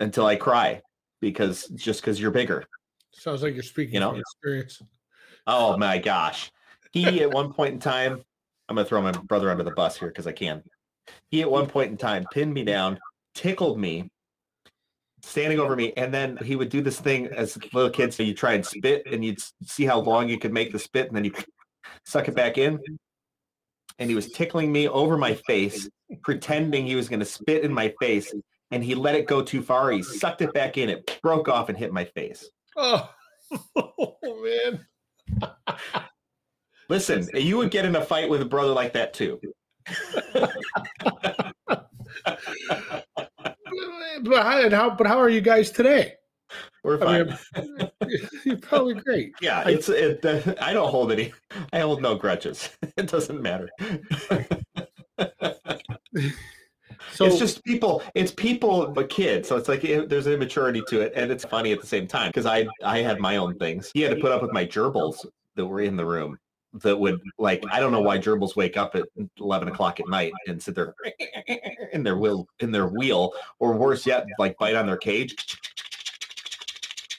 until 0.00 0.26
I 0.26 0.36
cry 0.36 0.82
because 1.20 1.66
just 1.68 2.00
because 2.00 2.20
you're 2.20 2.30
bigger. 2.30 2.64
Sounds 3.12 3.42
like 3.42 3.54
you're 3.54 3.62
speaking 3.62 3.94
you 3.94 4.00
know? 4.00 4.10
from 4.10 4.20
experience. 4.20 4.82
Oh 5.46 5.76
my 5.76 5.98
gosh. 5.98 6.50
He 6.92 7.22
at 7.22 7.30
one 7.30 7.52
point 7.52 7.74
in 7.74 7.80
time, 7.80 8.22
I'm 8.68 8.76
gonna 8.76 8.86
throw 8.86 9.02
my 9.02 9.12
brother 9.12 9.50
under 9.50 9.64
the 9.64 9.70
bus 9.70 9.96
here 9.96 10.08
because 10.08 10.26
I 10.26 10.32
can. 10.32 10.62
He 11.30 11.42
at 11.42 11.50
one 11.50 11.66
point 11.66 11.90
in 11.90 11.96
time 11.96 12.26
pinned 12.32 12.52
me 12.52 12.64
down, 12.64 12.98
tickled 13.34 13.78
me, 13.78 14.10
standing 15.22 15.58
over 15.58 15.76
me, 15.76 15.92
and 15.96 16.12
then 16.12 16.36
he 16.38 16.56
would 16.56 16.68
do 16.68 16.82
this 16.82 17.00
thing 17.00 17.26
as 17.26 17.58
little 17.72 17.90
kids. 17.90 18.16
So 18.16 18.22
you 18.22 18.34
try 18.34 18.54
and 18.54 18.64
spit, 18.64 19.06
and 19.10 19.24
you'd 19.24 19.38
see 19.64 19.84
how 19.84 20.00
long 20.00 20.28
you 20.28 20.38
could 20.38 20.52
make 20.52 20.72
the 20.72 20.78
spit, 20.78 21.08
and 21.08 21.16
then 21.16 21.24
you 21.24 21.32
suck 22.04 22.28
it 22.28 22.34
back 22.34 22.58
in. 22.58 22.78
And 23.98 24.08
he 24.08 24.14
was 24.14 24.30
tickling 24.30 24.70
me 24.70 24.88
over 24.88 25.16
my 25.16 25.34
face, 25.34 25.88
pretending 26.22 26.86
he 26.86 26.94
was 26.94 27.08
going 27.08 27.20
to 27.20 27.26
spit 27.26 27.64
in 27.64 27.72
my 27.72 27.92
face. 28.00 28.32
And 28.70 28.84
he 28.84 28.94
let 28.94 29.14
it 29.14 29.26
go 29.26 29.42
too 29.42 29.62
far. 29.62 29.90
He 29.90 30.02
sucked 30.02 30.42
it 30.42 30.52
back 30.52 30.76
in. 30.76 30.88
It 30.88 31.18
broke 31.22 31.48
off 31.48 31.68
and 31.68 31.76
hit 31.76 31.92
my 31.92 32.04
face. 32.04 32.48
Oh, 32.76 33.10
oh 33.76 34.16
man. 34.22 34.86
Listen, 36.88 37.28
you 37.34 37.58
would 37.58 37.70
get 37.70 37.84
in 37.84 37.94
a 37.96 38.04
fight 38.04 38.30
with 38.30 38.40
a 38.40 38.46
brother 38.46 38.72
like 38.72 38.94
that 38.94 39.12
too. 39.12 39.40
but 44.22 44.42
how, 44.42 44.70
how, 44.70 44.90
but 44.90 45.06
how 45.06 45.18
are 45.18 45.28
you 45.28 45.40
guys 45.40 45.70
today? 45.70 46.14
We're 46.82 46.98
fine. 46.98 47.36
I 47.54 47.60
mean, 47.60 47.90
you're 48.44 48.56
probably 48.58 48.94
great. 48.94 49.34
Yeah, 49.40 49.68
it's 49.68 49.88
it. 49.90 50.24
Uh, 50.24 50.54
I 50.60 50.72
don't 50.72 50.88
hold 50.88 51.12
any. 51.12 51.32
I 51.72 51.80
hold 51.80 52.00
no 52.00 52.14
grudges. 52.14 52.70
It 52.96 53.08
doesn't 53.08 53.42
matter. 53.42 53.68
so 57.12 57.26
it's 57.26 57.38
just 57.38 57.62
people. 57.64 58.02
It's 58.14 58.32
people, 58.32 58.88
but 58.88 59.10
kids. 59.10 59.48
So 59.48 59.56
it's 59.56 59.68
like 59.68 59.84
it, 59.84 60.08
there's 60.08 60.26
an 60.26 60.32
immaturity 60.32 60.82
to 60.88 61.00
it, 61.00 61.12
and 61.14 61.30
it's 61.30 61.44
funny 61.44 61.72
at 61.72 61.80
the 61.80 61.86
same 61.86 62.06
time 62.06 62.30
because 62.30 62.46
I 62.46 62.66
I 62.82 62.98
had 62.98 63.18
my 63.18 63.36
own 63.36 63.58
things. 63.58 63.90
He 63.92 64.00
had 64.00 64.14
to 64.14 64.20
put 64.20 64.32
up 64.32 64.40
with 64.40 64.52
my 64.52 64.64
gerbils 64.64 65.26
that 65.56 65.66
were 65.66 65.82
in 65.82 65.96
the 65.96 66.06
room 66.06 66.38
that 66.82 66.98
would 66.98 67.20
like 67.38 67.62
I 67.70 67.80
don't 67.80 67.92
know 67.92 68.00
why 68.00 68.18
gerbils 68.18 68.56
wake 68.56 68.76
up 68.76 68.94
at 68.94 69.04
eleven 69.38 69.68
o'clock 69.68 70.00
at 70.00 70.08
night 70.08 70.32
and 70.46 70.62
sit 70.62 70.74
there 70.74 70.94
in 71.92 72.02
their 72.02 72.16
wheel 72.16 72.46
in 72.60 72.70
their 72.70 72.88
wheel, 72.88 73.32
or 73.58 73.72
worse 73.72 74.06
yet, 74.06 74.26
like 74.38 74.56
bite 74.58 74.76
on 74.76 74.86
their 74.86 74.96
cage 74.96 75.34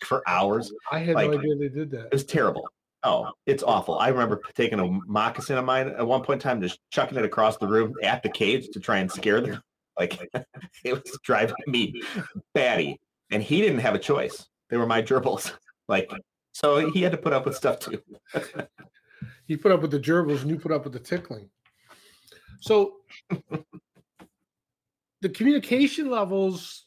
for 0.10 0.28
hours. 0.28 0.72
Oh, 0.74 0.96
I 0.96 1.00
had 1.00 1.16
like, 1.16 1.32
no 1.32 1.38
idea 1.38 1.56
they 1.56 1.70
did 1.70 1.92
that. 1.92 2.08
It 2.08 2.14
was 2.14 2.26
terrible. 2.26 2.68
Oh, 3.04 3.32
it's 3.46 3.64
awful. 3.64 3.98
I 3.98 4.10
remember 4.10 4.42
taking 4.56 4.80
a 4.80 4.88
moccasin 5.08 5.58
of 5.58 5.64
mine 5.64 5.88
at 5.88 6.06
one 6.06 6.22
point 6.22 6.44
in 6.44 6.50
time, 6.50 6.62
just 6.62 6.80
chucking 6.92 7.18
it 7.18 7.24
across 7.24 7.56
the 7.58 7.68
room 7.68 7.94
at 8.04 8.24
the 8.24 8.30
cage 8.30 8.68
to 8.74 8.80
try 8.80 8.98
and 8.98 9.10
scare 9.10 9.40
them. 9.40 9.62
Like 9.98 10.18
it 10.86 10.94
was 10.94 11.20
driving 11.26 11.58
me 11.68 12.02
batty. 12.54 12.98
And 13.32 13.44
he 13.44 13.60
didn't 13.60 13.80
have 13.80 13.96
a 13.96 14.00
choice. 14.00 14.48
They 14.70 14.78
were 14.78 14.86
my 14.86 15.02
gerbils. 15.02 15.52
Like 15.90 16.10
so 16.54 16.90
he 16.92 17.02
had 17.02 17.12
to 17.12 17.18
put 17.18 17.34
up 17.34 17.46
with 17.46 17.58
stuff 17.58 17.80
too. 17.80 18.02
He 19.50 19.58
put 19.58 19.72
up 19.72 19.82
with 19.82 19.90
the 19.90 20.00
gerbils 20.00 20.42
and 20.42 20.50
you 20.52 20.60
put 20.60 20.72
up 20.72 20.84
with 20.84 20.94
the 20.94 21.00
tickling. 21.00 21.50
So 22.62 22.98
the 25.22 25.30
communication 25.30 26.08
levels 26.12 26.86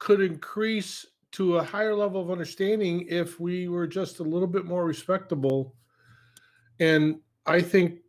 could 0.00 0.20
increase 0.20 1.06
to 1.30 1.58
a 1.58 1.62
higher 1.62 1.94
level 1.94 2.20
of 2.20 2.32
understanding 2.32 3.06
if 3.08 3.38
we 3.38 3.68
were 3.68 3.86
just 3.86 4.18
a 4.18 4.24
little 4.24 4.48
bit 4.48 4.64
more 4.64 4.84
respectable. 4.84 5.76
And 6.80 7.20
I 7.46 7.62
think 7.62 8.00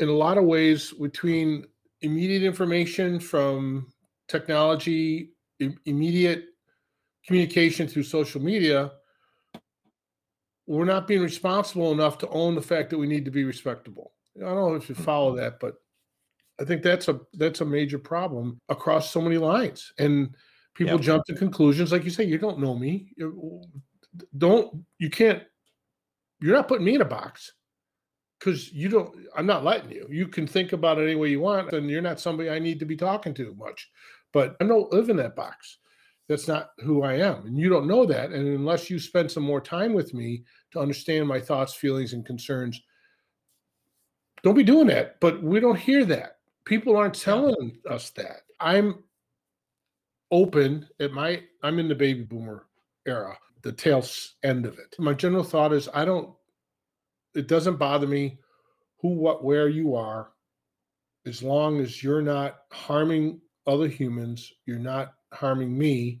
in 0.00 0.08
a 0.08 0.12
lot 0.12 0.36
of 0.36 0.44
ways, 0.44 0.92
between 0.92 1.66
immediate 2.00 2.42
information 2.42 3.20
from 3.20 3.92
technology, 4.26 5.34
immediate 5.86 6.46
communication 7.24 7.86
through 7.86 8.02
social 8.02 8.42
media, 8.42 8.90
we're 10.66 10.84
not 10.84 11.06
being 11.06 11.22
responsible 11.22 11.92
enough 11.92 12.18
to 12.18 12.28
own 12.28 12.54
the 12.54 12.62
fact 12.62 12.90
that 12.90 12.98
we 12.98 13.06
need 13.06 13.24
to 13.24 13.30
be 13.30 13.44
respectable. 13.44 14.12
I 14.36 14.44
don't 14.44 14.56
know 14.56 14.74
if 14.74 14.88
you 14.88 14.94
follow 14.94 15.32
mm-hmm. 15.32 15.40
that, 15.42 15.60
but 15.60 15.74
I 16.60 16.64
think 16.64 16.82
that's 16.82 17.08
a 17.08 17.20
that's 17.34 17.60
a 17.60 17.64
major 17.66 17.98
problem 17.98 18.60
across 18.68 19.10
so 19.10 19.20
many 19.20 19.38
lines. 19.38 19.92
And 19.98 20.34
people 20.74 20.94
yep. 20.94 21.02
jump 21.02 21.24
to 21.26 21.34
conclusions 21.34 21.92
like 21.92 22.04
you 22.04 22.10
say, 22.10 22.24
you 22.24 22.38
don't 22.38 22.60
know 22.60 22.74
me. 22.74 23.12
You 23.16 23.62
don't 24.38 24.84
you 24.98 25.10
can't 25.10 25.42
you're 26.40 26.54
not 26.54 26.68
putting 26.68 26.84
me 26.84 26.94
in 26.94 27.00
a 27.00 27.06
box 27.06 27.52
because 28.38 28.72
you 28.72 28.88
don't 28.88 29.14
i'm 29.36 29.46
not 29.46 29.64
letting 29.64 29.90
you 29.90 30.06
you 30.10 30.26
can 30.26 30.46
think 30.46 30.72
about 30.72 30.98
it 30.98 31.04
any 31.04 31.14
way 31.14 31.28
you 31.28 31.40
want 31.40 31.72
and 31.72 31.88
you're 31.88 32.02
not 32.02 32.20
somebody 32.20 32.50
i 32.50 32.58
need 32.58 32.78
to 32.78 32.84
be 32.84 32.96
talking 32.96 33.32
to 33.32 33.54
much 33.54 33.90
but 34.32 34.56
i 34.60 34.64
don't 34.64 34.92
live 34.92 35.08
in 35.08 35.16
that 35.16 35.36
box 35.36 35.78
that's 36.32 36.48
not 36.48 36.70
who 36.78 37.02
I 37.02 37.14
am. 37.14 37.46
And 37.46 37.58
you 37.58 37.68
don't 37.68 37.86
know 37.86 38.06
that. 38.06 38.30
And 38.30 38.48
unless 38.48 38.88
you 38.88 38.98
spend 38.98 39.30
some 39.30 39.42
more 39.42 39.60
time 39.60 39.92
with 39.92 40.14
me 40.14 40.44
to 40.72 40.80
understand 40.80 41.28
my 41.28 41.38
thoughts, 41.38 41.74
feelings, 41.74 42.14
and 42.14 42.24
concerns, 42.24 42.80
don't 44.42 44.56
be 44.56 44.64
doing 44.64 44.86
that. 44.86 45.20
But 45.20 45.42
we 45.42 45.60
don't 45.60 45.78
hear 45.78 46.06
that. 46.06 46.38
People 46.64 46.96
aren't 46.96 47.14
telling 47.14 47.78
yeah. 47.84 47.92
us 47.92 48.10
that. 48.10 48.42
I'm 48.60 49.04
open 50.30 50.88
at 51.00 51.12
my, 51.12 51.42
I'm 51.62 51.78
in 51.78 51.88
the 51.88 51.94
baby 51.94 52.22
boomer 52.22 52.66
era, 53.06 53.36
the 53.60 53.72
tail 53.72 54.02
end 54.42 54.64
of 54.64 54.78
it. 54.78 54.96
My 54.98 55.12
general 55.12 55.44
thought 55.44 55.74
is 55.74 55.88
I 55.92 56.06
don't, 56.06 56.32
it 57.34 57.46
doesn't 57.46 57.76
bother 57.76 58.06
me 58.06 58.38
who, 59.00 59.10
what, 59.10 59.44
where 59.44 59.68
you 59.68 59.94
are, 59.94 60.30
as 61.26 61.42
long 61.42 61.80
as 61.80 62.02
you're 62.02 62.22
not 62.22 62.60
harming 62.72 63.40
other 63.66 63.88
humans, 63.88 64.50
you're 64.64 64.78
not 64.78 65.14
harming 65.32 65.76
me. 65.76 66.20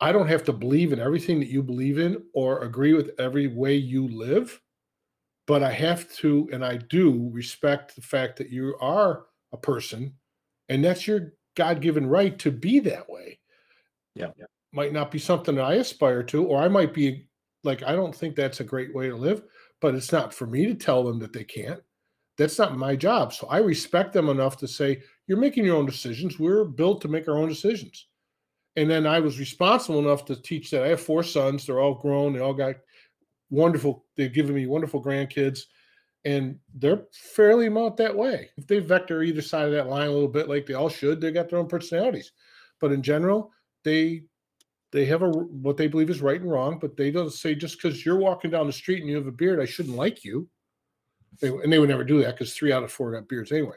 I 0.00 0.12
don't 0.12 0.28
have 0.28 0.44
to 0.44 0.52
believe 0.52 0.92
in 0.92 1.00
everything 1.00 1.40
that 1.40 1.48
you 1.48 1.62
believe 1.62 1.98
in 1.98 2.22
or 2.34 2.60
agree 2.60 2.92
with 2.92 3.12
every 3.18 3.46
way 3.46 3.74
you 3.74 4.08
live, 4.08 4.60
but 5.46 5.62
I 5.62 5.72
have 5.72 6.12
to, 6.16 6.48
and 6.52 6.64
I 6.64 6.76
do 6.76 7.30
respect 7.32 7.94
the 7.94 8.02
fact 8.02 8.36
that 8.36 8.50
you 8.50 8.76
are 8.80 9.26
a 9.52 9.56
person, 9.56 10.12
and 10.68 10.84
that's 10.84 11.06
your 11.06 11.32
God 11.54 11.80
given 11.80 12.06
right 12.06 12.38
to 12.40 12.50
be 12.50 12.78
that 12.80 13.08
way. 13.08 13.38
Yeah. 14.14 14.32
Might 14.72 14.92
not 14.92 15.10
be 15.10 15.18
something 15.18 15.54
that 15.54 15.64
I 15.64 15.74
aspire 15.74 16.22
to, 16.24 16.44
or 16.44 16.60
I 16.60 16.68
might 16.68 16.92
be 16.92 17.28
like, 17.64 17.82
I 17.82 17.92
don't 17.92 18.14
think 18.14 18.36
that's 18.36 18.60
a 18.60 18.64
great 18.64 18.94
way 18.94 19.08
to 19.08 19.16
live, 19.16 19.42
but 19.80 19.94
it's 19.94 20.12
not 20.12 20.34
for 20.34 20.46
me 20.46 20.66
to 20.66 20.74
tell 20.74 21.02
them 21.02 21.18
that 21.20 21.32
they 21.32 21.44
can't. 21.44 21.80
That's 22.36 22.58
not 22.58 22.76
my 22.76 22.96
job. 22.96 23.32
So 23.32 23.46
I 23.46 23.58
respect 23.58 24.12
them 24.12 24.28
enough 24.28 24.58
to 24.58 24.68
say, 24.68 25.02
you're 25.26 25.38
making 25.38 25.64
your 25.64 25.76
own 25.76 25.86
decisions. 25.86 26.38
We're 26.38 26.64
built 26.64 27.00
to 27.02 27.08
make 27.08 27.28
our 27.28 27.38
own 27.38 27.48
decisions. 27.48 28.08
And 28.76 28.90
then 28.90 29.06
I 29.06 29.20
was 29.20 29.38
responsible 29.38 29.98
enough 29.98 30.24
to 30.26 30.36
teach 30.36 30.70
that. 30.70 30.82
I 30.82 30.88
have 30.88 31.00
four 31.00 31.22
sons. 31.22 31.66
They're 31.66 31.80
all 31.80 31.94
grown. 31.94 32.34
They 32.34 32.40
all 32.40 32.54
got 32.54 32.76
wonderful, 33.50 34.04
they've 34.16 34.32
given 34.32 34.54
me 34.54 34.66
wonderful 34.66 35.02
grandkids. 35.02 35.60
And 36.24 36.58
they're 36.74 37.04
fairly 37.12 37.66
about 37.66 37.96
that 37.98 38.14
way. 38.14 38.50
If 38.56 38.66
they 38.66 38.80
vector 38.80 39.22
either 39.22 39.42
side 39.42 39.66
of 39.66 39.72
that 39.72 39.88
line 39.88 40.08
a 40.08 40.12
little 40.12 40.28
bit, 40.28 40.48
like 40.48 40.66
they 40.66 40.74
all 40.74 40.88
should, 40.88 41.20
they 41.20 41.30
got 41.30 41.48
their 41.48 41.60
own 41.60 41.68
personalities. 41.68 42.32
But 42.80 42.92
in 42.92 43.02
general, 43.02 43.52
they 43.84 44.24
they 44.92 45.04
have 45.04 45.22
a 45.22 45.28
what 45.28 45.76
they 45.76 45.86
believe 45.86 46.10
is 46.10 46.20
right 46.20 46.40
and 46.40 46.50
wrong, 46.50 46.78
but 46.80 46.96
they 46.96 47.10
don't 47.10 47.32
say 47.32 47.54
just 47.54 47.80
because 47.80 48.04
you're 48.04 48.18
walking 48.18 48.50
down 48.50 48.66
the 48.66 48.72
street 48.72 49.00
and 49.00 49.08
you 49.08 49.16
have 49.16 49.26
a 49.26 49.32
beard, 49.32 49.60
I 49.60 49.66
shouldn't 49.66 49.96
like 49.96 50.24
you. 50.24 50.48
They, 51.40 51.48
and 51.48 51.72
they 51.72 51.78
would 51.78 51.90
never 51.90 52.04
do 52.04 52.22
that 52.22 52.34
because 52.34 52.54
three 52.54 52.72
out 52.72 52.82
of 52.82 52.90
four 52.90 53.12
got 53.12 53.28
beards 53.28 53.52
anyway 53.52 53.76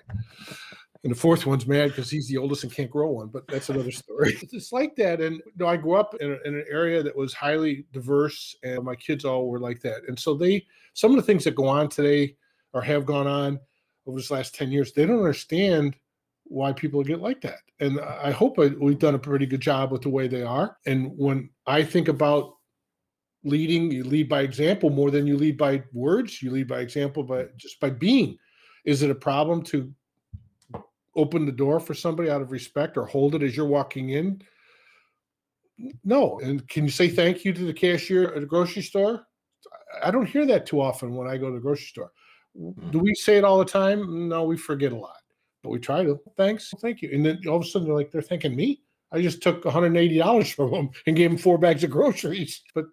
and 1.04 1.12
the 1.12 1.18
fourth 1.18 1.46
one's 1.46 1.66
mad 1.66 1.90
because 1.90 2.10
he's 2.10 2.28
the 2.28 2.38
oldest 2.38 2.64
and 2.64 2.74
can't 2.74 2.92
grow 2.92 3.10
one. 3.10 3.28
But 3.28 3.48
that's 3.48 3.70
another 3.70 3.92
story. 3.92 4.38
it's 4.52 4.72
like 4.72 4.96
that, 4.98 5.22
and 5.22 5.38
you 5.38 5.52
know, 5.58 5.68
I 5.68 5.78
grew 5.78 5.96
up 5.96 6.16
in, 6.20 6.32
a, 6.32 6.48
in, 6.48 6.56
an 6.56 6.66
area 6.70 7.02
that 7.04 7.16
was 7.16 7.34
highly 7.34 7.86
diverse, 7.94 8.56
and 8.64 8.84
my 8.84 8.96
kids 8.96 9.26
all 9.26 9.48
were 9.48 9.60
like 9.60 9.82
that. 9.82 10.02
And 10.08 10.20
so 10.20 10.34
they, 10.34 10.66
some 10.94 11.12
of 11.12 11.18
the 11.18 11.24
things 11.24 11.44
that 11.46 11.56
go 11.56 11.68
on 11.68 11.90
today 11.90 12.36
or 12.74 12.82
have 12.82 13.06
gone 13.06 13.28
on, 13.28 13.60
over 14.10 14.18
this 14.18 14.32
last 14.32 14.56
10 14.56 14.72
years, 14.72 14.92
they 14.92 15.06
don't 15.06 15.18
understand 15.18 15.96
why 16.46 16.74
people 16.74 17.04
get 17.04 17.22
like 17.22 17.42
that. 17.42 17.60
And 17.80 18.00
I 18.02 18.32
hope 18.32 18.60
I, 18.60 18.68
we've 18.80 19.00
done 19.00 19.16
a 19.16 19.20
pretty 19.20 19.46
good 19.46 19.62
job 19.62 19.92
with 19.92 20.02
the 20.02 20.10
way 20.10 20.28
they 20.28 20.42
are. 20.42 20.78
And 20.86 21.12
when 21.16 21.50
I 21.68 21.84
think 21.84 22.08
about 22.08 22.56
leading, 23.44 23.92
you 23.92 24.04
lead 24.04 24.28
by 24.28 24.42
example 24.42 24.90
more 24.90 25.12
than 25.12 25.28
you 25.28 25.38
lead 25.38 25.58
by 25.58 25.84
words. 25.94 26.42
You 26.42 26.52
lead 26.52 26.68
by 26.68 26.80
example, 26.80 27.24
by 27.24 27.46
just 27.56 27.80
by 27.80 27.92
being. 27.92 28.38
Is 28.84 29.04
it 29.04 29.12
a 29.12 29.16
problem 29.16 29.62
to 29.66 29.94
open 31.20 31.46
the 31.46 31.52
door 31.52 31.80
for 31.80 31.94
somebody 31.94 32.30
out 32.30 32.42
of 32.42 32.52
respect 32.52 32.98
or 32.98 33.06
hold 33.06 33.36
it 33.36 33.44
as 33.44 33.56
you're 33.56 33.66
walking 33.66 34.10
in? 34.10 34.42
No. 36.04 36.40
And 36.40 36.68
can 36.68 36.86
you 36.86 36.90
say 36.90 37.10
thank 37.10 37.44
you 37.46 37.54
to 37.54 37.66
the 37.66 37.74
cashier 37.74 38.34
at 38.34 38.44
a 38.44 38.46
grocery 38.46 38.82
store? 38.82 39.28
I 40.04 40.12
don't 40.12 40.26
hear 40.26 40.46
that 40.48 40.66
too 40.66 40.82
often 40.82 41.16
when 41.16 41.28
I 41.28 41.38
go 41.38 41.48
to 41.48 41.56
the 41.56 41.62
grocery 41.62 41.88
store. 41.88 42.12
Mm-hmm. 42.60 42.92
Do 42.92 43.00
we 43.00 43.14
say 43.14 43.38
it 43.38 43.44
all 43.44 43.60
the 43.60 43.66
time? 43.66 44.30
No, 44.30 44.44
we 44.44 44.58
forget 44.58 44.92
a 44.92 44.98
lot, 44.98 45.22
but 45.64 45.70
we 45.70 45.80
try 45.80 46.04
to. 46.04 46.20
Thanks, 46.38 46.74
thank 46.82 47.02
you. 47.02 47.10
And 47.14 47.26
then 47.26 47.40
all 47.48 47.58
of 47.58 47.64
a 47.64 47.66
sudden 47.66 47.88
they're 47.88 47.98
like, 47.98 48.12
they're 48.12 48.22
thanking 48.22 48.56
me. 48.56 48.82
I 49.12 49.22
just 49.22 49.42
took 49.42 49.64
$180 49.64 50.54
from 50.54 50.72
them 50.72 50.90
and 51.08 51.16
gave 51.16 51.32
them 51.32 51.38
four 51.38 51.58
bags 51.58 51.84
of 51.84 51.90
groceries. 51.90 52.62
But 52.76 52.86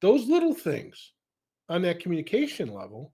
those 0.00 0.26
little 0.26 0.54
things 0.54 1.12
on 1.68 1.82
that 1.82 2.00
communication 2.00 2.72
level 2.72 3.12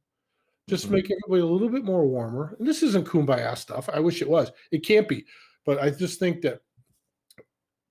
just 0.68 0.86
Mhm. 0.86 0.90
make 0.92 1.10
everybody 1.10 1.40
a 1.42 1.46
little 1.46 1.68
bit 1.68 1.84
more 1.84 2.06
warmer. 2.06 2.54
And 2.58 2.66
this 2.66 2.82
isn't 2.82 3.06
kumbaya 3.06 3.56
stuff. 3.56 3.88
I 3.92 4.00
wish 4.00 4.22
it 4.22 4.28
was. 4.28 4.50
It 4.70 4.84
can't 4.84 5.08
be. 5.08 5.26
But 5.64 5.78
I 5.80 5.90
just 5.90 6.18
think 6.18 6.42
that 6.42 6.60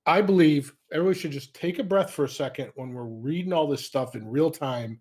I 0.06 0.22
believe 0.22 0.74
everybody 0.92 1.20
should 1.20 1.32
just 1.32 1.54
take 1.54 1.80
a 1.80 1.84
breath 1.84 2.12
for 2.12 2.26
a 2.26 2.30
second 2.30 2.72
when 2.76 2.94
we're 2.94 3.06
reading 3.06 3.54
all 3.54 3.68
this 3.68 3.86
stuff 3.86 4.16
in 4.16 4.28
real 4.28 4.50
time, 4.52 5.00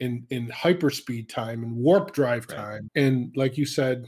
in 0.00 0.26
in 0.30 0.46
hyperspeed 0.48 1.28
time 1.28 1.62
and 1.64 1.74
warp 1.76 2.12
drive 2.12 2.46
Right. 2.48 2.56
time. 2.56 2.90
And 2.94 3.36
like 3.36 3.56
you 3.58 3.66
said, 3.66 4.06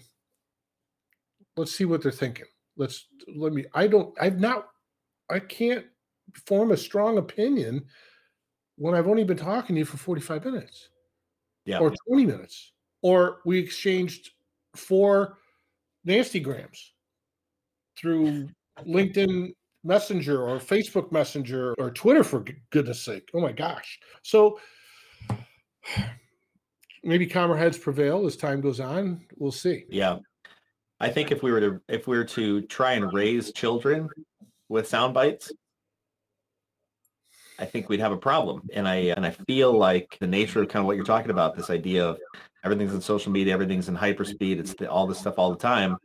let's 1.56 1.72
see 1.72 1.84
what 1.86 2.02
they're 2.02 2.12
thinking. 2.12 2.46
Let's 2.76 3.08
let 3.34 3.52
me. 3.52 3.64
I 3.74 3.86
don't. 3.88 4.16
I've 4.20 4.38
not. 4.38 4.68
I 5.28 5.40
can't 5.40 5.86
form 6.46 6.70
a 6.72 6.76
strong 6.76 7.18
opinion 7.18 7.86
when 8.76 8.94
I've 8.94 9.08
only 9.08 9.24
been 9.24 9.36
talking 9.36 9.74
to 9.74 9.80
you 9.80 9.84
for 9.84 9.96
forty 9.96 10.20
five 10.20 10.44
minutes 10.44 10.88
Yeah. 11.64 11.80
or 11.80 11.92
20 12.06 12.24
minutes, 12.26 12.72
or 13.02 13.38
we 13.44 13.58
exchanged 13.58 14.30
four 14.74 15.38
nasty 16.04 16.40
grams 16.40 16.92
through 17.98 18.48
LinkedIn 18.86 19.52
Messenger 19.84 20.42
or 20.42 20.58
Facebook 20.58 21.12
Messenger 21.12 21.74
or 21.78 21.90
Twitter, 21.90 22.24
for 22.24 22.44
goodness 22.70 23.02
sake. 23.02 23.28
Oh 23.34 23.40
my 23.40 23.52
gosh. 23.52 23.98
So 24.22 24.58
maybe 27.02 27.26
calmer 27.26 27.56
heads 27.56 27.78
prevail 27.78 28.26
as 28.26 28.36
time 28.36 28.60
goes 28.60 28.80
on. 28.80 29.24
We'll 29.36 29.52
see. 29.52 29.84
Yeah. 29.88 30.18
I 31.00 31.08
think 31.08 31.30
if 31.30 31.42
we 31.42 31.52
were 31.52 31.60
to 31.60 31.80
if 31.88 32.08
we 32.08 32.16
were 32.16 32.24
to 32.24 32.62
try 32.62 32.92
and 32.94 33.12
raise 33.12 33.52
children 33.52 34.08
with 34.68 34.88
sound 34.88 35.14
bites, 35.14 35.52
I 37.58 37.64
think 37.64 37.88
we'd 37.88 38.00
have 38.00 38.12
a 38.12 38.16
problem. 38.16 38.68
And 38.72 38.88
I 38.88 38.96
and 39.16 39.24
I 39.24 39.30
feel 39.30 39.72
like 39.72 40.16
the 40.20 40.26
nature 40.26 40.62
of 40.62 40.68
kind 40.68 40.80
of 40.80 40.86
what 40.86 40.96
you're 40.96 41.04
talking 41.04 41.30
about, 41.30 41.56
this 41.56 41.70
idea 41.70 42.04
of 42.04 42.18
everything's 42.64 42.94
in 42.94 43.00
social 43.00 43.32
media, 43.32 43.52
everything's 43.52 43.88
in 43.88 43.96
hyperspeed, 43.96 44.58
it's 44.58 44.74
the, 44.74 44.90
all 44.90 45.06
this 45.06 45.18
stuff 45.18 45.38
all 45.38 45.50
the 45.50 45.58
time 45.58 45.96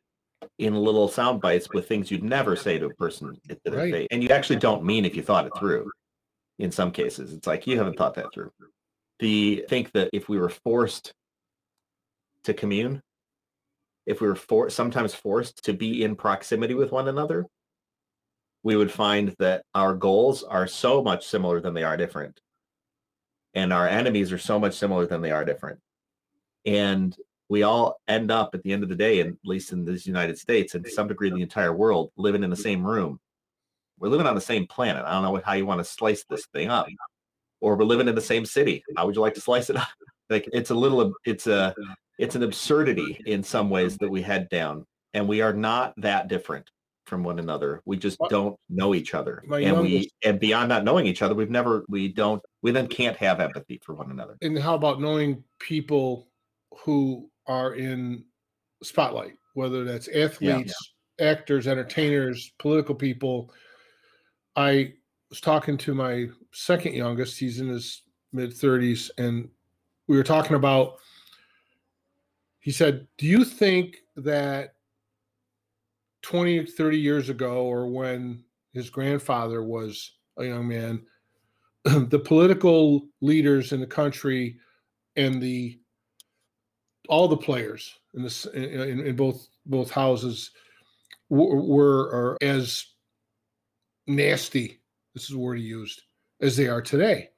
in 0.60 0.76
little 0.76 1.08
sound 1.08 1.42
bites 1.42 1.68
with 1.74 1.88
things 1.88 2.12
you'd 2.12 2.24
never 2.24 2.56
say 2.56 2.78
to 2.78 2.86
a 2.86 2.94
person 2.96 3.36
Right. 3.94 4.08
And 4.12 4.24
you 4.24 4.30
actually 4.30 4.60
don't 4.60 4.84
mean 4.84 5.06
if 5.06 5.16
you 5.16 5.22
thought 5.22 5.46
it 5.46 5.54
through. 5.58 5.90
In 6.60 6.72
some 6.72 6.92
cases, 6.92 7.34
it's 7.34 7.48
like 7.48 7.66
you 7.66 7.78
haven't 7.78 7.98
thought 7.98 8.14
that 8.16 8.34
through. 8.34 8.52
The 9.20 9.66
think 9.70 9.92
that 9.94 10.10
if 10.14 10.30
we 10.30 10.38
were 10.38 10.50
forced 10.50 11.12
to 12.44 12.54
commune, 12.54 13.02
if 14.06 14.22
we 14.22 14.28
were 14.28 14.36
for, 14.36 14.70
sometimes 14.70 15.14
forced 15.14 15.64
to 15.66 15.74
be 15.74 16.04
in 16.04 16.16
proximity 16.16 16.74
with 16.74 16.92
one 16.92 17.08
another, 17.08 17.46
we 18.62 18.76
would 18.76 18.92
find 18.92 19.36
that 19.40 19.64
our 19.74 19.96
goals 19.96 20.44
are 20.44 20.68
so 20.68 21.02
much 21.02 21.26
similar 21.26 21.60
than 21.60 21.74
they 21.74 21.84
are 21.84 21.98
different. 21.98 22.40
And 23.56 23.74
our 23.74 23.88
enemies 23.88 24.32
are 24.32 24.38
so 24.38 24.60
much 24.60 24.76
similar 24.76 25.06
than 25.06 25.22
they 25.22 25.32
are 25.32 25.46
different. 25.46 25.80
And 26.66 27.16
we 27.50 27.64
all 27.64 28.00
end 28.08 28.32
up 28.32 28.56
at 28.56 28.64
the 28.64 28.72
end 28.74 28.84
of 28.84 28.90
the 28.90 28.96
day, 28.96 29.20
and 29.20 29.32
at 29.32 29.38
least 29.46 29.74
in 29.74 29.86
this 29.86 30.08
United 30.08 30.38
States 30.38 30.76
and 30.76 30.84
to 30.84 30.92
some 30.92 31.08
degree 31.08 31.30
the 31.30 31.42
entire 31.42 31.74
world, 31.74 32.12
living 32.18 32.44
in 32.44 32.50
the 32.50 32.56
same 32.56 32.86
room. 32.86 33.20
We're 34.00 34.10
living 34.10 34.28
on 34.28 34.36
the 34.36 34.42
same 34.42 34.66
planet. 34.68 35.04
I 35.06 35.12
don't 35.12 35.24
know 35.24 35.42
how 35.46 35.54
you 35.54 35.66
want 35.66 35.80
to 35.80 35.86
slice 35.86 36.26
this 36.30 36.48
thing 36.48 36.70
up. 36.70 36.88
Or 37.62 37.76
we're 37.78 37.86
living 37.86 38.08
in 38.08 38.16
the 38.16 38.22
same 38.22 38.46
city. 38.46 38.84
How 38.98 39.06
would 39.06 39.16
you 39.16 39.22
like 39.22 39.36
to 39.36 39.42
slice 39.42 39.70
it 39.70 39.78
up? 39.78 39.88
Like 40.30 40.50
it's 40.54 40.72
a 40.72 40.76
little 40.76 41.14
it's 41.26 41.48
a 41.48 41.76
it's 42.18 42.36
an 42.36 42.44
absurdity 42.44 43.22
in 43.26 43.44
some 43.44 43.70
ways 43.70 43.98
that 43.98 44.10
we 44.10 44.22
head 44.22 44.48
down 44.50 44.86
and 45.14 45.28
we 45.28 45.42
are 45.42 45.54
not 45.54 45.94
that 45.98 46.28
different 46.28 46.70
from 47.06 47.24
one 47.24 47.40
another 47.40 47.82
we 47.86 47.98
just 47.98 48.18
don't 48.30 48.58
know 48.70 48.96
each 48.96 49.14
other 49.14 49.44
My 49.46 49.60
and 49.60 49.82
we 49.82 50.10
and 50.24 50.40
beyond 50.40 50.70
not 50.70 50.86
knowing 50.86 51.06
each 51.06 51.22
other 51.22 51.36
we've 51.36 51.50
never 51.50 51.84
we 51.90 52.08
don't 52.08 52.42
we 52.62 52.72
then 52.72 52.88
can't 52.88 53.18
have 53.18 53.42
empathy 53.42 53.80
for 53.84 53.94
one 53.94 54.10
another 54.10 54.38
And 54.42 54.58
how 54.58 54.76
about 54.76 55.02
knowing 55.02 55.44
people 55.60 56.30
who 56.84 57.30
are 57.48 57.76
in 57.76 58.24
spotlight, 58.82 59.34
whether 59.54 59.84
that's 59.84 60.08
athletes, 60.10 60.74
actors, 61.20 61.68
entertainers, 61.68 62.52
political 62.60 62.96
people? 62.96 63.52
I 64.56 64.94
was 65.30 65.42
talking 65.42 65.78
to 65.80 65.94
my 65.94 66.28
second 66.52 66.94
youngest, 66.94 67.40
he's 67.40 67.60
in 67.60 67.68
his 67.68 68.04
mid 68.32 68.52
30s, 68.52 69.10
and 69.18 69.50
we 70.08 70.18
were 70.18 70.24
talking 70.24 70.56
about. 70.56 70.98
He 72.60 72.72
said, 72.72 73.08
Do 73.18 73.26
you 73.26 73.44
think 73.44 73.98
that 74.16 74.76
20, 76.22 76.66
30 76.66 76.98
years 76.98 77.30
ago, 77.30 77.66
or 77.66 77.88
when 77.88 78.44
his 78.74 78.90
grandfather 78.90 79.64
was 79.64 80.14
a 80.38 80.46
young 80.46 80.68
man, 80.68 81.06
the 81.84 82.20
political 82.20 83.08
leaders 83.22 83.74
in 83.74 83.80
the 83.80 83.88
country 83.88 84.58
and 85.16 85.42
the 85.42 85.80
all 87.10 87.28
the 87.28 87.38
players 87.38 87.96
in 88.14 88.24
this 88.24 88.46
in, 88.46 89.00
in, 89.02 89.16
both 89.16 89.48
both 89.66 89.92
houses 89.92 90.52
were, 91.30 92.38
as 92.42 92.86
nasty 94.08 94.80
this 95.14 95.24
is 95.24 95.30
the 95.30 95.38
word 95.38 95.58
he 95.58 95.64
used 95.64 96.04
as 96.42 96.58
they 96.58 96.68
are 96.68 96.82
today. 96.82 97.30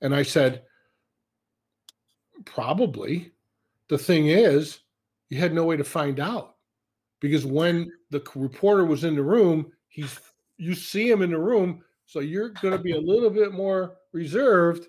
And 0.00 0.14
i 0.14 0.22
said 0.22 0.62
probably. 2.44 3.32
The 3.88 3.98
thing 3.98 4.28
is 4.28 4.80
you 5.28 5.38
had 5.38 5.54
no 5.54 5.64
way 5.64 5.76
to 5.76 5.84
find 5.84 6.20
out 6.20 6.56
because 7.20 7.44
when 7.44 7.92
the 8.10 8.22
reporter 8.34 8.84
was 8.84 9.04
in 9.04 9.14
the 9.14 9.22
room 9.22 9.70
he's 9.88 10.18
you 10.56 10.74
see 10.74 11.10
him 11.10 11.22
in 11.22 11.30
the 11.30 11.38
room 11.38 11.82
so 12.06 12.20
you're 12.20 12.50
going 12.50 12.76
to 12.76 12.82
be 12.82 12.92
a 12.92 13.00
little 13.00 13.30
bit 13.30 13.52
more 13.52 13.96
reserved. 14.12 14.86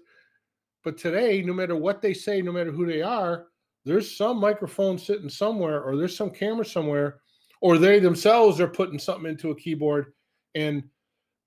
But 0.83 0.97
today 0.97 1.41
no 1.41 1.53
matter 1.53 1.75
what 1.75 2.01
they 2.01 2.13
say 2.13 2.41
no 2.41 2.51
matter 2.51 2.71
who 2.71 2.85
they 2.85 3.01
are 3.01 3.47
there's 3.85 4.17
some 4.17 4.37
microphone 4.37 4.97
sitting 4.97 5.29
somewhere 5.29 5.81
or 5.81 5.95
there's 5.95 6.17
some 6.17 6.31
camera 6.31 6.65
somewhere 6.65 7.19
or 7.61 7.77
they 7.77 7.99
themselves 7.99 8.59
are 8.59 8.67
putting 8.67 8.99
something 8.99 9.29
into 9.29 9.51
a 9.51 9.55
keyboard 9.55 10.13
and 10.55 10.83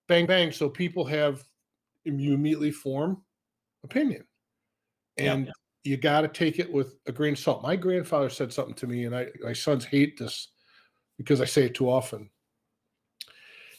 bang 0.07 0.27
bang 0.27 0.53
so 0.53 0.69
people 0.69 1.05
have 1.05 1.43
you 2.05 2.33
immediately 2.35 2.71
form 2.71 3.23
opinion. 3.85 4.25
Yeah. 5.17 5.35
and 5.35 5.53
you 5.83 5.97
got 5.97 6.21
to 6.21 6.29
take 6.29 6.59
it 6.59 6.73
with 6.73 6.95
a 7.07 7.13
grain 7.13 7.33
of 7.33 7.39
salt. 7.39 7.63
My 7.63 7.77
grandfather 7.77 8.31
said 8.31 8.53
something 8.53 8.75
to 8.77 8.87
me 8.87 9.05
and 9.05 9.15
I, 9.17 9.27
my 9.43 9.53
sons 9.53 9.85
hate 9.85 10.19
this 10.19 10.49
because 11.17 11.41
i 11.41 11.45
say 11.45 11.65
it 11.65 11.75
too 11.75 11.91
often. 11.91 12.31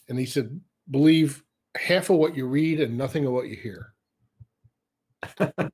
And 0.10 0.20
he 0.20 0.26
said 0.26 0.60
believe 0.89 1.43
half 1.78 2.10
of 2.10 2.18
what 2.18 2.36
you 2.36 2.45
read 2.47 2.82
and 2.82 2.97
nothing 2.97 3.26
of 3.26 3.32
what 3.32 3.47
you 3.47 3.55
hear 3.55 3.93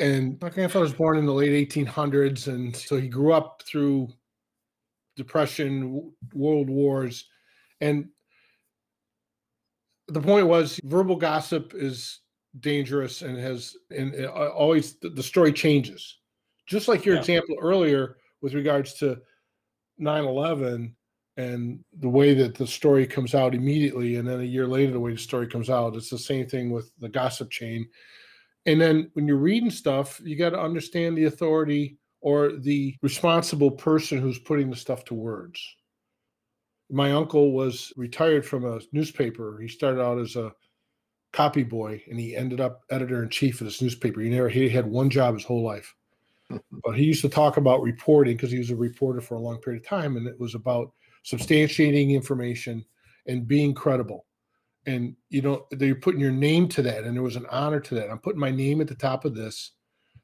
and 0.00 0.40
my 0.40 0.48
grandfather 0.50 0.84
was 0.84 0.92
born 0.92 1.18
in 1.18 1.26
the 1.26 1.32
late 1.32 1.68
1800s 1.68 2.46
and 2.48 2.74
so 2.74 2.96
he 2.96 3.08
grew 3.08 3.32
up 3.32 3.62
through 3.66 4.08
depression 5.16 6.12
world 6.32 6.70
wars 6.70 7.26
and 7.80 8.08
the 10.08 10.20
point 10.20 10.46
was 10.46 10.80
verbal 10.84 11.16
gossip 11.16 11.72
is 11.74 12.20
dangerous 12.60 13.22
and 13.22 13.36
has 13.36 13.76
and 13.90 14.14
uh, 14.14 14.18
it 14.18 14.26
always 14.26 14.94
the 15.00 15.10
the 15.10 15.22
story 15.22 15.52
changes 15.52 16.18
just 16.66 16.88
like 16.88 17.04
your 17.04 17.14
Yeah. 17.16 17.20
example 17.20 17.56
earlier 17.60 18.16
with 18.40 18.54
regards 18.54 18.94
to 18.94 19.20
9-11 20.00 20.94
and 21.36 21.84
the 22.00 22.08
way 22.08 22.34
that 22.34 22.54
the 22.54 22.66
story 22.66 23.06
comes 23.06 23.34
out 23.34 23.54
immediately 23.54 24.16
and 24.16 24.26
then 24.26 24.40
a 24.40 24.44
year 24.44 24.66
later 24.66 24.92
the 24.92 25.00
way 25.00 25.12
the 25.12 25.18
story 25.18 25.46
comes 25.46 25.68
out 25.70 25.94
it's 25.96 26.10
the 26.10 26.18
same 26.18 26.46
thing 26.46 26.70
with 26.70 26.90
the 27.00 27.08
gossip 27.08 27.50
chain 27.50 27.86
and 28.66 28.80
then 28.80 29.10
when 29.14 29.26
you're 29.26 29.36
reading 29.36 29.70
stuff 29.70 30.20
you 30.24 30.36
got 30.36 30.50
to 30.50 30.60
understand 30.60 31.16
the 31.16 31.24
authority 31.24 31.98
or 32.20 32.52
the 32.52 32.94
responsible 33.02 33.70
person 33.70 34.18
who's 34.18 34.38
putting 34.38 34.70
the 34.70 34.76
stuff 34.76 35.04
to 35.04 35.14
words. 35.14 35.60
My 36.90 37.12
uncle 37.12 37.52
was 37.52 37.92
retired 37.96 38.44
from 38.44 38.64
a 38.64 38.80
newspaper. 38.92 39.58
He 39.60 39.68
started 39.68 40.02
out 40.02 40.18
as 40.18 40.36
a 40.36 40.52
copy 41.32 41.62
boy 41.62 42.02
and 42.08 42.18
he 42.18 42.34
ended 42.34 42.60
up 42.60 42.82
editor 42.90 43.22
in 43.22 43.28
chief 43.28 43.60
of 43.60 43.66
this 43.66 43.82
newspaper. 43.82 44.20
He 44.20 44.30
never 44.30 44.48
he 44.48 44.68
had 44.68 44.86
one 44.86 45.10
job 45.10 45.34
his 45.34 45.44
whole 45.44 45.62
life. 45.62 45.94
But 46.82 46.96
he 46.96 47.04
used 47.04 47.20
to 47.22 47.28
talk 47.28 47.58
about 47.58 47.82
reporting 47.82 48.36
because 48.36 48.50
he 48.50 48.58
was 48.58 48.70
a 48.70 48.76
reporter 48.76 49.20
for 49.20 49.34
a 49.34 49.40
long 49.40 49.58
period 49.58 49.82
of 49.82 49.88
time, 49.88 50.16
and 50.16 50.26
it 50.26 50.40
was 50.40 50.54
about 50.54 50.92
substantiating 51.22 52.12
information 52.12 52.82
and 53.26 53.46
being 53.46 53.74
credible. 53.74 54.24
And 54.88 55.14
you 55.28 55.42
know, 55.42 55.66
they're 55.70 55.94
putting 55.94 56.20
your 56.20 56.32
name 56.32 56.66
to 56.68 56.82
that, 56.82 57.04
and 57.04 57.14
there 57.14 57.22
was 57.22 57.36
an 57.36 57.46
honor 57.50 57.78
to 57.78 57.94
that. 57.96 58.10
I'm 58.10 58.18
putting 58.18 58.40
my 58.40 58.50
name 58.50 58.80
at 58.80 58.88
the 58.88 58.94
top 58.94 59.26
of 59.26 59.34
this. 59.34 59.72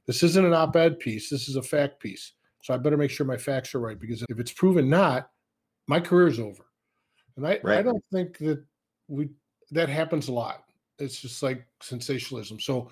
This 0.07 0.23
isn't 0.23 0.45
an 0.45 0.55
op-ed 0.55 0.99
piece. 0.99 1.29
This 1.29 1.49
is 1.49 1.57
a 1.57 1.63
fact 1.63 2.01
piece. 2.01 2.33
So 2.63 2.73
I 2.73 2.79
better 2.79 2.97
make 2.97 3.11
sure 3.11 3.27
my 3.27 3.37
facts 3.37 3.75
are 3.75 3.81
right 3.81 3.99
because 3.99 4.25
if 4.31 4.39
it's 4.39 4.53
proven 4.53 4.89
not, 4.89 5.29
my 5.87 6.01
career 6.01 6.29
is 6.29 6.41
over. 6.41 6.65
And 7.37 7.47
I, 7.47 7.61
right. 7.63 7.79
I 7.79 7.83
don't 7.83 8.03
think 8.11 8.39
that 8.39 8.65
we 9.07 9.29
that 9.71 9.91
happens 9.91 10.29
a 10.29 10.33
lot. 10.33 10.65
It's 10.99 11.21
just 11.21 11.43
like 11.43 11.67
sensationalism. 11.83 12.59
So 12.59 12.91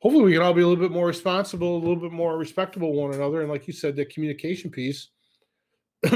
hopefully 0.00 0.24
we 0.24 0.32
can 0.32 0.42
all 0.42 0.52
be 0.52 0.60
a 0.60 0.66
little 0.66 0.82
bit 0.82 0.92
more 0.92 1.06
responsible, 1.06 1.76
a 1.76 1.78
little 1.78 1.96
bit 1.96 2.12
more 2.12 2.36
respectable 2.36 2.92
one 2.92 3.14
another. 3.14 3.40
And 3.40 3.50
like 3.50 3.66
you 3.66 3.72
said, 3.72 3.96
the 3.96 4.04
communication 4.04 4.70
piece, 4.70 5.08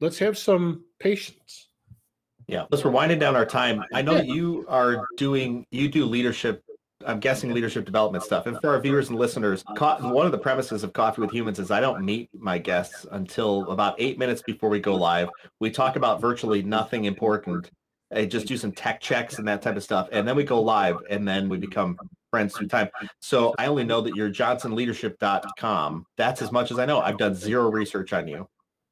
let's 0.00 0.18
have 0.18 0.36
some 0.36 0.84
patience. 0.98 1.67
Yeah, 2.48 2.64
let's 2.70 2.82
we're 2.82 2.90
winding 2.90 3.18
down 3.18 3.36
our 3.36 3.44
time. 3.44 3.84
I 3.92 4.00
know 4.00 4.14
that 4.14 4.26
you 4.26 4.64
are 4.68 5.06
doing 5.18 5.66
you 5.70 5.88
do 5.88 6.06
leadership. 6.06 6.64
I'm 7.06 7.20
guessing 7.20 7.52
leadership 7.52 7.84
development 7.84 8.24
stuff. 8.24 8.46
And 8.46 8.58
for 8.60 8.70
our 8.70 8.80
viewers 8.80 9.10
and 9.10 9.18
listeners, 9.18 9.62
one 9.76 10.26
of 10.26 10.32
the 10.32 10.38
premises 10.38 10.82
of 10.82 10.94
Coffee 10.94 11.20
with 11.20 11.30
Humans 11.30 11.58
is 11.58 11.70
I 11.70 11.80
don't 11.80 12.02
meet 12.04 12.30
my 12.34 12.56
guests 12.56 13.06
until 13.12 13.70
about 13.70 13.94
eight 13.98 14.18
minutes 14.18 14.42
before 14.42 14.70
we 14.70 14.80
go 14.80 14.94
live. 14.94 15.28
We 15.60 15.70
talk 15.70 15.96
about 15.96 16.22
virtually 16.22 16.62
nothing 16.62 17.04
important. 17.04 17.70
I 18.12 18.24
just 18.24 18.46
do 18.46 18.56
some 18.56 18.72
tech 18.72 19.00
checks 19.00 19.38
and 19.38 19.46
that 19.46 19.60
type 19.60 19.76
of 19.76 19.82
stuff, 19.82 20.08
and 20.10 20.26
then 20.26 20.34
we 20.34 20.42
go 20.42 20.62
live, 20.62 20.96
and 21.10 21.28
then 21.28 21.50
we 21.50 21.58
become 21.58 21.98
friends 22.30 22.56
through 22.56 22.68
time. 22.68 22.88
So 23.20 23.54
I 23.58 23.66
only 23.66 23.84
know 23.84 24.00
that 24.00 24.16
you're 24.16 24.30
johnsonleadership.com. 24.30 26.06
That's 26.16 26.40
as 26.40 26.50
much 26.50 26.70
as 26.70 26.78
I 26.78 26.86
know. 26.86 27.00
I've 27.00 27.18
done 27.18 27.34
zero 27.34 27.70
research 27.70 28.14
on 28.14 28.26
you. 28.26 28.48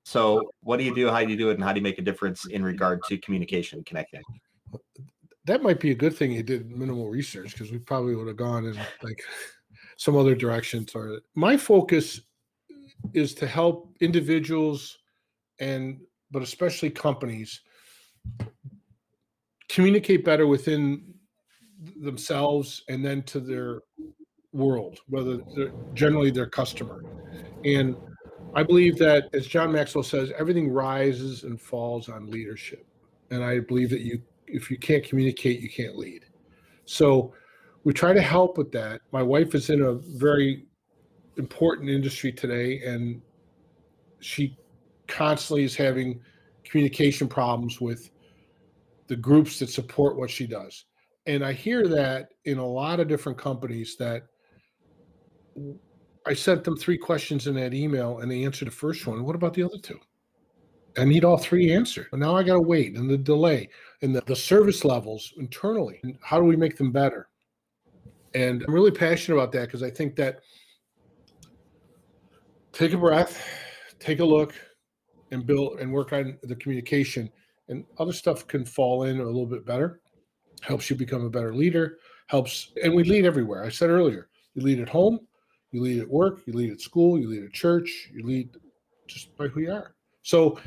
So 0.07 0.53
what 0.63 0.77
do 0.77 0.85
you 0.85 0.95
do? 0.95 1.09
How 1.09 1.25
do 1.25 1.29
you 1.29 1.37
do 1.37 1.51
it? 1.51 1.55
And 1.55 1.65
how 1.65 1.73
do 1.73 1.81
you 1.81 1.83
make 1.83 1.99
a 1.99 2.03
difference 2.03 2.47
in 2.47 2.63
regard 2.63 3.03
to 3.09 3.19
communication 3.19 3.83
connecting? 3.83 4.23
That 5.47 5.65
might 5.65 5.81
be 5.81 5.91
a 5.91 5.97
good 5.97 6.15
thing 6.17 6.31
you 6.31 6.45
did 6.45 6.71
minimal 6.71 7.09
research 7.09 7.51
because 7.51 7.73
we 7.73 7.79
probably 7.79 8.15
would 8.15 8.29
have 8.29 8.37
gone 8.37 8.67
in 8.67 8.79
like 9.03 9.21
some 9.97 10.17
other 10.17 10.37
directions. 10.37 10.95
Or 10.95 11.19
my 11.35 11.57
focus 11.57 12.21
is 13.15 13.35
to 13.35 13.49
help 13.49 13.97
individuals 14.01 14.97
and 15.59 15.99
but 16.31 16.41
especially 16.41 16.91
companies 16.91 17.63
communicate 19.69 20.25
better 20.25 20.47
within 20.47 21.15
themselves 22.01 22.85
and 22.89 23.05
then 23.05 23.25
to 23.25 23.41
their 23.41 23.81
world, 24.53 25.01
whether 25.09 25.39
they're 25.57 25.73
generally 25.95 26.31
their 26.31 26.47
customer. 26.47 27.03
And 27.65 27.97
I 28.55 28.63
believe 28.63 28.97
that, 28.99 29.29
as 29.35 29.47
John 29.47 29.73
Maxwell 29.73 30.05
says, 30.05 30.33
everything 30.39 30.71
rises 30.73 31.45
and 31.45 31.61
falls 31.61 32.09
on 32.09 32.31
leadership. 32.31 32.87
And 33.31 33.45
I 33.45 33.61
believe 33.61 33.91
that 33.91 34.01
you, 34.01 34.23
if 34.47 34.71
you 34.71 34.79
can't 34.79 35.05
communicate, 35.05 35.61
you 35.61 35.69
can't 35.69 35.97
lead. 35.97 36.25
So 36.85 37.35
we 37.85 37.93
try 37.93 38.13
to 38.13 38.23
help 38.23 38.57
with 38.57 38.73
that. 38.73 39.01
My 39.13 39.23
wife 39.23 39.55
is 39.55 39.71
in 39.71 39.83
a 39.83 39.95
very 39.95 40.65
important 41.37 41.91
industry 41.91 42.33
today, 42.33 42.83
and 42.83 43.21
she 44.21 44.57
constantly 45.07 45.65
is 45.65 45.77
having 45.77 46.21
communication 46.65 47.29
problems 47.29 47.81
with 47.81 48.11
the 49.07 49.17
groups 49.17 49.59
that 49.59 49.71
support 49.71 50.17
what 50.17 50.31
she 50.31 50.47
does. 50.47 50.87
And 51.27 51.45
I 51.45 51.53
hear 51.53 51.87
that 51.89 52.31
in 52.45 52.59
a 52.59 52.67
lot 52.67 53.01
of 53.01 53.09
different 53.09 53.39
companies 53.39 53.97
that 53.99 54.23
I 56.27 56.35
sent 56.35 56.65
them 56.65 56.77
three 56.77 56.99
questions 56.99 57.47
in 57.47 57.55
that 57.55 57.73
email 57.73 58.19
and 58.19 58.31
they 58.31 58.45
answered 58.45 58.69
the 58.69 58.73
first 58.73 59.07
one. 59.07 59.25
What 59.25 59.37
about 59.37 59.55
the 59.55 59.63
other 59.63 59.79
two? 59.79 60.01
I 60.99 61.05
need 61.05 61.25
all 61.25 61.37
three 61.37 61.73
answered. 61.73 62.09
Now 62.13 62.37
I 62.37 62.43
got 62.43 62.55
to 62.55 62.61
wait 62.61 62.97
and 62.97 63.09
the 63.09 63.19
delay 63.19 63.69
and 64.03 64.15
the, 64.15 64.23
the 64.27 64.35
service 64.35 64.85
levels 64.85 65.35
internally. 65.37 66.01
And 66.03 66.17
how 66.23 66.39
do 66.39 66.45
we 66.45 66.57
make 66.57 66.77
them 66.77 66.91
better? 66.91 67.29
And 68.35 68.65
I'm 68.67 68.75
really 68.75 68.91
passionate 68.91 69.37
about 69.37 69.53
that 69.53 69.67
because 69.67 69.83
I 69.83 69.91
think 69.91 70.17
that 70.17 70.41
take 72.73 72.93
a 72.93 72.99
breath, 72.99 73.47
take 73.99 74.21
a 74.21 74.25
look, 74.25 74.55
and 75.31 75.47
build 75.47 75.81
and 75.81 75.93
work 75.93 76.13
on 76.13 76.39
the 76.43 76.57
communication 76.57 77.31
and 77.69 77.85
other 77.99 78.13
stuff 78.13 78.47
can 78.47 78.65
fall 78.65 79.05
in 79.05 79.21
a 79.21 79.25
little 79.25 79.47
bit 79.47 79.67
better 79.67 80.01
helps 80.63 80.89
you 80.89 80.97
become 80.97 81.25
a 81.25 81.31
better 81.31 81.55
leader 81.55 81.99
helps 82.29 82.73
and 82.83 82.95
we 82.95 83.05
lead 83.05 83.25
everywhere 83.25 83.65
i 83.65 83.69
said 83.69 83.91
earlier 83.91 84.29
you 84.55 84.63
lead 84.63 84.81
at 84.81 84.89
home 84.89 85.21
you 85.77 85.83
lead 85.83 86.01
at 86.01 86.09
work 86.09 86.41
you 86.47 86.53
lead 86.53 86.73
at 86.73 86.81
school 86.81 87.19
you 87.19 87.29
lead 87.29 87.45
at 87.45 87.53
church 87.53 88.09
you 88.13 88.25
lead 88.27 88.49
just 89.07 89.37
by 89.37 89.47
who 89.47 89.61
you 89.61 89.73
are 89.73 89.95
so 90.23 90.59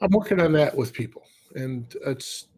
i'm 0.00 0.10
working 0.10 0.40
on 0.40 0.52
that 0.52 0.74
with 0.76 0.92
people 0.92 1.22
and 1.54 1.96
it's 2.06 2.48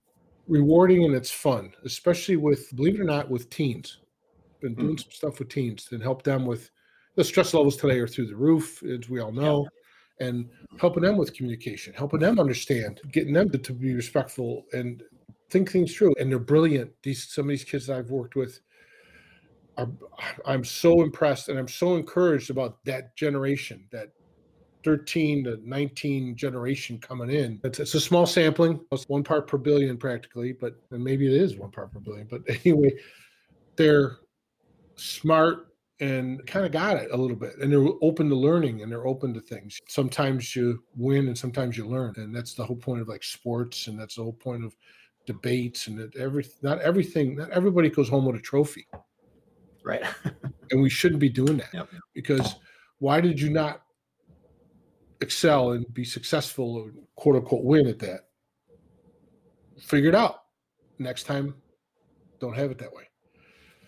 rewarding 0.48 1.04
and 1.04 1.14
it's 1.14 1.30
fun 1.30 1.72
especially 1.84 2.36
with 2.36 2.74
believe 2.76 2.94
it 2.94 3.00
or 3.00 3.04
not 3.04 3.30
with 3.30 3.50
teens 3.50 3.98
been 4.60 4.74
doing 4.74 4.96
mm. 4.96 5.00
some 5.00 5.12
stuff 5.12 5.38
with 5.38 5.48
teens 5.48 5.88
and 5.92 6.02
help 6.02 6.22
them 6.22 6.44
with 6.44 6.70
the 7.14 7.22
stress 7.22 7.54
levels 7.54 7.76
today 7.76 7.98
are 7.98 8.08
through 8.08 8.26
the 8.26 8.34
roof 8.34 8.82
as 8.82 9.08
we 9.08 9.20
all 9.20 9.32
know 9.32 9.62
yeah 9.62 9.68
and 10.20 10.48
helping 10.78 11.02
them 11.02 11.16
with 11.16 11.34
communication, 11.34 11.92
helping 11.94 12.20
them 12.20 12.38
understand, 12.38 13.00
getting 13.12 13.32
them 13.32 13.50
to, 13.50 13.58
to 13.58 13.72
be 13.72 13.94
respectful 13.94 14.64
and 14.72 15.02
think 15.50 15.70
things 15.70 15.94
through. 15.94 16.14
And 16.18 16.30
they're 16.30 16.38
brilliant. 16.38 16.90
These 17.02 17.28
some 17.28 17.44
of 17.44 17.50
these 17.50 17.64
kids 17.64 17.86
that 17.86 17.98
I've 17.98 18.10
worked 18.10 18.36
with 18.36 18.60
are 19.78 19.88
I'm 20.44 20.64
so 20.64 21.02
impressed 21.02 21.48
and 21.48 21.58
I'm 21.58 21.68
so 21.68 21.96
encouraged 21.96 22.50
about 22.50 22.84
that 22.84 23.16
generation, 23.16 23.86
that 23.92 24.08
13 24.84 25.44
to 25.44 25.58
19 25.64 26.36
generation 26.36 26.98
coming 26.98 27.30
in. 27.30 27.60
It's, 27.64 27.80
it's 27.80 27.94
a 27.94 28.00
small 28.00 28.26
sampling, 28.26 28.80
it's 28.92 29.08
one 29.08 29.24
part 29.24 29.46
per 29.46 29.58
billion 29.58 29.96
practically, 29.96 30.52
but 30.52 30.74
and 30.90 31.02
maybe 31.02 31.26
it 31.26 31.40
is 31.40 31.56
one 31.56 31.70
part 31.70 31.92
per 31.92 32.00
billion. 32.00 32.26
But 32.26 32.42
anyway, 32.64 32.92
they're 33.76 34.18
smart, 34.96 35.68
and 36.00 36.46
kind 36.46 36.64
of 36.64 36.72
got 36.72 36.96
it 36.96 37.10
a 37.10 37.16
little 37.16 37.36
bit 37.36 37.58
and 37.58 37.72
they're 37.72 37.86
open 38.02 38.28
to 38.28 38.34
learning 38.34 38.82
and 38.82 38.90
they're 38.92 39.06
open 39.06 39.34
to 39.34 39.40
things 39.40 39.78
sometimes 39.88 40.54
you 40.54 40.82
win 40.96 41.26
and 41.26 41.36
sometimes 41.36 41.76
you 41.76 41.86
learn 41.86 42.14
and 42.18 42.34
that's 42.34 42.54
the 42.54 42.64
whole 42.64 42.76
point 42.76 43.00
of 43.00 43.08
like 43.08 43.24
sports 43.24 43.88
and 43.88 43.98
that's 43.98 44.14
the 44.14 44.22
whole 44.22 44.32
point 44.32 44.64
of 44.64 44.76
debates 45.26 45.88
and 45.88 45.98
that 45.98 46.14
every 46.16 46.46
not 46.62 46.80
everything 46.80 47.36
not 47.36 47.50
everybody 47.50 47.90
goes 47.90 48.08
home 48.08 48.24
with 48.24 48.36
a 48.36 48.40
trophy 48.40 48.86
right 49.88 50.02
and 50.70 50.80
we 50.80 50.90
shouldn't 50.90 51.20
be 51.20 51.28
doing 51.28 51.56
that 51.56 51.72
yep. 51.72 51.88
because 52.14 52.56
why 52.98 53.20
did 53.20 53.40
you 53.40 53.50
not 53.50 53.82
excel 55.20 55.72
and 55.72 55.92
be 55.94 56.04
successful 56.04 56.76
or 56.76 56.92
quote 57.16 57.36
unquote 57.36 57.64
win 57.64 57.86
at 57.86 57.98
that 57.98 58.28
figure 59.80 60.08
it 60.08 60.14
out 60.14 60.42
next 60.98 61.24
time 61.24 61.54
don't 62.38 62.54
have 62.54 62.70
it 62.70 62.78
that 62.78 62.92
way 62.92 63.04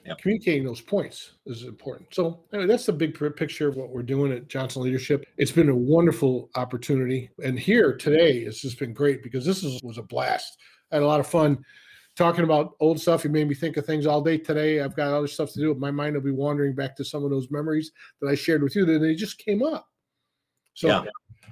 Yep. 0.06 0.18
Communicating 0.18 0.64
those 0.64 0.80
points 0.80 1.32
is 1.46 1.64
important. 1.64 2.14
So 2.14 2.40
anyway, 2.52 2.66
that's 2.66 2.86
the 2.86 2.92
big 2.92 3.14
picture 3.36 3.68
of 3.68 3.76
what 3.76 3.90
we're 3.90 4.02
doing 4.02 4.32
at 4.32 4.48
Johnson 4.48 4.82
Leadership. 4.82 5.26
It's 5.36 5.52
been 5.52 5.68
a 5.68 5.76
wonderful 5.76 6.48
opportunity, 6.54 7.30
and 7.44 7.58
here 7.58 7.96
today 7.96 8.38
it's 8.38 8.62
just 8.62 8.78
been 8.78 8.94
great 8.94 9.22
because 9.22 9.44
this 9.44 9.62
is, 9.62 9.80
was 9.82 9.98
a 9.98 10.02
blast. 10.02 10.56
I 10.90 10.96
had 10.96 11.02
a 11.02 11.06
lot 11.06 11.20
of 11.20 11.26
fun 11.26 11.62
talking 12.20 12.44
about 12.44 12.76
old 12.80 13.00
stuff. 13.00 13.24
You 13.24 13.30
made 13.30 13.48
me 13.48 13.54
think 13.54 13.76
of 13.76 13.86
things 13.86 14.06
all 14.06 14.20
day 14.20 14.38
today. 14.38 14.80
I've 14.80 14.94
got 14.94 15.12
other 15.12 15.26
stuff 15.26 15.52
to 15.52 15.58
do. 15.58 15.74
But 15.74 15.80
my 15.80 15.90
mind 15.90 16.14
will 16.14 16.22
be 16.22 16.30
wandering 16.30 16.74
back 16.74 16.94
to 16.96 17.04
some 17.04 17.24
of 17.24 17.30
those 17.30 17.50
memories 17.50 17.90
that 18.20 18.28
I 18.28 18.34
shared 18.34 18.62
with 18.62 18.76
you 18.76 18.84
that 18.86 18.98
they 18.98 19.14
just 19.14 19.38
came 19.38 19.62
up. 19.62 19.88
So 20.74 20.88
yeah. 20.88 21.04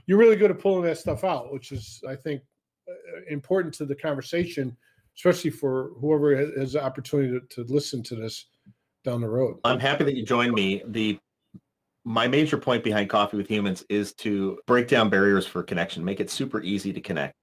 you're 0.06 0.18
really 0.18 0.36
good 0.36 0.50
at 0.50 0.58
pulling 0.58 0.84
that 0.84 0.98
stuff 0.98 1.24
out, 1.24 1.52
which 1.52 1.72
is, 1.72 2.00
I 2.08 2.14
think, 2.14 2.42
uh, 2.88 2.92
important 3.28 3.74
to 3.74 3.84
the 3.84 3.94
conversation 3.94 4.76
especially 5.18 5.50
for 5.50 5.90
whoever 6.00 6.36
has 6.58 6.74
the 6.74 6.84
opportunity 6.84 7.40
to, 7.40 7.64
to 7.64 7.72
listen 7.72 8.02
to 8.04 8.14
this 8.14 8.46
down 9.04 9.20
the 9.20 9.28
road. 9.28 9.58
I'm 9.64 9.80
happy 9.80 10.04
that 10.04 10.14
you 10.14 10.24
joined 10.24 10.54
me. 10.54 10.82
The 10.86 11.18
my 12.04 12.26
major 12.26 12.56
point 12.56 12.84
behind 12.84 13.10
Coffee 13.10 13.36
with 13.36 13.48
Humans 13.48 13.84
is 13.90 14.14
to 14.14 14.58
break 14.66 14.88
down 14.88 15.10
barriers 15.10 15.46
for 15.46 15.62
connection, 15.62 16.04
make 16.04 16.20
it 16.20 16.30
super 16.30 16.62
easy 16.62 16.92
to 16.92 17.00
connect. 17.00 17.34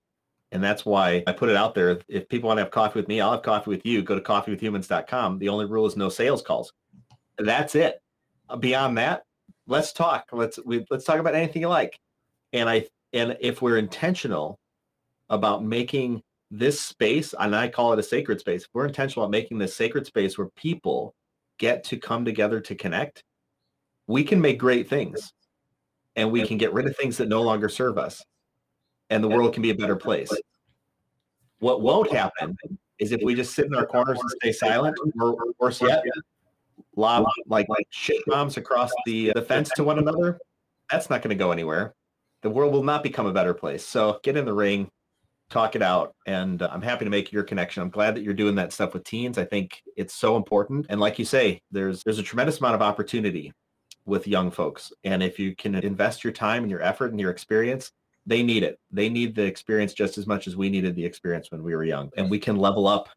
And 0.55 0.63
that's 0.63 0.85
why 0.85 1.21
I 1.27 1.33
put 1.33 1.49
it 1.49 1.57
out 1.57 1.75
there. 1.75 1.99
If 2.07 2.29
people 2.29 2.47
want 2.47 2.59
to 2.59 2.63
have 2.63 2.71
coffee 2.71 2.97
with 2.97 3.09
me, 3.09 3.19
I'll 3.19 3.33
have 3.33 3.41
coffee 3.41 3.71
with 3.71 3.85
you. 3.85 4.01
Go 4.01 4.15
to 4.15 4.21
coffeewithhumans.com. 4.21 5.37
The 5.37 5.49
only 5.49 5.65
rule 5.65 5.85
is 5.85 5.97
no 5.97 6.07
sales 6.07 6.41
calls. 6.41 6.71
That's 7.37 7.75
it. 7.75 8.01
Beyond 8.61 8.97
that, 8.97 9.23
let's 9.67 9.91
talk. 9.91 10.29
Let's 10.31 10.57
we, 10.65 10.85
let's 10.89 11.03
talk 11.03 11.19
about 11.19 11.35
anything 11.35 11.61
you 11.61 11.67
like. 11.67 11.99
And 12.53 12.69
I 12.69 12.87
and 13.11 13.35
if 13.41 13.61
we're 13.61 13.77
intentional 13.77 14.57
about 15.29 15.61
making 15.61 16.21
this 16.49 16.79
space, 16.79 17.35
and 17.37 17.53
I 17.53 17.67
call 17.67 17.91
it 17.91 17.99
a 17.99 18.03
sacred 18.03 18.39
space, 18.39 18.63
if 18.63 18.69
we're 18.73 18.87
intentional 18.87 19.25
about 19.25 19.31
making 19.31 19.57
this 19.57 19.75
sacred 19.75 20.05
space 20.05 20.37
where 20.37 20.47
people 20.55 21.13
get 21.59 21.83
to 21.85 21.97
come 21.97 22.23
together 22.23 22.61
to 22.61 22.75
connect, 22.75 23.25
we 24.07 24.23
can 24.23 24.39
make 24.39 24.57
great 24.57 24.87
things 24.87 25.33
and 26.15 26.31
we 26.31 26.47
can 26.47 26.57
get 26.57 26.71
rid 26.71 26.87
of 26.87 26.95
things 26.95 27.17
that 27.17 27.27
no 27.27 27.41
longer 27.41 27.67
serve 27.67 27.97
us 27.97 28.23
and 29.09 29.23
the 29.23 29.27
world 29.27 29.53
can 29.53 29.61
be 29.61 29.69
a 29.69 29.75
better 29.75 29.95
place. 29.95 30.31
What 31.59 31.81
won't 31.81 32.11
happen 32.11 32.57
is 32.99 33.11
if 33.11 33.21
we 33.23 33.35
just 33.35 33.55
sit 33.55 33.65
in 33.65 33.75
our 33.75 33.85
corners 33.85 34.19
and 34.19 34.29
stay 34.41 34.51
silent, 34.51 34.95
or 35.19 35.35
worse 35.59 35.81
yet, 35.81 36.03
lob 36.95 37.25
like 37.47 37.67
like 37.69 37.87
shit 37.89 38.21
bombs 38.25 38.57
across 38.57 38.91
the 39.05 39.31
the 39.33 39.41
fence 39.41 39.69
to 39.75 39.83
one 39.83 39.99
another, 39.99 40.39
that's 40.89 41.09
not 41.09 41.21
going 41.21 41.35
to 41.35 41.43
go 41.43 41.51
anywhere. 41.51 41.93
The 42.41 42.49
world 42.49 42.73
will 42.73 42.83
not 42.83 43.03
become 43.03 43.25
a 43.25 43.33
better 43.33 43.53
place. 43.53 43.85
So 43.85 44.19
get 44.23 44.37
in 44.37 44.45
the 44.45 44.53
ring, 44.53 44.89
talk 45.49 45.75
it 45.75 45.81
out, 45.81 46.13
and 46.27 46.61
uh, 46.61 46.69
I'm 46.71 46.81
happy 46.81 47.05
to 47.05 47.11
make 47.11 47.31
your 47.31 47.43
connection. 47.43 47.81
I'm 47.81 47.89
glad 47.89 48.15
that 48.15 48.21
you're 48.21 48.33
doing 48.33 48.55
that 48.55 48.71
stuff 48.71 48.93
with 48.93 49.03
teens. 49.03 49.37
I 49.37 49.45
think 49.45 49.81
it's 49.97 50.13
so 50.13 50.35
important. 50.37 50.85
And 50.89 50.99
like 50.99 51.17
you 51.19 51.25
say, 51.25 51.61
there's 51.71 52.03
there's 52.03 52.19
a 52.19 52.23
tremendous 52.23 52.59
amount 52.59 52.75
of 52.75 52.81
opportunity 52.81 53.51
with 54.05 54.27
young 54.27 54.51
folks, 54.51 54.93
and 55.03 55.23
if 55.23 55.39
you 55.39 55.55
can 55.55 55.75
invest 55.75 56.23
your 56.23 56.33
time 56.33 56.63
and 56.63 56.69
your 56.69 56.81
effort 56.81 57.11
and 57.11 57.19
your 57.19 57.31
experience, 57.31 57.91
they 58.25 58.43
need 58.43 58.63
it. 58.63 58.79
They 58.91 59.09
need 59.09 59.35
the 59.35 59.43
experience 59.43 59.93
just 59.93 60.17
as 60.17 60.25
much 60.25 60.47
as 60.47 60.55
we 60.55 60.69
needed 60.69 60.95
the 60.95 61.05
experience 61.05 61.51
when 61.51 61.63
we 61.63 61.75
were 61.75 61.83
young, 61.83 62.11
and 62.17 62.29
we 62.29 62.39
can 62.39 62.55
level 62.55 62.87
up. 62.87 63.09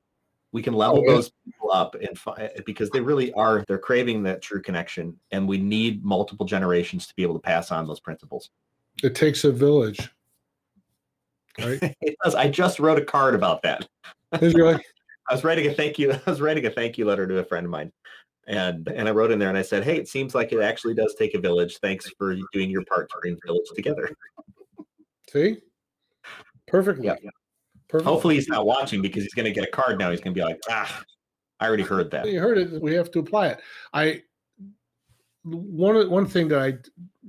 We 0.52 0.62
can 0.62 0.72
level 0.72 1.04
those 1.04 1.30
people 1.44 1.70
up 1.70 1.94
and 1.94 2.18
fi- 2.18 2.50
because 2.64 2.88
they 2.88 3.00
really 3.00 3.32
are 3.34 3.64
they're 3.68 3.78
craving 3.78 4.22
that 4.22 4.40
true 4.40 4.62
connection. 4.62 5.18
And 5.30 5.46
we 5.46 5.58
need 5.58 6.02
multiple 6.02 6.46
generations 6.46 7.06
to 7.06 7.14
be 7.14 7.22
able 7.22 7.34
to 7.34 7.40
pass 7.40 7.70
on 7.70 7.86
those 7.86 8.00
principles. 8.00 8.48
It 9.02 9.14
takes 9.14 9.44
a 9.44 9.52
village. 9.52 10.10
Right? 11.58 11.94
It 12.00 12.16
does. 12.24 12.34
I 12.34 12.48
just 12.48 12.80
wrote 12.80 12.98
a 12.98 13.04
card 13.04 13.34
about 13.34 13.62
that. 13.62 13.86
Really? 14.40 14.82
i 15.30 15.34
was 15.34 15.44
writing 15.44 15.66
a 15.66 15.74
thank 15.74 15.98
you 15.98 16.12
i 16.26 16.30
was 16.30 16.40
writing 16.40 16.64
a 16.64 16.70
thank 16.70 16.96
you 16.96 17.04
letter 17.04 17.26
to 17.26 17.38
a 17.38 17.44
friend 17.44 17.66
of 17.66 17.70
mine. 17.70 17.92
And 18.46 18.88
and 18.88 19.06
i 19.06 19.10
wrote 19.10 19.30
in 19.30 19.38
there 19.38 19.50
and 19.50 19.58
i 19.58 19.62
said 19.62 19.84
hey 19.84 19.96
it 19.96 20.08
seems 20.08 20.34
like 20.34 20.52
it 20.52 20.60
actually 20.60 20.94
does 20.94 21.14
take 21.18 21.34
a 21.34 21.40
village. 21.40 21.78
Thanks 21.82 22.10
for 22.16 22.34
doing 22.54 22.70
your 22.70 22.84
part 22.84 23.10
to 23.10 23.16
bring 23.20 23.38
village 23.44 23.68
together 23.74 24.16
see 25.30 25.58
perfectly 26.66 27.06
yeah. 27.06 27.16
Perfect. 27.88 28.06
Hopefully 28.06 28.34
he's 28.34 28.48
not 28.48 28.66
watching 28.66 29.00
because 29.00 29.22
he's 29.22 29.32
going 29.32 29.46
to 29.46 29.50
get 29.50 29.64
a 29.64 29.70
card 29.70 29.98
now. 29.98 30.10
He's 30.10 30.20
going 30.20 30.34
to 30.34 30.38
be 30.38 30.44
like, 30.44 30.60
ah, 30.68 31.02
I 31.58 31.66
already 31.66 31.82
heard 31.82 32.10
that. 32.10 32.28
You 32.28 32.38
heard 32.38 32.58
it. 32.58 32.82
We 32.82 32.94
have 32.94 33.10
to 33.12 33.18
apply 33.18 33.48
it. 33.48 33.60
I 33.92 34.22
one 35.44 36.10
one 36.10 36.26
thing 36.26 36.48
that 36.48 36.60
I 36.60 36.74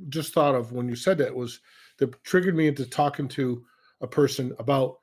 just 0.10 0.34
thought 0.34 0.56
of 0.56 0.74
when 0.74 0.90
you 0.90 0.96
said 0.96 1.18
that 1.20 1.34
was 1.34 1.62
that 1.98 2.24
triggered 2.24 2.56
me 2.56 2.68
into 2.68 2.86
talking 2.86 3.28
to 3.30 3.64
a 4.02 4.08
person 4.08 4.54
about 4.60 4.98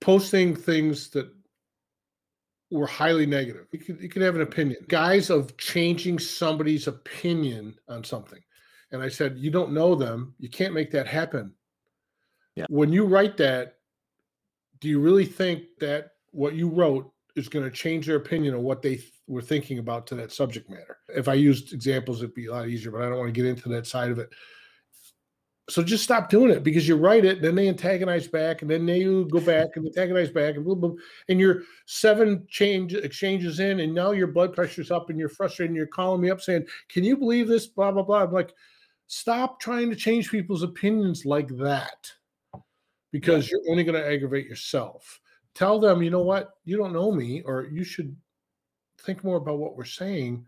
posting 0.00 0.56
things 0.56 1.10
that 1.10 1.30
were 2.70 2.86
highly 2.86 3.26
negative. 3.26 3.66
You 3.72 3.78
could 3.78 4.00
you 4.00 4.08
could 4.08 4.22
have 4.22 4.36
an 4.36 4.42
opinion. 4.42 4.78
Guys 4.88 5.28
of 5.28 5.56
changing 5.58 6.18
somebody's 6.18 6.86
opinion 6.86 7.74
on 7.88 8.04
something. 8.04 8.40
And 8.90 9.02
I 9.02 9.08
said, 9.08 9.38
you 9.38 9.50
don't 9.50 9.72
know 9.72 9.94
them. 9.94 10.34
You 10.38 10.48
can't 10.48 10.74
make 10.74 10.90
that 10.92 11.06
happen. 11.06 11.52
Yeah. 12.54 12.66
When 12.68 12.92
you 12.92 13.04
write 13.04 13.36
that, 13.36 13.76
do 14.80 14.88
you 14.88 15.00
really 15.00 15.26
think 15.26 15.64
that 15.80 16.12
what 16.30 16.54
you 16.54 16.68
wrote 16.68 17.12
is 17.36 17.48
going 17.48 17.64
to 17.64 17.70
change 17.70 18.06
their 18.06 18.16
opinion 18.16 18.54
of 18.54 18.62
what 18.62 18.82
they 18.82 18.96
th- 18.96 19.12
were 19.26 19.42
thinking 19.42 19.78
about 19.78 20.06
to 20.08 20.14
that 20.16 20.32
subject 20.32 20.70
matter? 20.70 20.98
If 21.08 21.28
I 21.28 21.34
used 21.34 21.72
examples, 21.72 22.22
it'd 22.22 22.34
be 22.34 22.46
a 22.46 22.52
lot 22.52 22.68
easier, 22.68 22.90
but 22.90 23.02
I 23.02 23.08
don't 23.08 23.18
want 23.18 23.28
to 23.28 23.40
get 23.40 23.46
into 23.46 23.68
that 23.70 23.86
side 23.86 24.10
of 24.10 24.18
it. 24.18 24.30
So 25.70 25.82
just 25.82 26.02
stop 26.02 26.30
doing 26.30 26.50
it 26.50 26.64
because 26.64 26.88
you 26.88 26.96
write 26.96 27.26
it, 27.26 27.42
then 27.42 27.54
they 27.54 27.68
antagonize 27.68 28.26
back, 28.26 28.62
and 28.62 28.70
then 28.70 28.86
they 28.86 29.04
go 29.04 29.38
back 29.38 29.68
and 29.76 29.86
antagonize 29.86 30.30
back, 30.30 30.56
and 30.56 30.64
blah, 30.64 30.74
blah, 30.74 30.92
and 31.28 31.38
you're 31.38 31.62
seven 31.84 32.46
change 32.48 32.94
exchanges 32.94 33.60
in, 33.60 33.80
and 33.80 33.94
now 33.94 34.12
your 34.12 34.28
blood 34.28 34.54
pressure's 34.54 34.90
up, 34.90 35.10
and 35.10 35.18
you're 35.18 35.28
frustrated, 35.28 35.70
and 35.70 35.76
you're 35.76 35.86
calling 35.86 36.22
me 36.22 36.30
up 36.30 36.40
saying, 36.40 36.66
"Can 36.88 37.04
you 37.04 37.18
believe 37.18 37.48
this?" 37.48 37.66
Blah 37.66 37.92
blah 37.92 38.02
blah. 38.02 38.22
I'm 38.22 38.32
like, 38.32 38.54
stop 39.08 39.58
trying 39.58 39.90
to 39.90 39.96
change 39.96 40.30
people's 40.30 40.62
opinions 40.62 41.24
like 41.24 41.48
that 41.56 42.12
because 43.10 43.50
you're 43.50 43.60
only 43.68 43.82
going 43.82 44.00
to 44.00 44.06
aggravate 44.06 44.46
yourself. 44.46 45.20
Tell 45.54 45.80
them, 45.80 46.02
you 46.02 46.10
know 46.10 46.22
what, 46.22 46.50
you 46.64 46.76
don't 46.76 46.92
know 46.92 47.10
me, 47.10 47.42
or 47.42 47.66
you 47.72 47.82
should 47.82 48.14
think 49.02 49.24
more 49.24 49.38
about 49.38 49.58
what 49.58 49.76
we're 49.76 49.84
saying. 49.84 50.46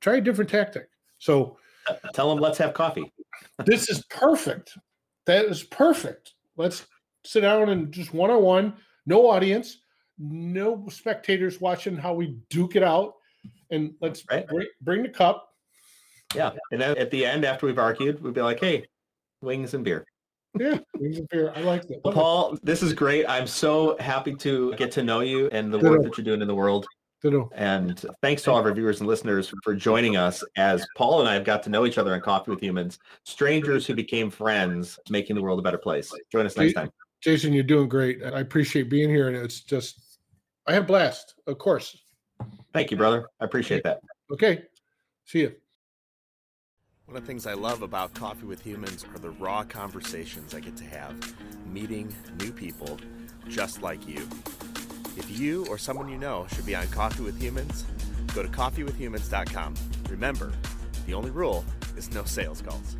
Try 0.00 0.16
a 0.16 0.20
different 0.20 0.50
tactic. 0.50 0.88
So 1.18 1.56
uh, 1.88 1.94
tell 2.12 2.28
them, 2.28 2.38
let's 2.38 2.58
have 2.58 2.74
coffee. 2.74 3.10
this 3.64 3.88
is 3.88 4.04
perfect. 4.04 4.76
That 5.24 5.46
is 5.46 5.62
perfect. 5.64 6.34
Let's 6.56 6.86
sit 7.24 7.40
down 7.40 7.70
and 7.70 7.90
just 7.90 8.12
one 8.12 8.30
on 8.30 8.42
one, 8.42 8.74
no 9.06 9.28
audience, 9.28 9.78
no 10.18 10.86
spectators 10.90 11.60
watching 11.60 11.96
how 11.96 12.12
we 12.12 12.38
duke 12.50 12.76
it 12.76 12.82
out. 12.82 13.14
And 13.70 13.94
let's 14.00 14.24
right. 14.30 14.46
bring, 14.46 14.66
bring 14.82 15.02
the 15.02 15.08
cup. 15.08 15.51
Yeah. 16.34 16.52
And 16.70 16.80
then 16.80 16.96
at 16.98 17.10
the 17.10 17.24
end, 17.24 17.44
after 17.44 17.66
we've 17.66 17.78
argued, 17.78 18.22
we'd 18.22 18.34
be 18.34 18.42
like, 18.42 18.60
hey, 18.60 18.86
wings 19.40 19.74
and 19.74 19.84
beer 19.84 20.06
yeah, 20.58 20.78
wings 20.98 21.18
and 21.18 21.28
beer. 21.28 21.52
I 21.54 21.60
like 21.60 21.86
that. 21.88 22.02
Paul, 22.04 22.58
this 22.62 22.82
is 22.82 22.92
great. 22.92 23.24
I'm 23.28 23.46
so 23.46 23.96
happy 23.98 24.34
to 24.36 24.74
get 24.74 24.90
to 24.92 25.02
know 25.02 25.20
you 25.20 25.48
and 25.48 25.72
the 25.72 25.78
Ditto. 25.78 25.90
work 25.90 26.02
that 26.02 26.16
you're 26.16 26.24
doing 26.24 26.42
in 26.42 26.48
the 26.48 26.54
world. 26.54 26.86
Ditto. 27.22 27.48
And 27.54 28.04
thanks 28.20 28.42
to 28.42 28.52
all 28.52 28.58
of 28.58 28.66
our 28.66 28.74
viewers 28.74 29.00
and 29.00 29.08
listeners 29.08 29.52
for 29.62 29.74
joining 29.74 30.16
us 30.16 30.44
as 30.56 30.86
Paul 30.96 31.20
and 31.20 31.28
I 31.28 31.34
have 31.34 31.44
got 31.44 31.62
to 31.64 31.70
know 31.70 31.86
each 31.86 31.98
other 31.98 32.14
on 32.14 32.20
Coffee 32.20 32.50
with 32.50 32.60
Humans, 32.60 32.98
strangers 33.24 33.86
who 33.86 33.94
became 33.94 34.30
friends, 34.30 34.98
making 35.08 35.36
the 35.36 35.42
world 35.42 35.58
a 35.58 35.62
better 35.62 35.78
place. 35.78 36.12
Join 36.30 36.46
us 36.46 36.56
next 36.56 36.74
time. 36.74 36.90
Jason, 37.22 37.52
you're 37.52 37.62
doing 37.62 37.88
great. 37.88 38.22
I 38.24 38.40
appreciate 38.40 38.90
being 38.90 39.08
here. 39.08 39.28
And 39.28 39.36
it's 39.36 39.60
just, 39.60 40.18
I 40.66 40.72
have 40.72 40.86
blast, 40.86 41.36
of 41.46 41.58
course. 41.58 41.96
Thank 42.72 42.90
you, 42.90 42.96
brother. 42.96 43.28
I 43.40 43.44
appreciate 43.44 43.84
that. 43.84 44.00
Okay. 44.32 44.64
See 45.24 45.40
you. 45.40 45.61
One 47.12 47.18
of 47.18 47.24
the 47.24 47.30
things 47.30 47.46
I 47.46 47.52
love 47.52 47.82
about 47.82 48.14
Coffee 48.14 48.46
with 48.46 48.62
Humans 48.62 49.04
are 49.12 49.18
the 49.18 49.32
raw 49.32 49.64
conversations 49.64 50.54
I 50.54 50.60
get 50.60 50.78
to 50.78 50.84
have, 50.84 51.14
meeting 51.66 52.10
new 52.40 52.50
people 52.50 52.98
just 53.50 53.82
like 53.82 54.08
you. 54.08 54.26
If 55.18 55.26
you 55.28 55.66
or 55.66 55.76
someone 55.76 56.08
you 56.08 56.16
know 56.16 56.46
should 56.54 56.64
be 56.64 56.74
on 56.74 56.86
Coffee 56.86 57.22
with 57.22 57.38
Humans, 57.38 57.84
go 58.34 58.42
to 58.42 58.48
coffeewithhumans.com. 58.48 59.74
Remember, 60.08 60.54
the 61.04 61.12
only 61.12 61.30
rule 61.30 61.66
is 61.98 62.10
no 62.14 62.24
sales 62.24 62.62
calls. 62.62 62.96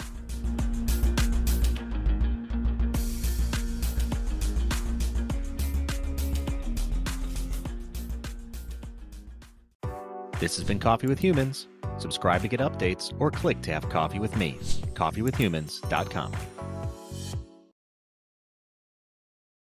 This 10.39 10.57
has 10.57 10.65
been 10.65 10.79
Coffee 10.79 11.07
with 11.07 11.19
Humans. 11.19 11.67
Subscribe 11.99 12.43
to 12.43 12.49
get 12.49 12.61
updates 12.61 13.13
or 13.19 13.31
click 13.31 13.63
to 13.63 13.73
have 13.73 13.89
coffee 13.89 14.19
with 14.19 14.37
me. 14.37 14.59
CoffeeWithHumans.com. 14.95 16.33